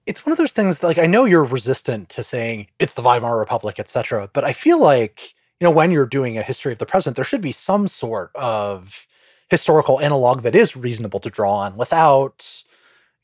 It's 0.06 0.26
one 0.26 0.32
of 0.32 0.38
those 0.38 0.52
things 0.52 0.80
that, 0.80 0.88
like 0.88 1.00
I 1.00 1.08
know 1.08 1.26
you're 1.26 1.44
resistant 1.44 2.10
to 2.10 2.24
saying 2.24 2.68
it's 2.78 2.94
the 2.94 3.02
Weimar 3.02 3.40
Republic, 3.40 3.80
etc. 3.80 4.30
But 4.32 4.44
I 4.44 4.54
feel 4.54 4.80
like 4.80 5.34
you 5.60 5.66
know 5.66 5.72
when 5.72 5.92
you're 5.92 6.06
doing 6.06 6.38
a 6.38 6.44
history 6.44 6.72
of 6.72 6.80
the 6.80 6.86
present, 6.86 7.16
there 7.16 7.26
should 7.26 7.42
be 7.42 7.52
some 7.52 7.88
sort 7.88 8.32
of 8.36 9.08
historical 9.50 10.00
analog 10.02 10.44
that 10.44 10.56
is 10.56 10.76
reasonable 10.76 11.20
to 11.22 11.30
draw 11.30 11.54
on 11.58 11.78
without 11.78 12.64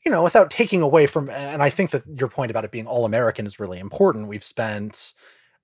you 0.04 0.12
know 0.12 0.22
without 0.22 0.50
taking 0.50 0.82
away 0.82 1.06
from 1.06 1.30
and 1.30 1.62
i 1.62 1.70
think 1.70 1.90
that 1.90 2.02
your 2.06 2.28
point 2.28 2.50
about 2.50 2.64
it 2.64 2.70
being 2.70 2.86
all 2.86 3.04
american 3.04 3.46
is 3.46 3.60
really 3.60 3.78
important. 3.78 4.28
We've 4.28 4.44
spent 4.44 5.14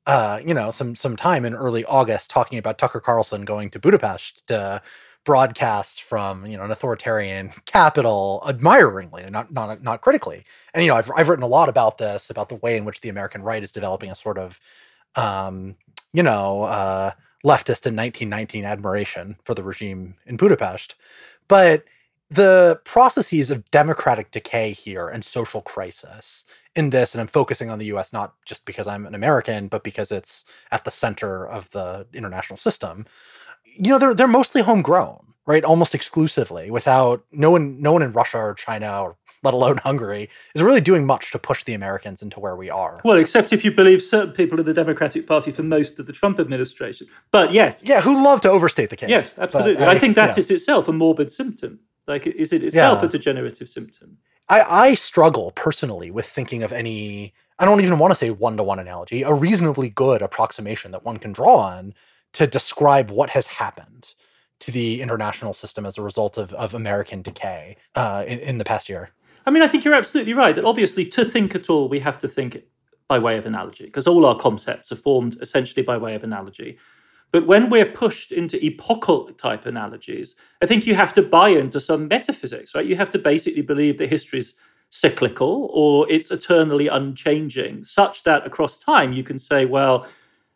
uh 0.06 0.40
you 0.44 0.54
know 0.54 0.70
some 0.70 0.94
some 0.94 1.16
time 1.16 1.44
in 1.44 1.54
early 1.54 1.84
august 1.84 2.30
talking 2.30 2.58
about 2.58 2.78
tucker 2.78 3.00
carlson 3.00 3.44
going 3.44 3.70
to 3.70 3.78
budapest 3.78 4.46
to 4.48 4.80
broadcast 5.24 6.02
from 6.02 6.46
you 6.46 6.56
know 6.56 6.64
an 6.64 6.70
authoritarian 6.70 7.50
capital 7.66 8.42
admiringly 8.48 9.24
not 9.30 9.52
not 9.52 9.82
not 9.82 10.00
critically. 10.00 10.44
And 10.74 10.82
you 10.82 10.88
know 10.88 10.96
I've, 10.96 11.10
I've 11.14 11.28
written 11.28 11.42
a 11.42 11.48
lot 11.48 11.68
about 11.68 11.98
this 11.98 12.30
about 12.30 12.48
the 12.48 12.56
way 12.56 12.76
in 12.76 12.84
which 12.84 13.00
the 13.00 13.10
american 13.10 13.42
right 13.42 13.62
is 13.62 13.72
developing 13.72 14.10
a 14.10 14.16
sort 14.16 14.38
of 14.38 14.58
um 15.16 15.76
you 16.12 16.22
know 16.22 16.62
uh 16.62 17.12
leftist 17.44 17.86
in 17.86 17.96
1919 17.96 18.64
admiration 18.64 19.36
for 19.44 19.54
the 19.54 19.62
regime 19.62 20.14
in 20.26 20.36
Budapest. 20.36 20.94
But 21.48 21.84
the 22.30 22.80
processes 22.84 23.50
of 23.50 23.68
democratic 23.70 24.30
decay 24.30 24.72
here 24.72 25.08
and 25.08 25.24
social 25.24 25.62
crisis 25.62 26.44
in 26.76 26.90
this, 26.90 27.12
and 27.12 27.20
I'm 27.20 27.26
focusing 27.26 27.70
on 27.70 27.78
the 27.78 27.86
US 27.86 28.12
not 28.12 28.34
just 28.44 28.64
because 28.64 28.86
I'm 28.86 29.04
an 29.04 29.14
American, 29.14 29.66
but 29.66 29.82
because 29.82 30.12
it's 30.12 30.44
at 30.70 30.84
the 30.84 30.92
center 30.92 31.46
of 31.46 31.68
the 31.70 32.06
international 32.12 32.56
system, 32.56 33.06
you 33.64 33.90
know, 33.90 33.98
they're 33.98 34.14
they're 34.14 34.28
mostly 34.28 34.62
homegrown, 34.62 35.34
right? 35.46 35.64
Almost 35.64 35.94
exclusively, 35.94 36.70
without 36.70 37.24
no 37.32 37.50
one 37.50 37.80
no 37.82 37.92
one 37.92 38.02
in 38.02 38.12
Russia 38.12 38.38
or 38.38 38.54
China 38.54 39.02
or 39.02 39.16
let 39.42 39.54
alone 39.54 39.78
Hungary, 39.84 40.28
is 40.54 40.62
really 40.62 40.80
doing 40.80 41.04
much 41.06 41.30
to 41.32 41.38
push 41.38 41.64
the 41.64 41.74
Americans 41.74 42.22
into 42.22 42.40
where 42.40 42.56
we 42.56 42.70
are. 42.70 43.00
Well, 43.04 43.18
except 43.18 43.52
if 43.52 43.64
you 43.64 43.72
believe 43.72 44.02
certain 44.02 44.32
people 44.32 44.58
in 44.60 44.66
the 44.66 44.74
Democratic 44.74 45.26
Party 45.26 45.50
for 45.50 45.62
most 45.62 45.98
of 45.98 46.06
the 46.06 46.12
Trump 46.12 46.38
administration. 46.38 47.06
But 47.30 47.52
yes. 47.52 47.82
Yeah, 47.84 48.00
who 48.00 48.22
love 48.22 48.40
to 48.42 48.50
overstate 48.50 48.90
the 48.90 48.96
case. 48.96 49.10
Yes, 49.10 49.34
absolutely. 49.38 49.76
But, 49.76 49.88
I, 49.88 49.92
I, 49.92 49.98
think 49.98 50.16
that 50.16 50.30
yeah. 50.30 50.38
is 50.38 50.50
itself 50.50 50.88
a 50.88 50.92
morbid 50.92 51.32
symptom. 51.32 51.80
Like, 52.06 52.26
is 52.26 52.52
it 52.52 52.64
itself 52.64 53.00
yeah. 53.00 53.06
a 53.06 53.08
degenerative 53.08 53.68
symptom? 53.68 54.18
I, 54.48 54.62
I 54.62 54.94
struggle 54.94 55.52
personally 55.52 56.10
with 56.10 56.26
thinking 56.26 56.64
of 56.64 56.72
any, 56.72 57.32
I 57.58 57.64
don't 57.64 57.80
even 57.80 57.98
want 57.98 58.10
to 58.10 58.16
say 58.16 58.30
one 58.30 58.56
to 58.56 58.64
one 58.64 58.80
analogy, 58.80 59.22
a 59.22 59.32
reasonably 59.32 59.88
good 59.88 60.22
approximation 60.22 60.90
that 60.90 61.04
one 61.04 61.18
can 61.18 61.32
draw 61.32 61.56
on 61.56 61.94
to 62.32 62.46
describe 62.46 63.10
what 63.10 63.30
has 63.30 63.46
happened 63.46 64.14
to 64.58 64.70
the 64.70 65.00
international 65.02 65.54
system 65.54 65.86
as 65.86 65.96
a 65.96 66.02
result 66.02 66.36
of, 66.36 66.52
of 66.54 66.74
American 66.74 67.22
decay 67.22 67.76
uh, 67.94 68.24
in, 68.26 68.38
in 68.40 68.58
the 68.58 68.64
past 68.64 68.88
year. 68.88 69.10
I 69.46 69.50
mean, 69.50 69.62
I 69.62 69.68
think 69.68 69.84
you're 69.84 69.94
absolutely 69.94 70.34
right 70.34 70.54
that 70.54 70.64
obviously 70.64 71.04
to 71.06 71.24
think 71.24 71.54
at 71.54 71.70
all, 71.70 71.88
we 71.88 72.00
have 72.00 72.18
to 72.20 72.28
think 72.28 72.62
by 73.08 73.18
way 73.18 73.36
of 73.36 73.46
analogy, 73.46 73.86
because 73.86 74.06
all 74.06 74.24
our 74.24 74.36
concepts 74.36 74.92
are 74.92 74.96
formed 74.96 75.36
essentially 75.40 75.82
by 75.82 75.96
way 75.96 76.14
of 76.14 76.22
analogy. 76.22 76.78
But 77.32 77.46
when 77.46 77.70
we're 77.70 77.86
pushed 77.86 78.32
into 78.32 78.64
epochal 78.64 79.32
type 79.32 79.66
analogies, 79.66 80.36
I 80.62 80.66
think 80.66 80.86
you 80.86 80.94
have 80.94 81.14
to 81.14 81.22
buy 81.22 81.48
into 81.48 81.80
some 81.80 82.08
metaphysics, 82.08 82.74
right? 82.74 82.86
You 82.86 82.96
have 82.96 83.10
to 83.10 83.18
basically 83.18 83.62
believe 83.62 83.98
that 83.98 84.10
history 84.10 84.40
is 84.40 84.54
cyclical 84.90 85.70
or 85.72 86.10
it's 86.10 86.30
eternally 86.30 86.88
unchanging, 86.88 87.84
such 87.84 88.24
that 88.24 88.46
across 88.46 88.76
time 88.76 89.12
you 89.12 89.22
can 89.22 89.38
say, 89.38 89.64
well, 89.64 90.06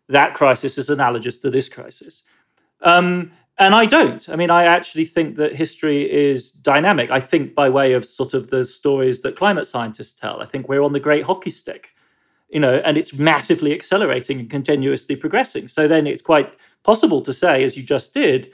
that 0.09 0.35
crisis 0.35 0.77
is 0.77 0.91
analogous 0.91 1.39
to 1.39 1.51
this 1.51 1.69
crisis. 1.69 2.23
Um, 2.83 3.33
and 3.59 3.75
I 3.75 3.87
don't. 3.87 4.29
I 4.29 4.37
mean, 4.37 4.51
I 4.51 4.65
actually 4.65 5.05
think 5.05 5.37
that 5.37 5.55
history 5.55 6.11
is 6.11 6.51
dynamic. 6.51 7.11
I 7.11 7.21
think 7.21 7.55
by 7.55 7.69
way 7.69 7.93
of 7.93 8.05
sort 8.05 8.35
of 8.35 8.51
the 8.51 8.65
stories 8.65 9.23
that 9.23 9.37
climate 9.37 9.67
scientists 9.67 10.15
tell. 10.15 10.41
I 10.43 10.47
think 10.47 10.69
we're 10.69 10.83
on 10.83 10.93
the 10.93 11.01
great 11.01 11.25
hockey 11.25 11.51
stick, 11.51 11.91
you 12.49 12.59
know, 12.59 12.83
and 12.85 12.99
it's 12.99 13.15
massively 13.15 13.73
accelerating 13.73 14.41
and 14.41 14.51
continuously 14.51 15.15
progressing. 15.15 15.69
So 15.69 15.87
then 15.87 16.07
it's 16.07 16.23
quite 16.23 16.53
possible 16.83 17.23
to 17.23 17.33
say, 17.33 17.63
as 17.63 17.77
you 17.77 17.85
just 17.85 18.13
did, 18.13 18.51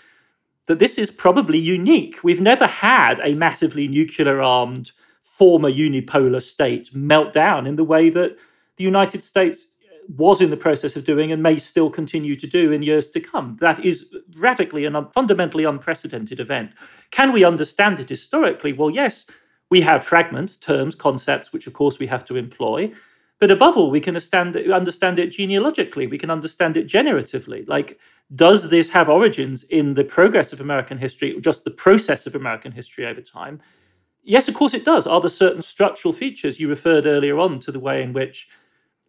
that 0.66 0.78
this 0.78 0.98
is 0.98 1.11
probably 1.11 1.59
unique. 1.59 2.22
We've 2.22 2.40
never 2.40 2.66
had 2.66 3.20
a 3.24 3.34
massively 3.34 3.88
nuclear 3.88 4.42
armed 4.42 4.92
former 5.22 5.70
unipolar 5.70 6.42
state 6.42 6.94
melt 6.94 7.32
down 7.32 7.66
in 7.66 7.76
the 7.76 7.84
way 7.84 8.11
that 8.11 8.36
the 8.76 8.84
United 8.84 9.24
States 9.24 9.66
was 10.09 10.40
in 10.40 10.51
the 10.51 10.57
process 10.57 10.96
of 10.96 11.05
doing 11.05 11.30
and 11.30 11.42
may 11.42 11.59
still 11.59 11.90
continue 11.90 12.34
to 12.34 12.46
do 12.46 12.72
in 12.72 12.82
years 12.82 13.09
to 13.11 13.20
come. 13.20 13.57
That 13.61 13.84
is 13.84 14.07
radically 14.36 14.84
and 14.84 14.96
fundamentally 15.12 15.64
unprecedented 15.64 16.40
event. 16.40 16.72
Can 17.11 17.32
we 17.32 17.44
understand 17.44 18.01
it 18.01 18.09
historically? 18.09 18.72
Well, 18.72 18.90
yes, 18.90 19.26
we 19.70 19.82
have 19.82 20.05
fragments, 20.05 20.57
terms, 20.57 20.94
concepts, 20.94 21.53
which 21.53 21.66
of 21.66 21.72
course 21.72 21.98
we 21.98 22.09
have 22.09 22.24
to 22.26 22.36
employ. 22.36 22.92
But 23.38 23.51
above 23.51 23.76
all, 23.76 23.90
we 23.90 24.01
can 24.01 24.11
understand 24.11 24.55
it, 24.55 24.70
understand 24.70 25.18
it 25.18 25.28
genealogically. 25.28 26.07
We 26.07 26.18
can 26.18 26.30
understand 26.30 26.76
it 26.76 26.86
generatively. 26.86 27.66
Like, 27.66 27.98
does 28.34 28.68
this 28.68 28.90
have 28.90 29.09
origins 29.09 29.62
in 29.64 29.94
the 29.94 30.05
progress 30.05 30.53
of 30.53 30.61
American 30.61 30.98
history, 30.98 31.34
or 31.34 31.40
just 31.40 31.64
the 31.64 31.70
process 31.70 32.26
of 32.26 32.34
American 32.34 32.72
history 32.72 33.07
over 33.07 33.22
time? 33.22 33.61
Yes, 34.22 34.46
of 34.46 34.55
course 34.55 34.74
it 34.74 34.84
does. 34.84 35.07
Are 35.07 35.20
there 35.20 35.30
certain 35.30 35.62
structural 35.62 36.12
features 36.12 36.61
you 36.61 36.68
referred 36.68 37.07
earlier 37.07 37.38
on 37.38 37.61
to 37.61 37.72
the 37.72 37.80
way 37.80 38.03
in 38.03 38.12
which, 38.12 38.48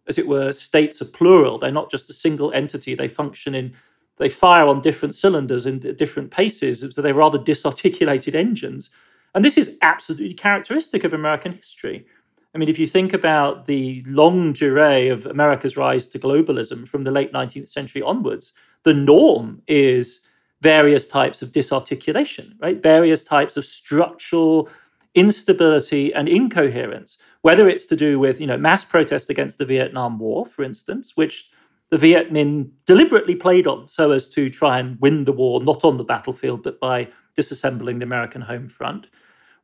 as 0.08 0.18
it 0.18 0.28
were, 0.28 0.52
states 0.52 1.02
are 1.02 1.06
plural? 1.06 1.60
They're 1.60 1.72
not 1.72 1.92
just 1.92 2.10
a 2.10 2.14
single 2.14 2.52
entity. 2.54 2.96
They 2.96 3.08
function 3.08 3.56
in, 3.56 3.74
they 4.18 4.30
fire 4.30 4.68
on 4.68 4.82
different 4.82 5.16
cylinders 5.16 5.66
in 5.66 5.80
different 5.80 6.32
paces. 6.32 6.86
So 6.94 7.02
they're 7.02 7.14
rather 7.14 7.38
disarticulated 7.38 8.36
engines. 8.36 8.90
And 9.34 9.46
this 9.46 9.58
is 9.58 9.78
absolutely 9.82 10.34
characteristic 10.34 11.04
of 11.04 11.14
American 11.14 11.54
history. 11.54 12.06
I 12.54 12.58
mean, 12.58 12.68
if 12.68 12.78
you 12.78 12.88
think 12.88 13.14
about 13.14 13.66
the 13.66 14.04
longue 14.06 14.56
durée 14.56 15.12
of 15.12 15.26
America's 15.26 15.78
rise 15.78 16.06
to 16.08 16.20
globalism 16.20 16.86
from 16.86 17.06
the 17.06 17.12
late 17.12 17.32
19th 17.32 17.70
century 17.70 18.02
onwards, 18.02 18.54
the 18.84 18.94
norm 18.94 19.62
is 19.68 20.20
various 20.62 21.08
types 21.08 21.42
of 21.42 21.54
disarticulation, 21.54 22.56
right? 22.60 22.82
Various 22.84 23.24
types 23.24 23.56
of 23.56 23.66
structural 23.66 24.70
instability 25.16 26.14
and 26.14 26.30
incoherence, 26.30 27.18
whether 27.42 27.68
it's 27.68 27.86
to 27.88 27.96
do 27.96 28.20
with, 28.20 28.40
you 28.40 28.48
know, 28.48 28.58
mass 28.58 28.86
protests 28.86 29.30
against 29.30 29.58
the 29.58 29.66
Vietnam 29.66 30.20
War, 30.20 30.46
for 30.46 30.64
instance, 30.64 31.14
which 31.16 31.50
the 31.90 31.98
Viet 31.98 32.32
Minh 32.32 32.70
deliberately 32.86 33.36
played 33.36 33.68
on 33.68 33.88
so 33.88 34.12
as 34.12 34.30
to 34.30 34.50
try 34.50 34.80
and 34.80 35.00
win 35.02 35.26
the 35.26 35.34
war, 35.34 35.62
not 35.62 35.84
on 35.84 35.98
the 35.98 36.06
battlefield, 36.06 36.64
but 36.64 36.80
by 36.80 37.10
disassembling 37.38 38.00
the 38.00 38.06
American 38.06 38.42
home 38.42 38.70
front, 38.70 39.08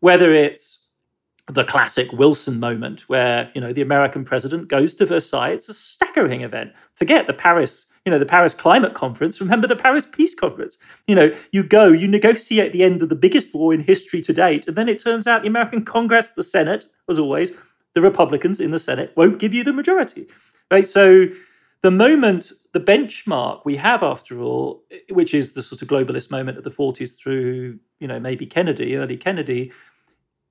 whether 0.02 0.34
it's 0.34 0.87
the 1.48 1.64
classic 1.64 2.12
Wilson 2.12 2.60
moment 2.60 3.02
where, 3.08 3.50
you 3.56 3.62
know, 3.62 3.72
the 3.72 3.82
American 3.82 4.26
president 4.26 4.68
goes 4.68 4.94
to 4.96 5.06
Versailles. 5.06 5.52
It's 5.52 5.70
a 5.70 5.74
staggering 5.74 6.42
event. 6.42 6.74
Forget 6.94 7.26
the 7.26 7.34
Paris, 7.34 7.86
you 8.06 8.12
know, 8.12 8.20
the 8.20 8.26
Paris 8.26 8.54
climate 8.54 8.94
conference. 8.94 9.40
Remember 9.40 9.66
the 9.66 9.76
Paris 9.76 10.06
peace 10.06 10.36
conference. 10.36 10.78
You 11.08 11.16
know, 11.16 11.32
you 11.54 11.64
go, 11.64 11.88
you 11.88 12.08
negotiate 12.08 12.74
the 12.74 12.84
end 12.84 13.02
of 13.02 13.08
the 13.08 13.16
biggest 13.16 13.54
war 13.54 13.74
in 13.74 13.82
history 13.82 14.22
to 14.22 14.34
date, 14.34 14.68
and 14.68 14.76
then 14.76 14.90
it 14.90 15.02
turns 15.02 15.26
out 15.26 15.42
the 15.42 15.48
American 15.48 15.86
Congress, 15.86 16.32
the 16.32 16.44
Senate, 16.44 16.86
as 17.10 17.18
always, 17.18 17.52
the 17.94 18.02
Republicans 18.02 18.60
in 18.60 18.72
the 18.72 18.80
Senate 18.80 19.14
won't 19.16 19.40
give 19.40 19.54
you 19.54 19.64
the 19.64 19.74
majority. 19.74 20.28
Right? 20.70 20.86
So 20.88 21.28
the 21.82 21.92
moment, 21.92 22.52
the 22.74 22.82
benchmark 22.82 23.62
we 23.64 23.78
have, 23.78 24.04
after 24.04 24.42
all, 24.42 24.84
which 25.10 25.34
is 25.34 25.54
the 25.54 25.64
sort 25.64 25.82
of 25.82 25.88
globalist 25.88 26.30
moment 26.30 26.58
of 26.58 26.66
the 26.66 26.72
40s 26.72 27.18
through, 27.18 27.80
you 28.00 28.08
know, 28.08 28.20
maybe 28.20 28.46
Kennedy, 28.46 28.98
early 28.98 29.16
Kennedy, 29.16 29.72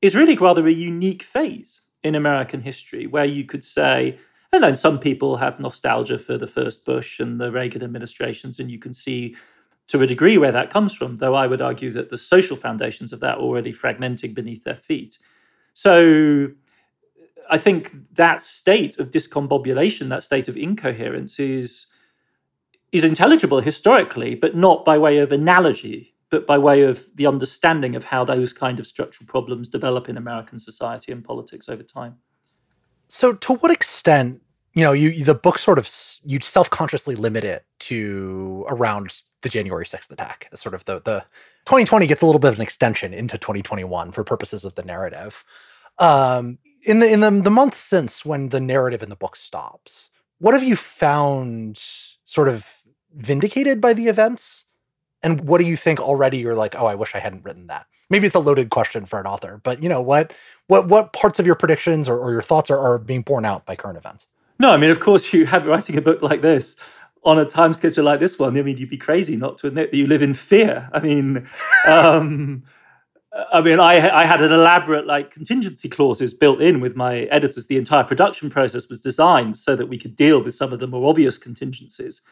is 0.03 0.15
really 0.15 0.37
rather 0.37 0.67
a 0.67 0.73
unique 0.73 1.23
phase 1.23 1.81
in 2.03 2.15
American 2.15 2.61
history 2.61 3.07
where 3.07 3.25
you 3.25 3.45
could 3.45 3.65
say, 3.65 4.19
and 4.53 4.63
then 4.63 4.77
some 4.77 4.99
people 4.99 5.39
have 5.39 5.59
nostalgia 5.59 6.19
for 6.19 6.39
the 6.39 6.47
first 6.47 6.85
Bush 6.85 7.21
and 7.21 7.41
the 7.41 7.51
Reagan 7.51 7.83
administrations, 7.83 8.61
and 8.61 8.71
you 8.71 8.79
can 8.79 8.95
see 8.95 9.37
to 9.89 10.03
a 10.03 10.07
degree 10.07 10.37
where 10.39 10.53
that 10.53 10.71
comes 10.71 10.95
from, 10.95 11.17
though 11.17 11.35
I 11.35 11.47
would 11.47 11.61
argue 11.61 11.91
that 11.93 12.11
the 12.11 12.19
social 12.19 12.57
foundations 12.57 13.13
of 13.13 13.21
that 13.21 13.39
already 13.39 13.73
fragmenting 13.73 14.35
beneath 14.35 14.65
their 14.65 14.75
feet. 14.75 15.19
So 15.75 16.49
I 17.49 17.59
think 17.59 17.95
that 18.15 18.43
state 18.43 18.99
of 18.99 19.11
discombobulation, 19.11 20.09
that 20.09 20.23
state 20.23 20.49
of 20.49 20.57
incoherence 20.57 21.39
is 21.39 21.87
is 22.93 23.05
intelligible 23.05 23.61
historically, 23.61 24.35
but 24.35 24.57
not 24.57 24.85
by 24.85 24.97
way 24.97 25.19
of 25.19 25.33
analogy 25.33 26.15
but 26.31 26.47
by 26.47 26.59
way 26.59 26.83
of 26.83 27.07
the 27.15 27.27
understanding 27.27 27.95
of 27.95 28.05
how 28.05 28.25
those 28.25 28.53
kind 28.53 28.81
of 28.81 28.87
structural 28.87 29.27
problems 29.27 29.69
develop 29.69 30.09
in 30.09 30.17
American 30.17 30.59
society 30.59 31.13
and 31.13 31.25
politics 31.25 31.69
over 31.69 31.83
time. 31.83 32.17
So, 33.09 33.33
to 33.35 33.55
what 33.55 33.71
extent, 33.71 34.43
you 34.75 34.83
know, 34.83 34.93
you 34.93 35.25
the 35.25 35.35
book 35.35 35.59
sort 35.59 35.79
of 35.79 35.89
you 36.25 36.41
self-consciously 36.41 37.15
limit 37.15 37.45
it 37.45 37.65
to 37.81 38.65
around 38.69 39.23
the 39.43 39.49
January 39.49 39.85
6th 39.85 40.11
attack 40.11 40.49
as 40.53 40.61
sort 40.61 40.75
of 40.75 40.85
the 40.85 41.01
the 41.01 41.25
2020 41.67 42.07
gets 42.07 42.23
a 42.23 42.27
little 42.27 42.41
bit 42.41 42.49
of 42.49 42.57
an 42.57 42.63
extension 42.63 43.15
into 43.15 43.39
2021 43.39 44.11
for 44.13 44.25
purposes 44.25 44.65
of 44.65 44.75
the 44.75 44.83
narrative. 44.83 45.45
Um, 45.99 46.59
in 46.83 46.99
the 46.99 47.11
in 47.11 47.21
the, 47.21 47.31
the 47.31 47.51
months 47.51 47.79
since 47.79 48.25
when 48.25 48.51
the 48.51 48.61
narrative 48.61 49.03
in 49.03 49.09
the 49.09 49.17
book 49.17 49.37
stops, 49.37 50.11
what 50.39 50.55
have 50.55 50.65
you 50.65 50.77
found 50.77 51.79
sort 52.25 52.49
of 52.49 52.67
vindicated 53.15 53.81
by 53.81 53.95
the 53.95 54.09
events 54.09 54.66
and 55.23 55.41
what 55.43 55.61
do 55.61 55.67
you 55.67 55.77
think 55.77 56.01
already 56.01 56.39
you're 56.39 56.55
like, 56.55 56.75
oh, 56.79 56.87
I 56.87 56.95
wish 56.95 57.15
I 57.15 57.19
hadn't 57.19 57.45
written 57.45 57.67
that? 57.69 57.87
Maybe 58.09 58.27
it's 58.27 58.37
a 58.37 58.41
loaded 58.41 58.71
question 58.71 59.07
for 59.07 59.19
an 59.19 59.27
author, 59.27 59.61
but 59.65 59.83
you 59.83 59.89
know 59.89 60.01
what 60.01 60.33
what 60.69 60.87
what 60.89 61.13
parts 61.13 61.41
of 61.41 61.47
your 61.47 61.57
predictions 61.57 62.09
or, 62.09 62.19
or 62.19 62.31
your 62.33 62.43
thoughts 62.43 62.71
are, 62.71 62.79
are 62.79 62.99
being 62.99 63.23
borne 63.23 63.45
out 63.45 63.67
by 63.67 63.75
current 63.75 63.99
events? 63.99 64.27
No, 64.59 64.71
I 64.71 64.77
mean, 64.77 64.91
of 64.91 65.01
course, 65.01 65.33
you 65.33 65.47
have 65.47 65.67
writing 65.67 65.99
a 65.99 66.03
book 66.03 66.23
like 66.23 66.43
this 66.43 66.77
on 67.25 67.39
a 67.39 67.45
time 67.45 67.73
schedule 67.73 68.05
like 68.05 68.21
this 68.21 68.39
one. 68.39 68.57
I 68.57 68.63
mean, 68.63 68.79
you'd 68.79 68.89
be 68.89 68.97
crazy 68.97 69.37
not 69.37 69.59
to 69.59 69.67
admit 69.67 69.91
that 69.91 69.97
you 69.97 70.07
live 70.07 70.23
in 70.23 70.35
fear. 70.35 70.89
I 70.93 71.01
mean, 71.01 71.49
um, 71.87 72.63
I 73.53 73.61
mean, 73.61 73.81
I 73.81 74.09
I 74.09 74.25
had 74.25 74.41
an 74.41 74.53
elaborate 74.53 75.07
like 75.07 75.33
contingency 75.33 75.89
clauses 75.89 76.33
built 76.33 76.61
in 76.61 76.81
with 76.81 76.95
my 76.95 77.23
editors. 77.23 77.67
The 77.67 77.77
entire 77.77 78.05
production 78.05 78.51
process 78.51 78.89
was 78.89 79.01
designed 79.01 79.57
so 79.57 79.75
that 79.75 79.87
we 79.87 79.99
could 79.99 80.15
deal 80.15 80.43
with 80.43 80.55
some 80.55 80.73
of 80.73 80.79
the 80.79 80.87
more 80.87 81.11
obvious 81.11 81.37
contingencies. 81.39 82.23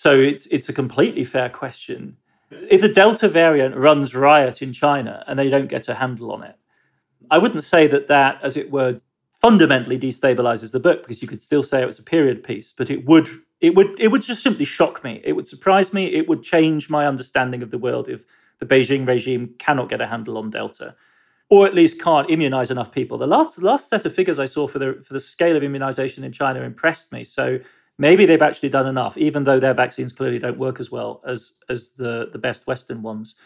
So 0.00 0.18
it's 0.18 0.46
it's 0.46 0.70
a 0.70 0.72
completely 0.72 1.24
fair 1.24 1.50
question 1.50 2.16
if 2.50 2.80
the 2.80 2.88
Delta 2.88 3.28
variant 3.28 3.76
runs 3.76 4.14
riot 4.14 4.62
in 4.62 4.72
China 4.72 5.22
and 5.26 5.38
they 5.38 5.50
don't 5.50 5.68
get 5.68 5.88
a 5.88 5.94
handle 5.94 6.32
on 6.32 6.42
it, 6.42 6.56
I 7.30 7.36
wouldn't 7.36 7.64
say 7.64 7.86
that 7.88 8.06
that, 8.06 8.40
as 8.42 8.56
it 8.56 8.70
were, 8.70 8.98
fundamentally 9.42 9.98
destabilizes 9.98 10.72
the 10.72 10.80
book 10.80 11.02
because 11.02 11.20
you 11.20 11.28
could 11.28 11.42
still 11.42 11.62
say 11.62 11.82
it 11.82 11.86
was 11.86 11.98
a 11.98 12.02
period 12.02 12.42
piece, 12.42 12.72
but 12.72 12.88
it 12.88 13.04
would 13.04 13.28
it 13.60 13.74
would 13.74 13.88
it 14.00 14.08
would 14.08 14.22
just 14.22 14.42
simply 14.42 14.64
shock 14.64 15.04
me. 15.04 15.20
It 15.22 15.34
would 15.34 15.46
surprise 15.46 15.92
me. 15.92 16.06
It 16.06 16.26
would 16.30 16.42
change 16.42 16.88
my 16.88 17.06
understanding 17.06 17.62
of 17.62 17.70
the 17.70 17.76
world 17.86 18.08
if 18.08 18.24
the 18.58 18.64
Beijing 18.64 19.06
regime 19.06 19.54
cannot 19.58 19.90
get 19.90 20.00
a 20.00 20.06
handle 20.06 20.38
on 20.38 20.48
Delta, 20.48 20.94
or 21.50 21.66
at 21.66 21.74
least 21.74 22.00
can't 22.00 22.30
immunize 22.30 22.70
enough 22.70 22.90
people. 22.90 23.18
The 23.18 23.26
last 23.26 23.60
the 23.60 23.66
last 23.66 23.90
set 23.90 24.06
of 24.06 24.14
figures 24.14 24.38
I 24.38 24.46
saw 24.46 24.66
for 24.66 24.78
the 24.78 25.02
for 25.06 25.12
the 25.12 25.20
scale 25.20 25.56
of 25.56 25.62
immunization 25.62 26.24
in 26.24 26.32
China 26.32 26.62
impressed 26.62 27.12
me. 27.12 27.22
So 27.22 27.58
maybe 28.00 28.24
they've 28.24 28.42
actually 28.42 28.70
done 28.70 28.86
enough, 28.86 29.16
even 29.18 29.44
though 29.44 29.60
their 29.60 29.74
vaccines 29.74 30.12
clearly 30.12 30.38
don't 30.40 30.58
work 30.58 30.80
as 30.80 30.90
well 30.90 31.22
as 31.26 31.52
as 31.68 31.92
the 31.92 32.28
the 32.32 32.38
best 32.38 32.66
Western 32.66 33.02
ones. 33.02 33.36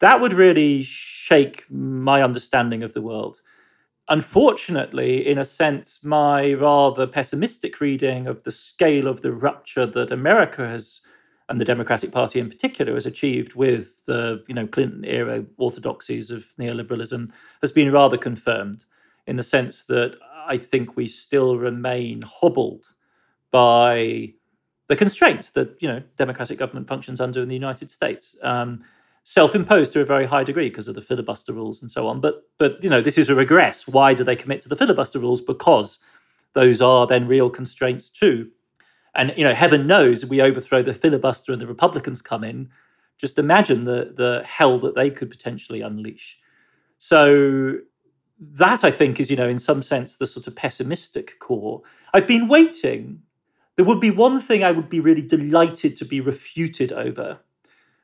That 0.00 0.20
would 0.20 0.32
really 0.32 0.82
shake 0.82 1.66
my 1.70 2.22
understanding 2.22 2.82
of 2.82 2.94
the 2.94 3.02
world. 3.02 3.40
Unfortunately, 4.08 5.26
in 5.26 5.38
a 5.38 5.44
sense, 5.44 6.04
my 6.04 6.52
rather 6.52 7.06
pessimistic 7.06 7.80
reading 7.80 8.26
of 8.26 8.42
the 8.42 8.50
scale 8.50 9.08
of 9.08 9.22
the 9.22 9.32
rupture 9.32 9.86
that 9.86 10.10
America 10.10 10.66
has, 10.68 11.00
and 11.48 11.60
the 11.60 11.64
Democratic 11.64 12.12
Party 12.12 12.38
in 12.38 12.48
particular, 12.48 12.94
has 12.94 13.06
achieved 13.06 13.54
with 13.54 14.04
the 14.06 14.44
you 14.48 14.54
know 14.54 14.66
Clinton 14.66 15.04
era 15.04 15.44
orthodoxies 15.58 16.30
of 16.30 16.46
neoliberalism 16.58 17.32
has 17.62 17.72
been 17.72 17.92
rather 17.92 18.16
confirmed, 18.16 18.84
in 19.26 19.36
the 19.36 19.42
sense 19.42 19.84
that 19.84 20.16
I 20.46 20.58
think 20.58 20.96
we 20.96 21.08
still 21.08 21.56
remain 21.56 22.22
hobbled 22.22 22.93
by 23.54 24.34
the 24.88 24.96
constraints 24.96 25.50
that 25.50 25.76
you 25.78 25.86
know 25.86 26.02
democratic 26.16 26.58
government 26.58 26.88
functions 26.88 27.20
under 27.20 27.40
in 27.40 27.48
the 27.48 27.54
United 27.54 27.88
States, 27.88 28.34
um, 28.42 28.82
self-imposed 29.22 29.92
to 29.92 30.00
a 30.00 30.04
very 30.04 30.26
high 30.26 30.42
degree 30.42 30.68
because 30.68 30.88
of 30.88 30.96
the 30.96 31.00
filibuster 31.00 31.52
rules 31.52 31.80
and 31.80 31.88
so 31.88 32.08
on. 32.08 32.20
But 32.20 32.42
but 32.58 32.82
you 32.82 32.90
know 32.90 33.00
this 33.00 33.16
is 33.16 33.30
a 33.30 33.34
regress. 33.36 33.86
Why 33.86 34.12
do 34.12 34.24
they 34.24 34.34
commit 34.34 34.60
to 34.62 34.68
the 34.68 34.74
filibuster 34.74 35.20
rules? 35.20 35.40
Because 35.40 36.00
those 36.54 36.82
are 36.82 37.06
then 37.06 37.28
real 37.28 37.48
constraints 37.48 38.10
too. 38.10 38.50
And 39.14 39.32
you 39.36 39.44
know, 39.44 39.54
heaven 39.54 39.86
knows, 39.86 40.26
we 40.26 40.42
overthrow 40.42 40.82
the 40.82 40.92
filibuster 40.92 41.52
and 41.52 41.60
the 41.60 41.68
Republicans 41.68 42.20
come 42.20 42.42
in, 42.42 42.70
just 43.18 43.38
imagine 43.38 43.84
the 43.84 44.12
the 44.16 44.44
hell 44.44 44.80
that 44.80 44.96
they 44.96 45.10
could 45.10 45.30
potentially 45.30 45.80
unleash. 45.80 46.40
So 46.98 47.74
that 48.40 48.82
I 48.82 48.90
think 48.90 49.20
is, 49.20 49.30
you 49.30 49.36
know, 49.36 49.48
in 49.48 49.60
some 49.60 49.80
sense, 49.80 50.16
the 50.16 50.26
sort 50.26 50.48
of 50.48 50.56
pessimistic 50.56 51.38
core. 51.38 51.82
I've 52.12 52.26
been 52.26 52.48
waiting 52.48 53.22
there 53.76 53.84
would 53.84 54.00
be 54.00 54.10
one 54.10 54.40
thing 54.40 54.62
I 54.62 54.72
would 54.72 54.88
be 54.88 55.00
really 55.00 55.22
delighted 55.22 55.96
to 55.96 56.04
be 56.04 56.20
refuted 56.20 56.92
over, 56.92 57.40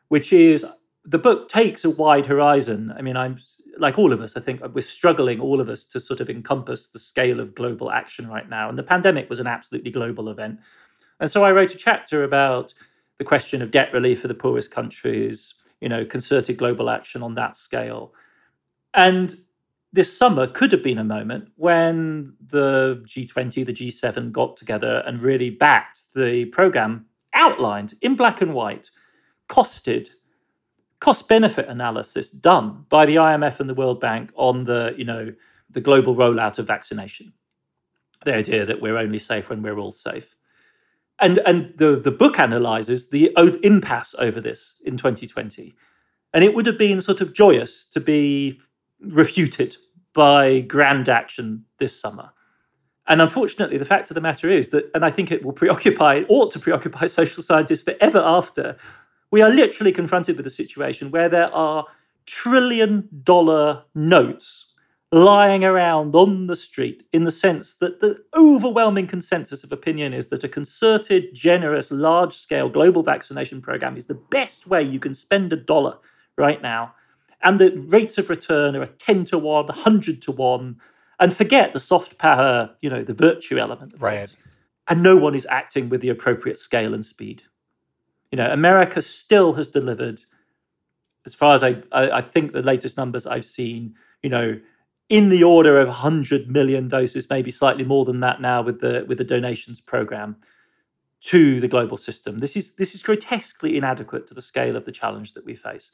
which 0.09 0.33
is 0.33 0.67
the 1.05 1.19
book 1.19 1.49
takes 1.49 1.85
a 1.85 1.91
wide 1.91 2.27
horizon. 2.27 2.93
I 2.97 3.03
mean, 3.03 3.17
I'm 3.17 3.39
like 3.79 3.99
all 3.99 4.13
of 4.13 4.21
us, 4.21 4.37
I 4.37 4.41
think 4.41 4.61
we're 4.75 4.81
struggling, 4.83 5.41
all 5.41 5.61
of 5.61 5.69
us, 5.69 5.87
to 5.87 6.01
sort 6.01 6.21
of 6.21 6.29
encompass 6.29 6.89
the 6.89 6.99
scale 6.99 7.41
of 7.41 7.55
global 7.55 7.91
action 7.91 8.29
right 8.29 8.49
now. 8.49 8.69
And 8.69 8.79
the 8.79 8.83
pandemic 8.83 9.29
was 9.31 9.41
an 9.41 9.47
absolutely 9.47 9.91
global 9.91 10.29
event. 10.29 10.59
And 11.19 11.31
so 11.31 11.45
I 11.45 11.53
wrote 11.53 11.75
a 11.75 11.79
chapter 11.79 12.25
about 12.25 12.75
the 13.19 13.25
question 13.25 13.63
of 13.63 13.71
debt 13.71 13.93
relief 13.93 14.21
for 14.21 14.29
the 14.29 14.35
poorest 14.35 14.71
countries, 14.71 15.55
you 15.81 15.89
know, 15.89 16.05
concerted 16.05 16.57
global 16.57 16.91
action 16.91 17.23
on 17.23 17.35
that 17.35 17.57
scale. 17.57 18.13
And 18.93 19.37
this 19.93 20.17
summer 20.17 20.47
could 20.47 20.73
have 20.73 20.83
been 20.83 20.99
a 20.99 21.05
moment 21.05 21.49
when 21.57 22.35
the 22.47 23.03
G20, 23.07 23.67
the 23.67 23.73
G7 23.73 24.31
got 24.31 24.57
together 24.57 25.03
and 25.07 25.23
really 25.23 25.51
backed 25.51 26.15
the 26.15 26.45
program 26.47 27.07
outlined 27.35 27.95
in 28.01 28.15
black 28.15 28.41
and 28.41 28.55
white, 28.55 28.91
costed, 29.49 30.11
cost 31.01 31.29
benefit 31.29 31.69
analysis 31.69 32.31
done 32.31 32.85
by 32.89 33.07
the 33.07 33.17
IMF 33.17 33.59
and 33.59 33.69
the 33.69 33.75
World 33.75 34.01
Bank 34.01 34.31
on 34.37 34.65
the, 34.65 34.95
you 34.97 35.05
know, 35.05 35.33
the 35.71 35.81
global 35.81 36.15
rollout 36.15 36.59
of 36.59 36.67
vaccination. 36.67 37.33
The 38.25 38.35
idea 38.35 38.67
that 38.67 38.81
we're 38.81 38.99
only 38.99 39.19
safe 39.19 39.49
when 39.51 39.63
we're 39.63 39.79
all 39.79 39.91
safe. 39.91 40.37
And, 41.21 41.39
and 41.47 41.73
the, 41.77 41.97
the 41.97 42.11
book 42.11 42.39
analyzes 42.39 43.09
the 43.09 43.33
impasse 43.63 44.15
over 44.19 44.41
this 44.41 44.75
in 44.85 44.97
2020. 44.97 45.75
And 46.33 46.45
it 46.45 46.55
would 46.55 46.67
have 46.67 46.79
been 46.79 47.01
sort 47.01 47.21
of 47.21 47.33
joyous 47.33 47.87
to 47.87 48.01
be 48.01 48.61
refuted 49.01 49.77
by 50.13 50.61
grand 50.61 51.09
action 51.09 51.65
this 51.79 51.99
summer. 51.99 52.31
And 53.07 53.21
unfortunately, 53.21 53.79
the 53.79 53.85
fact 53.85 54.11
of 54.11 54.15
the 54.15 54.21
matter 54.21 54.49
is 54.49 54.71
that, 54.71 54.91
and 54.95 55.05
I 55.05 55.11
think 55.11 55.33
it 55.33 55.45
will 55.45 55.53
preoccupy, 55.53 56.23
ought 56.29 56.51
to 56.53 56.59
preoccupy 56.59 57.07
social 57.07 57.43
scientists 57.43 57.83
forever 57.83 58.23
after, 58.25 58.77
we 59.31 59.43
are 59.43 59.51
literally 59.51 59.93
confronted 59.93 60.37
with 60.37 60.47
a 60.47 60.51
situation 60.51 61.11
where 61.11 61.29
there 61.29 61.53
are 61.55 61.87
trillion 62.27 63.09
dollar 63.25 63.85
notes 63.95 64.67
lying 65.13 65.65
around 65.65 66.15
on 66.15 66.47
the 66.47 66.55
street 66.55 67.03
in 67.13 67.25
the 67.25 67.31
sense 67.33 67.75
that 67.75 68.01
the 68.01 68.23
overwhelming 68.37 69.09
consensus 69.09 69.65
of 69.65 69.73
opinion 69.73 70.13
is 70.13 70.29
that 70.29 70.45
a 70.45 70.49
concerted, 70.49 71.35
generous, 71.35 71.91
large 71.91 72.33
scale 72.33 72.69
global 72.69 73.03
vaccination 73.03 73.61
program 73.61 73.97
is 73.97 74.07
the 74.07 74.15
best 74.15 74.69
way 74.69 74.81
you 74.81 75.01
can 75.01 75.15
spend 75.15 75.53
a 75.53 75.57
dollar 75.57 75.99
right 76.37 76.63
now. 76.63 76.95
And 77.43 77.59
the 77.59 77.71
rates 77.89 78.19
of 78.19 78.29
return 78.29 78.77
are 78.77 78.83
a 78.83 78.87
10 78.87 79.25
to 79.27 79.39
1, 79.39 79.67
100 79.67 80.23
to 80.23 80.33
1. 80.33 80.81
And 81.19 81.37
forget 81.37 81.73
the 81.73 81.81
soft 81.81 82.19
power, 82.19 82.75
you 82.81 82.91
know, 82.91 83.03
the 83.03 83.15
virtue 83.15 83.59
element 83.59 83.95
of 83.95 84.03
right. 84.03 84.21
this. 84.21 84.37
And 84.89 85.03
no 85.03 85.17
one 85.17 85.35
is 85.35 85.47
acting 85.51 85.89
with 85.89 86.01
the 86.01 86.09
appropriate 86.09 86.59
scale 86.59 86.95
and 86.95 87.05
speed. 87.05 87.43
You 88.31 88.37
know, 88.37 88.51
America 88.51 89.03
still 89.03 89.55
has 89.55 89.69
delivered, 89.69 90.23
as 91.27 91.35
far 91.35 91.55
as 91.55 91.63
I, 91.63 91.83
I, 91.93 92.11
I 92.19 92.23
think 92.23 92.53
the 92.53 92.63
latest 92.63 92.97
numbers 92.97 93.27
I've 93.27 93.45
seen, 93.45 93.95
you 94.23 94.31
know, 94.31 94.61
in 95.09 95.29
the 95.29 95.43
order 95.43 95.79
of 95.79 95.89
100 95.89 96.49
million 96.49 96.89
doses, 96.89 97.29
maybe 97.29 97.51
slightly 97.51 97.85
more 97.85 98.05
than 98.05 98.21
that 98.21 98.41
now 98.41 98.63
with 98.63 98.81
the 98.81 99.05
with 99.09 99.19
the 99.19 99.25
donations 99.25 99.81
program 99.81 100.37
to 101.21 101.61
the 101.61 101.69
global 101.69 101.97
system. 101.97 102.39
This 102.39 102.57
is 102.57 102.73
this 102.75 102.95
is 102.95 103.03
grotesquely 103.03 103.77
inadequate 103.77 104.27
to 104.29 104.35
the 104.35 104.41
scale 104.41 104.77
of 104.77 104.85
the 104.85 104.93
challenge 104.93 105.35
that 105.35 105.45
we 105.45 105.55
face. 105.55 105.91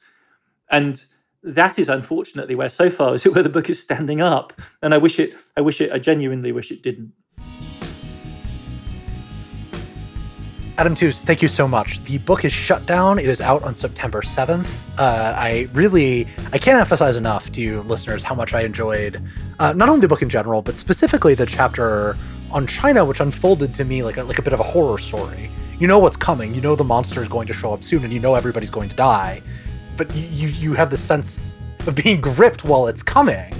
And 0.70 1.04
that 1.46 1.78
is 1.78 1.88
unfortunately 1.88 2.56
where 2.56 2.68
so 2.68 2.90
far 2.90 3.14
is 3.14 3.24
it 3.24 3.32
where 3.32 3.42
the 3.42 3.48
book 3.48 3.70
is 3.70 3.80
standing 3.80 4.20
up. 4.20 4.52
And 4.82 4.92
I 4.92 4.98
wish 4.98 5.18
it 5.18 5.34
I 5.56 5.60
wish 5.60 5.80
it 5.80 5.92
I 5.92 5.98
genuinely 5.98 6.52
wish 6.52 6.70
it 6.70 6.82
didn't. 6.82 7.12
Adam 10.78 10.94
Tooze, 10.94 11.22
thank 11.22 11.40
you 11.40 11.48
so 11.48 11.66
much. 11.66 12.04
The 12.04 12.18
book 12.18 12.44
is 12.44 12.52
Shutdown. 12.52 13.18
It 13.18 13.24
is 13.24 13.40
out 13.40 13.62
on 13.62 13.74
September 13.74 14.20
7th. 14.20 14.66
Uh, 14.98 15.32
I 15.34 15.68
really, 15.72 16.26
I 16.52 16.58
can't 16.58 16.78
emphasize 16.78 17.16
enough 17.16 17.50
to 17.52 17.62
you 17.62 17.80
listeners 17.82 18.22
how 18.22 18.34
much 18.34 18.52
I 18.52 18.60
enjoyed 18.60 19.22
uh, 19.58 19.72
not 19.72 19.88
only 19.88 20.02
the 20.02 20.08
book 20.08 20.20
in 20.20 20.28
general, 20.28 20.60
but 20.60 20.76
specifically 20.76 21.34
the 21.34 21.46
chapter 21.46 22.18
on 22.50 22.66
China, 22.66 23.06
which 23.06 23.20
unfolded 23.20 23.72
to 23.72 23.86
me 23.86 24.02
like 24.02 24.18
a, 24.18 24.24
like 24.24 24.38
a 24.38 24.42
bit 24.42 24.52
of 24.52 24.60
a 24.60 24.64
horror 24.64 24.98
story. 24.98 25.50
You 25.78 25.86
know 25.86 25.98
what's 25.98 26.16
coming. 26.18 26.54
You 26.54 26.60
know 26.60 26.76
the 26.76 26.84
monster 26.84 27.22
is 27.22 27.28
going 27.28 27.46
to 27.46 27.54
show 27.54 27.72
up 27.72 27.82
soon, 27.82 28.04
and 28.04 28.12
you 28.12 28.20
know 28.20 28.34
everybody's 28.34 28.70
going 28.70 28.90
to 28.90 28.96
die. 28.96 29.42
But 29.96 30.14
you 30.14 30.48
you 30.48 30.74
have 30.74 30.90
the 30.90 30.96
sense 30.96 31.56
of 31.86 31.94
being 31.94 32.20
gripped 32.20 32.64
while 32.64 32.86
it's 32.88 33.02
coming 33.02 33.52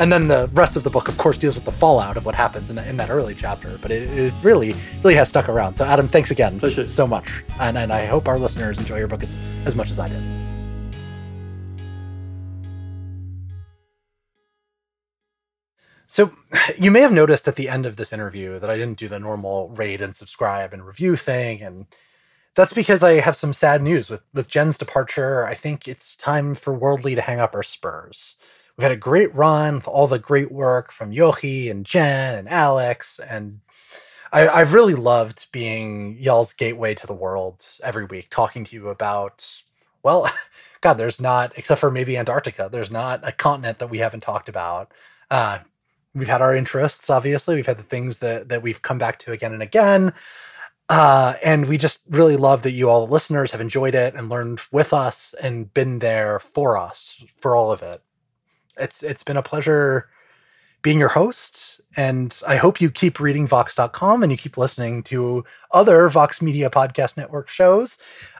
and 0.00 0.10
then 0.10 0.28
the 0.28 0.48
rest 0.54 0.78
of 0.78 0.82
the 0.82 0.88
book, 0.88 1.08
of 1.08 1.18
course, 1.18 1.36
deals 1.36 1.56
with 1.56 1.66
the 1.66 1.72
fallout 1.72 2.16
of 2.16 2.24
what 2.24 2.34
happens 2.34 2.70
in, 2.70 2.76
the, 2.76 2.88
in 2.88 2.96
that 2.96 3.10
early 3.10 3.34
chapter. 3.34 3.76
But 3.82 3.90
it, 3.90 4.08
it, 4.18 4.32
really, 4.42 4.74
really 5.04 5.14
has 5.14 5.28
stuck 5.28 5.50
around. 5.50 5.74
So, 5.74 5.84
Adam, 5.84 6.08
thanks 6.08 6.30
again 6.30 6.58
Pleasure. 6.58 6.88
so 6.88 7.06
much, 7.06 7.44
and 7.60 7.76
and 7.76 7.92
I 7.92 8.06
hope 8.06 8.26
our 8.26 8.38
listeners 8.38 8.78
enjoy 8.78 8.96
your 8.96 9.08
book 9.08 9.22
as, 9.22 9.38
as 9.66 9.76
much 9.76 9.90
as 9.90 9.98
I 9.98 10.08
did. 10.08 10.22
So, 16.08 16.30
you 16.78 16.90
may 16.90 17.02
have 17.02 17.12
noticed 17.12 17.46
at 17.46 17.56
the 17.56 17.68
end 17.68 17.84
of 17.84 17.96
this 17.96 18.10
interview 18.10 18.58
that 18.58 18.70
I 18.70 18.78
didn't 18.78 18.98
do 18.98 19.06
the 19.06 19.20
normal 19.20 19.68
rate 19.68 20.00
and 20.00 20.16
subscribe 20.16 20.72
and 20.72 20.86
review 20.86 21.14
thing, 21.16 21.60
and 21.60 21.84
that's 22.60 22.74
because 22.74 23.02
I 23.02 23.14
have 23.20 23.36
some 23.36 23.54
sad 23.54 23.80
news 23.80 24.10
with 24.10 24.22
with 24.34 24.48
Jenn's 24.48 24.76
departure. 24.76 25.46
I 25.46 25.54
think 25.54 25.88
it's 25.88 26.14
time 26.14 26.54
for 26.54 26.74
Worldly 26.74 27.14
to 27.14 27.22
hang 27.22 27.40
up 27.40 27.54
our 27.54 27.62
spurs. 27.62 28.36
We've 28.76 28.82
had 28.82 28.92
a 28.92 28.96
great 28.96 29.34
run 29.34 29.76
with 29.76 29.88
all 29.88 30.06
the 30.06 30.18
great 30.18 30.52
work 30.52 30.92
from 30.92 31.10
Yochi 31.10 31.70
and 31.70 31.86
Jen 31.86 32.34
and 32.34 32.48
Alex. 32.48 33.18
And 33.18 33.60
I, 34.32 34.40
have 34.40 34.74
really 34.74 34.94
loved 34.94 35.52
being 35.52 36.16
y'all's 36.18 36.52
gateway 36.52 36.94
to 36.94 37.06
the 37.06 37.14
world 37.14 37.66
every 37.82 38.04
week, 38.04 38.28
talking 38.30 38.64
to 38.64 38.76
you 38.76 38.88
about, 38.88 39.62
well, 40.02 40.30
God, 40.80 40.94
there's 40.94 41.20
not, 41.20 41.52
except 41.56 41.80
for 41.80 41.90
maybe 41.90 42.16
Antarctica, 42.16 42.68
there's 42.70 42.90
not 42.90 43.20
a 43.22 43.32
continent 43.32 43.78
that 43.80 43.90
we 43.90 43.98
haven't 43.98 44.22
talked 44.22 44.48
about. 44.48 44.92
Uh, 45.30 45.58
we've 46.14 46.28
had 46.28 46.42
our 46.42 46.54
interests, 46.54 47.10
obviously. 47.10 47.56
We've 47.56 47.66
had 47.66 47.78
the 47.78 47.82
things 47.82 48.18
that, 48.18 48.48
that 48.48 48.62
we've 48.62 48.82
come 48.82 48.98
back 48.98 49.18
to 49.20 49.32
again 49.32 49.52
and 49.52 49.62
again. 49.62 50.12
Uh, 50.90 51.34
and 51.44 51.66
we 51.66 51.78
just 51.78 52.00
really 52.08 52.36
love 52.36 52.62
that 52.62 52.72
you 52.72 52.90
all 52.90 53.06
the 53.06 53.12
listeners 53.12 53.52
have 53.52 53.60
enjoyed 53.60 53.94
it 53.94 54.12
and 54.16 54.28
learned 54.28 54.60
with 54.72 54.92
us 54.92 55.36
and 55.40 55.72
been 55.72 56.00
there 56.00 56.40
for 56.40 56.76
us 56.76 57.22
for 57.38 57.54
all 57.54 57.70
of 57.70 57.80
it. 57.80 58.02
It's 58.76 59.04
it's 59.04 59.22
been 59.22 59.36
a 59.36 59.42
pleasure 59.42 60.08
being 60.82 60.98
your 60.98 61.08
host 61.08 61.80
and 61.96 62.40
i 62.46 62.56
hope 62.56 62.80
you 62.80 62.90
keep 62.90 63.20
reading 63.20 63.46
vox.com 63.46 64.22
and 64.22 64.32
you 64.32 64.38
keep 64.38 64.56
listening 64.56 65.02
to 65.02 65.44
other 65.72 66.08
vox 66.08 66.40
media 66.40 66.70
podcast 66.70 67.16
network 67.18 67.48
shows 67.48 67.98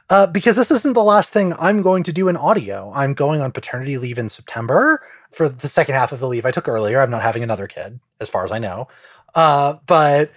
uh, 0.09 0.25
because 0.25 0.55
this 0.55 0.71
isn't 0.71 0.93
the 0.93 1.03
last 1.03 1.31
thing 1.31 1.53
i'm 1.59 1.81
going 1.81 2.03
to 2.03 2.11
do 2.11 2.27
in 2.27 2.35
audio. 2.35 2.91
I'm 2.95 3.13
going 3.13 3.41
on 3.41 3.51
paternity 3.51 3.97
leave 3.97 4.17
in 4.17 4.27
september 4.27 5.03
for 5.31 5.47
the 5.47 5.67
second 5.67 5.95
half 5.95 6.11
of 6.11 6.19
the 6.19 6.27
leave 6.27 6.45
i 6.45 6.51
took 6.51 6.67
earlier. 6.67 6.99
I'm 6.99 7.11
not 7.11 7.21
having 7.21 7.43
another 7.43 7.67
kid 7.67 7.99
as 8.19 8.27
far 8.27 8.43
as 8.43 8.51
i 8.51 8.57
know. 8.57 8.87
Uh, 9.35 9.75
but 9.85 10.31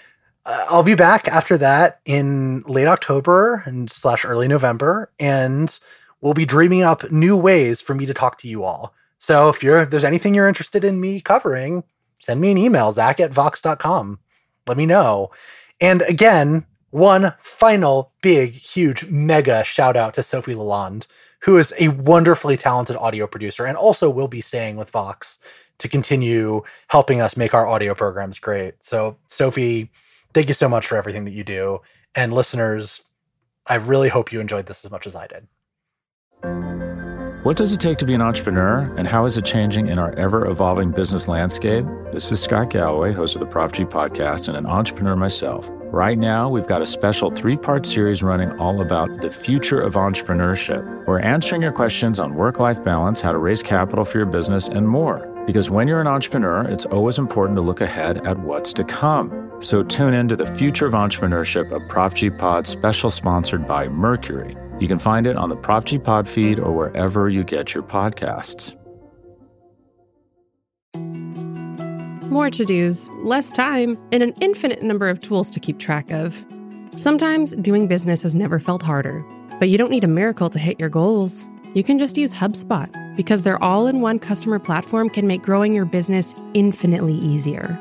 Uh, 0.46 0.66
i'll 0.68 0.82
be 0.82 0.94
back 0.94 1.26
after 1.28 1.56
that 1.56 2.00
in 2.04 2.62
late 2.62 2.86
october 2.86 3.62
and 3.66 3.90
slash 3.90 4.24
early 4.24 4.48
november 4.48 5.10
and 5.18 5.78
we'll 6.20 6.34
be 6.34 6.46
dreaming 6.46 6.82
up 6.82 7.10
new 7.10 7.36
ways 7.36 7.80
for 7.80 7.94
me 7.94 8.06
to 8.06 8.14
talk 8.14 8.38
to 8.38 8.48
you 8.48 8.64
all 8.64 8.94
so 9.24 9.48
if 9.48 9.62
you're 9.62 9.78
if 9.78 9.88
there's 9.88 10.04
anything 10.04 10.34
you're 10.34 10.48
interested 10.48 10.84
in 10.84 11.00
me 11.00 11.18
covering, 11.18 11.82
send 12.20 12.42
me 12.42 12.50
an 12.50 12.58
email, 12.58 12.92
zack 12.92 13.20
at 13.20 13.32
vox.com. 13.32 14.18
Let 14.66 14.76
me 14.76 14.84
know. 14.84 15.30
And 15.80 16.02
again, 16.02 16.66
one 16.90 17.32
final 17.40 18.12
big, 18.20 18.52
huge, 18.52 19.06
mega 19.06 19.64
shout 19.64 19.96
out 19.96 20.12
to 20.14 20.22
Sophie 20.22 20.54
Lalonde, 20.54 21.06
who 21.40 21.56
is 21.56 21.72
a 21.80 21.88
wonderfully 21.88 22.58
talented 22.58 22.96
audio 22.96 23.26
producer 23.26 23.64
and 23.64 23.78
also 23.78 24.10
will 24.10 24.28
be 24.28 24.42
staying 24.42 24.76
with 24.76 24.90
Vox 24.90 25.38
to 25.78 25.88
continue 25.88 26.62
helping 26.88 27.22
us 27.22 27.34
make 27.34 27.54
our 27.54 27.66
audio 27.66 27.94
programs 27.94 28.38
great. 28.38 28.74
So, 28.84 29.16
Sophie, 29.28 29.90
thank 30.34 30.48
you 30.48 30.54
so 30.54 30.68
much 30.68 30.86
for 30.86 30.96
everything 30.96 31.24
that 31.24 31.32
you 31.32 31.44
do. 31.44 31.80
And 32.14 32.32
listeners, 32.32 33.02
I 33.66 33.76
really 33.76 34.08
hope 34.08 34.32
you 34.32 34.40
enjoyed 34.40 34.66
this 34.66 34.84
as 34.84 34.90
much 34.90 35.06
as 35.06 35.16
I 35.16 35.26
did. 35.26 35.46
What 37.44 37.58
does 37.58 37.72
it 37.72 37.80
take 37.80 37.98
to 37.98 38.06
be 38.06 38.14
an 38.14 38.22
entrepreneur, 38.22 38.90
and 38.96 39.06
how 39.06 39.26
is 39.26 39.36
it 39.36 39.44
changing 39.44 39.88
in 39.88 39.98
our 39.98 40.14
ever 40.14 40.46
evolving 40.46 40.92
business 40.92 41.28
landscape? 41.28 41.84
This 42.10 42.32
is 42.32 42.40
Scott 42.40 42.70
Galloway, 42.70 43.12
host 43.12 43.36
of 43.36 43.40
the 43.40 43.46
Prop 43.46 43.72
G 43.72 43.84
podcast, 43.84 44.48
and 44.48 44.56
an 44.56 44.64
entrepreneur 44.64 45.14
myself. 45.14 45.68
Right 45.92 46.16
now, 46.16 46.48
we've 46.48 46.66
got 46.66 46.80
a 46.80 46.86
special 46.86 47.30
three 47.30 47.58
part 47.58 47.84
series 47.84 48.22
running 48.22 48.50
all 48.58 48.80
about 48.80 49.20
the 49.20 49.30
future 49.30 49.78
of 49.78 49.92
entrepreneurship. 49.92 51.06
We're 51.06 51.20
answering 51.20 51.60
your 51.60 51.72
questions 51.72 52.18
on 52.18 52.34
work 52.34 52.60
life 52.60 52.82
balance, 52.82 53.20
how 53.20 53.32
to 53.32 53.38
raise 53.38 53.62
capital 53.62 54.06
for 54.06 54.16
your 54.16 54.26
business, 54.26 54.66
and 54.66 54.88
more. 54.88 55.30
Because 55.46 55.68
when 55.68 55.86
you're 55.86 56.00
an 56.00 56.06
entrepreneur, 56.06 56.62
it's 56.62 56.86
always 56.86 57.18
important 57.18 57.56
to 57.56 57.62
look 57.62 57.82
ahead 57.82 58.26
at 58.26 58.38
what's 58.38 58.72
to 58.72 58.84
come. 58.84 59.53
So 59.64 59.82
tune 59.82 60.12
in 60.12 60.28
to 60.28 60.36
the 60.36 60.44
Future 60.44 60.84
of 60.84 60.92
Entrepreneurship, 60.92 61.74
a 61.74 61.80
Prop 61.88 62.12
G 62.12 62.28
Pod 62.28 62.66
special 62.66 63.10
sponsored 63.10 63.66
by 63.66 63.88
Mercury. 63.88 64.54
You 64.78 64.86
can 64.86 64.98
find 64.98 65.26
it 65.26 65.36
on 65.36 65.48
the 65.48 65.56
Prop 65.56 65.86
G 65.86 65.98
Pod 65.98 66.28
feed 66.28 66.58
or 66.58 66.70
wherever 66.70 67.30
you 67.30 67.44
get 67.44 67.72
your 67.72 67.82
podcasts. 67.82 68.76
More 72.30 72.50
to 72.50 72.64
dos, 72.66 73.08
less 73.22 73.50
time, 73.50 73.96
and 74.12 74.22
an 74.22 74.34
infinite 74.42 74.82
number 74.82 75.08
of 75.08 75.20
tools 75.20 75.50
to 75.52 75.60
keep 75.60 75.78
track 75.78 76.10
of. 76.10 76.44
Sometimes 76.90 77.54
doing 77.54 77.88
business 77.88 78.22
has 78.22 78.34
never 78.34 78.60
felt 78.60 78.82
harder, 78.82 79.24
but 79.58 79.70
you 79.70 79.78
don't 79.78 79.90
need 79.90 80.04
a 80.04 80.08
miracle 80.08 80.50
to 80.50 80.58
hit 80.58 80.78
your 80.78 80.90
goals. 80.90 81.46
You 81.72 81.82
can 81.82 81.98
just 81.98 82.18
use 82.18 82.34
HubSpot 82.34 83.16
because 83.16 83.42
their 83.42 83.62
all 83.62 83.86
in 83.86 84.02
one 84.02 84.18
customer 84.18 84.58
platform 84.58 85.08
can 85.08 85.26
make 85.26 85.42
growing 85.42 85.74
your 85.74 85.86
business 85.86 86.34
infinitely 86.52 87.14
easier. 87.14 87.80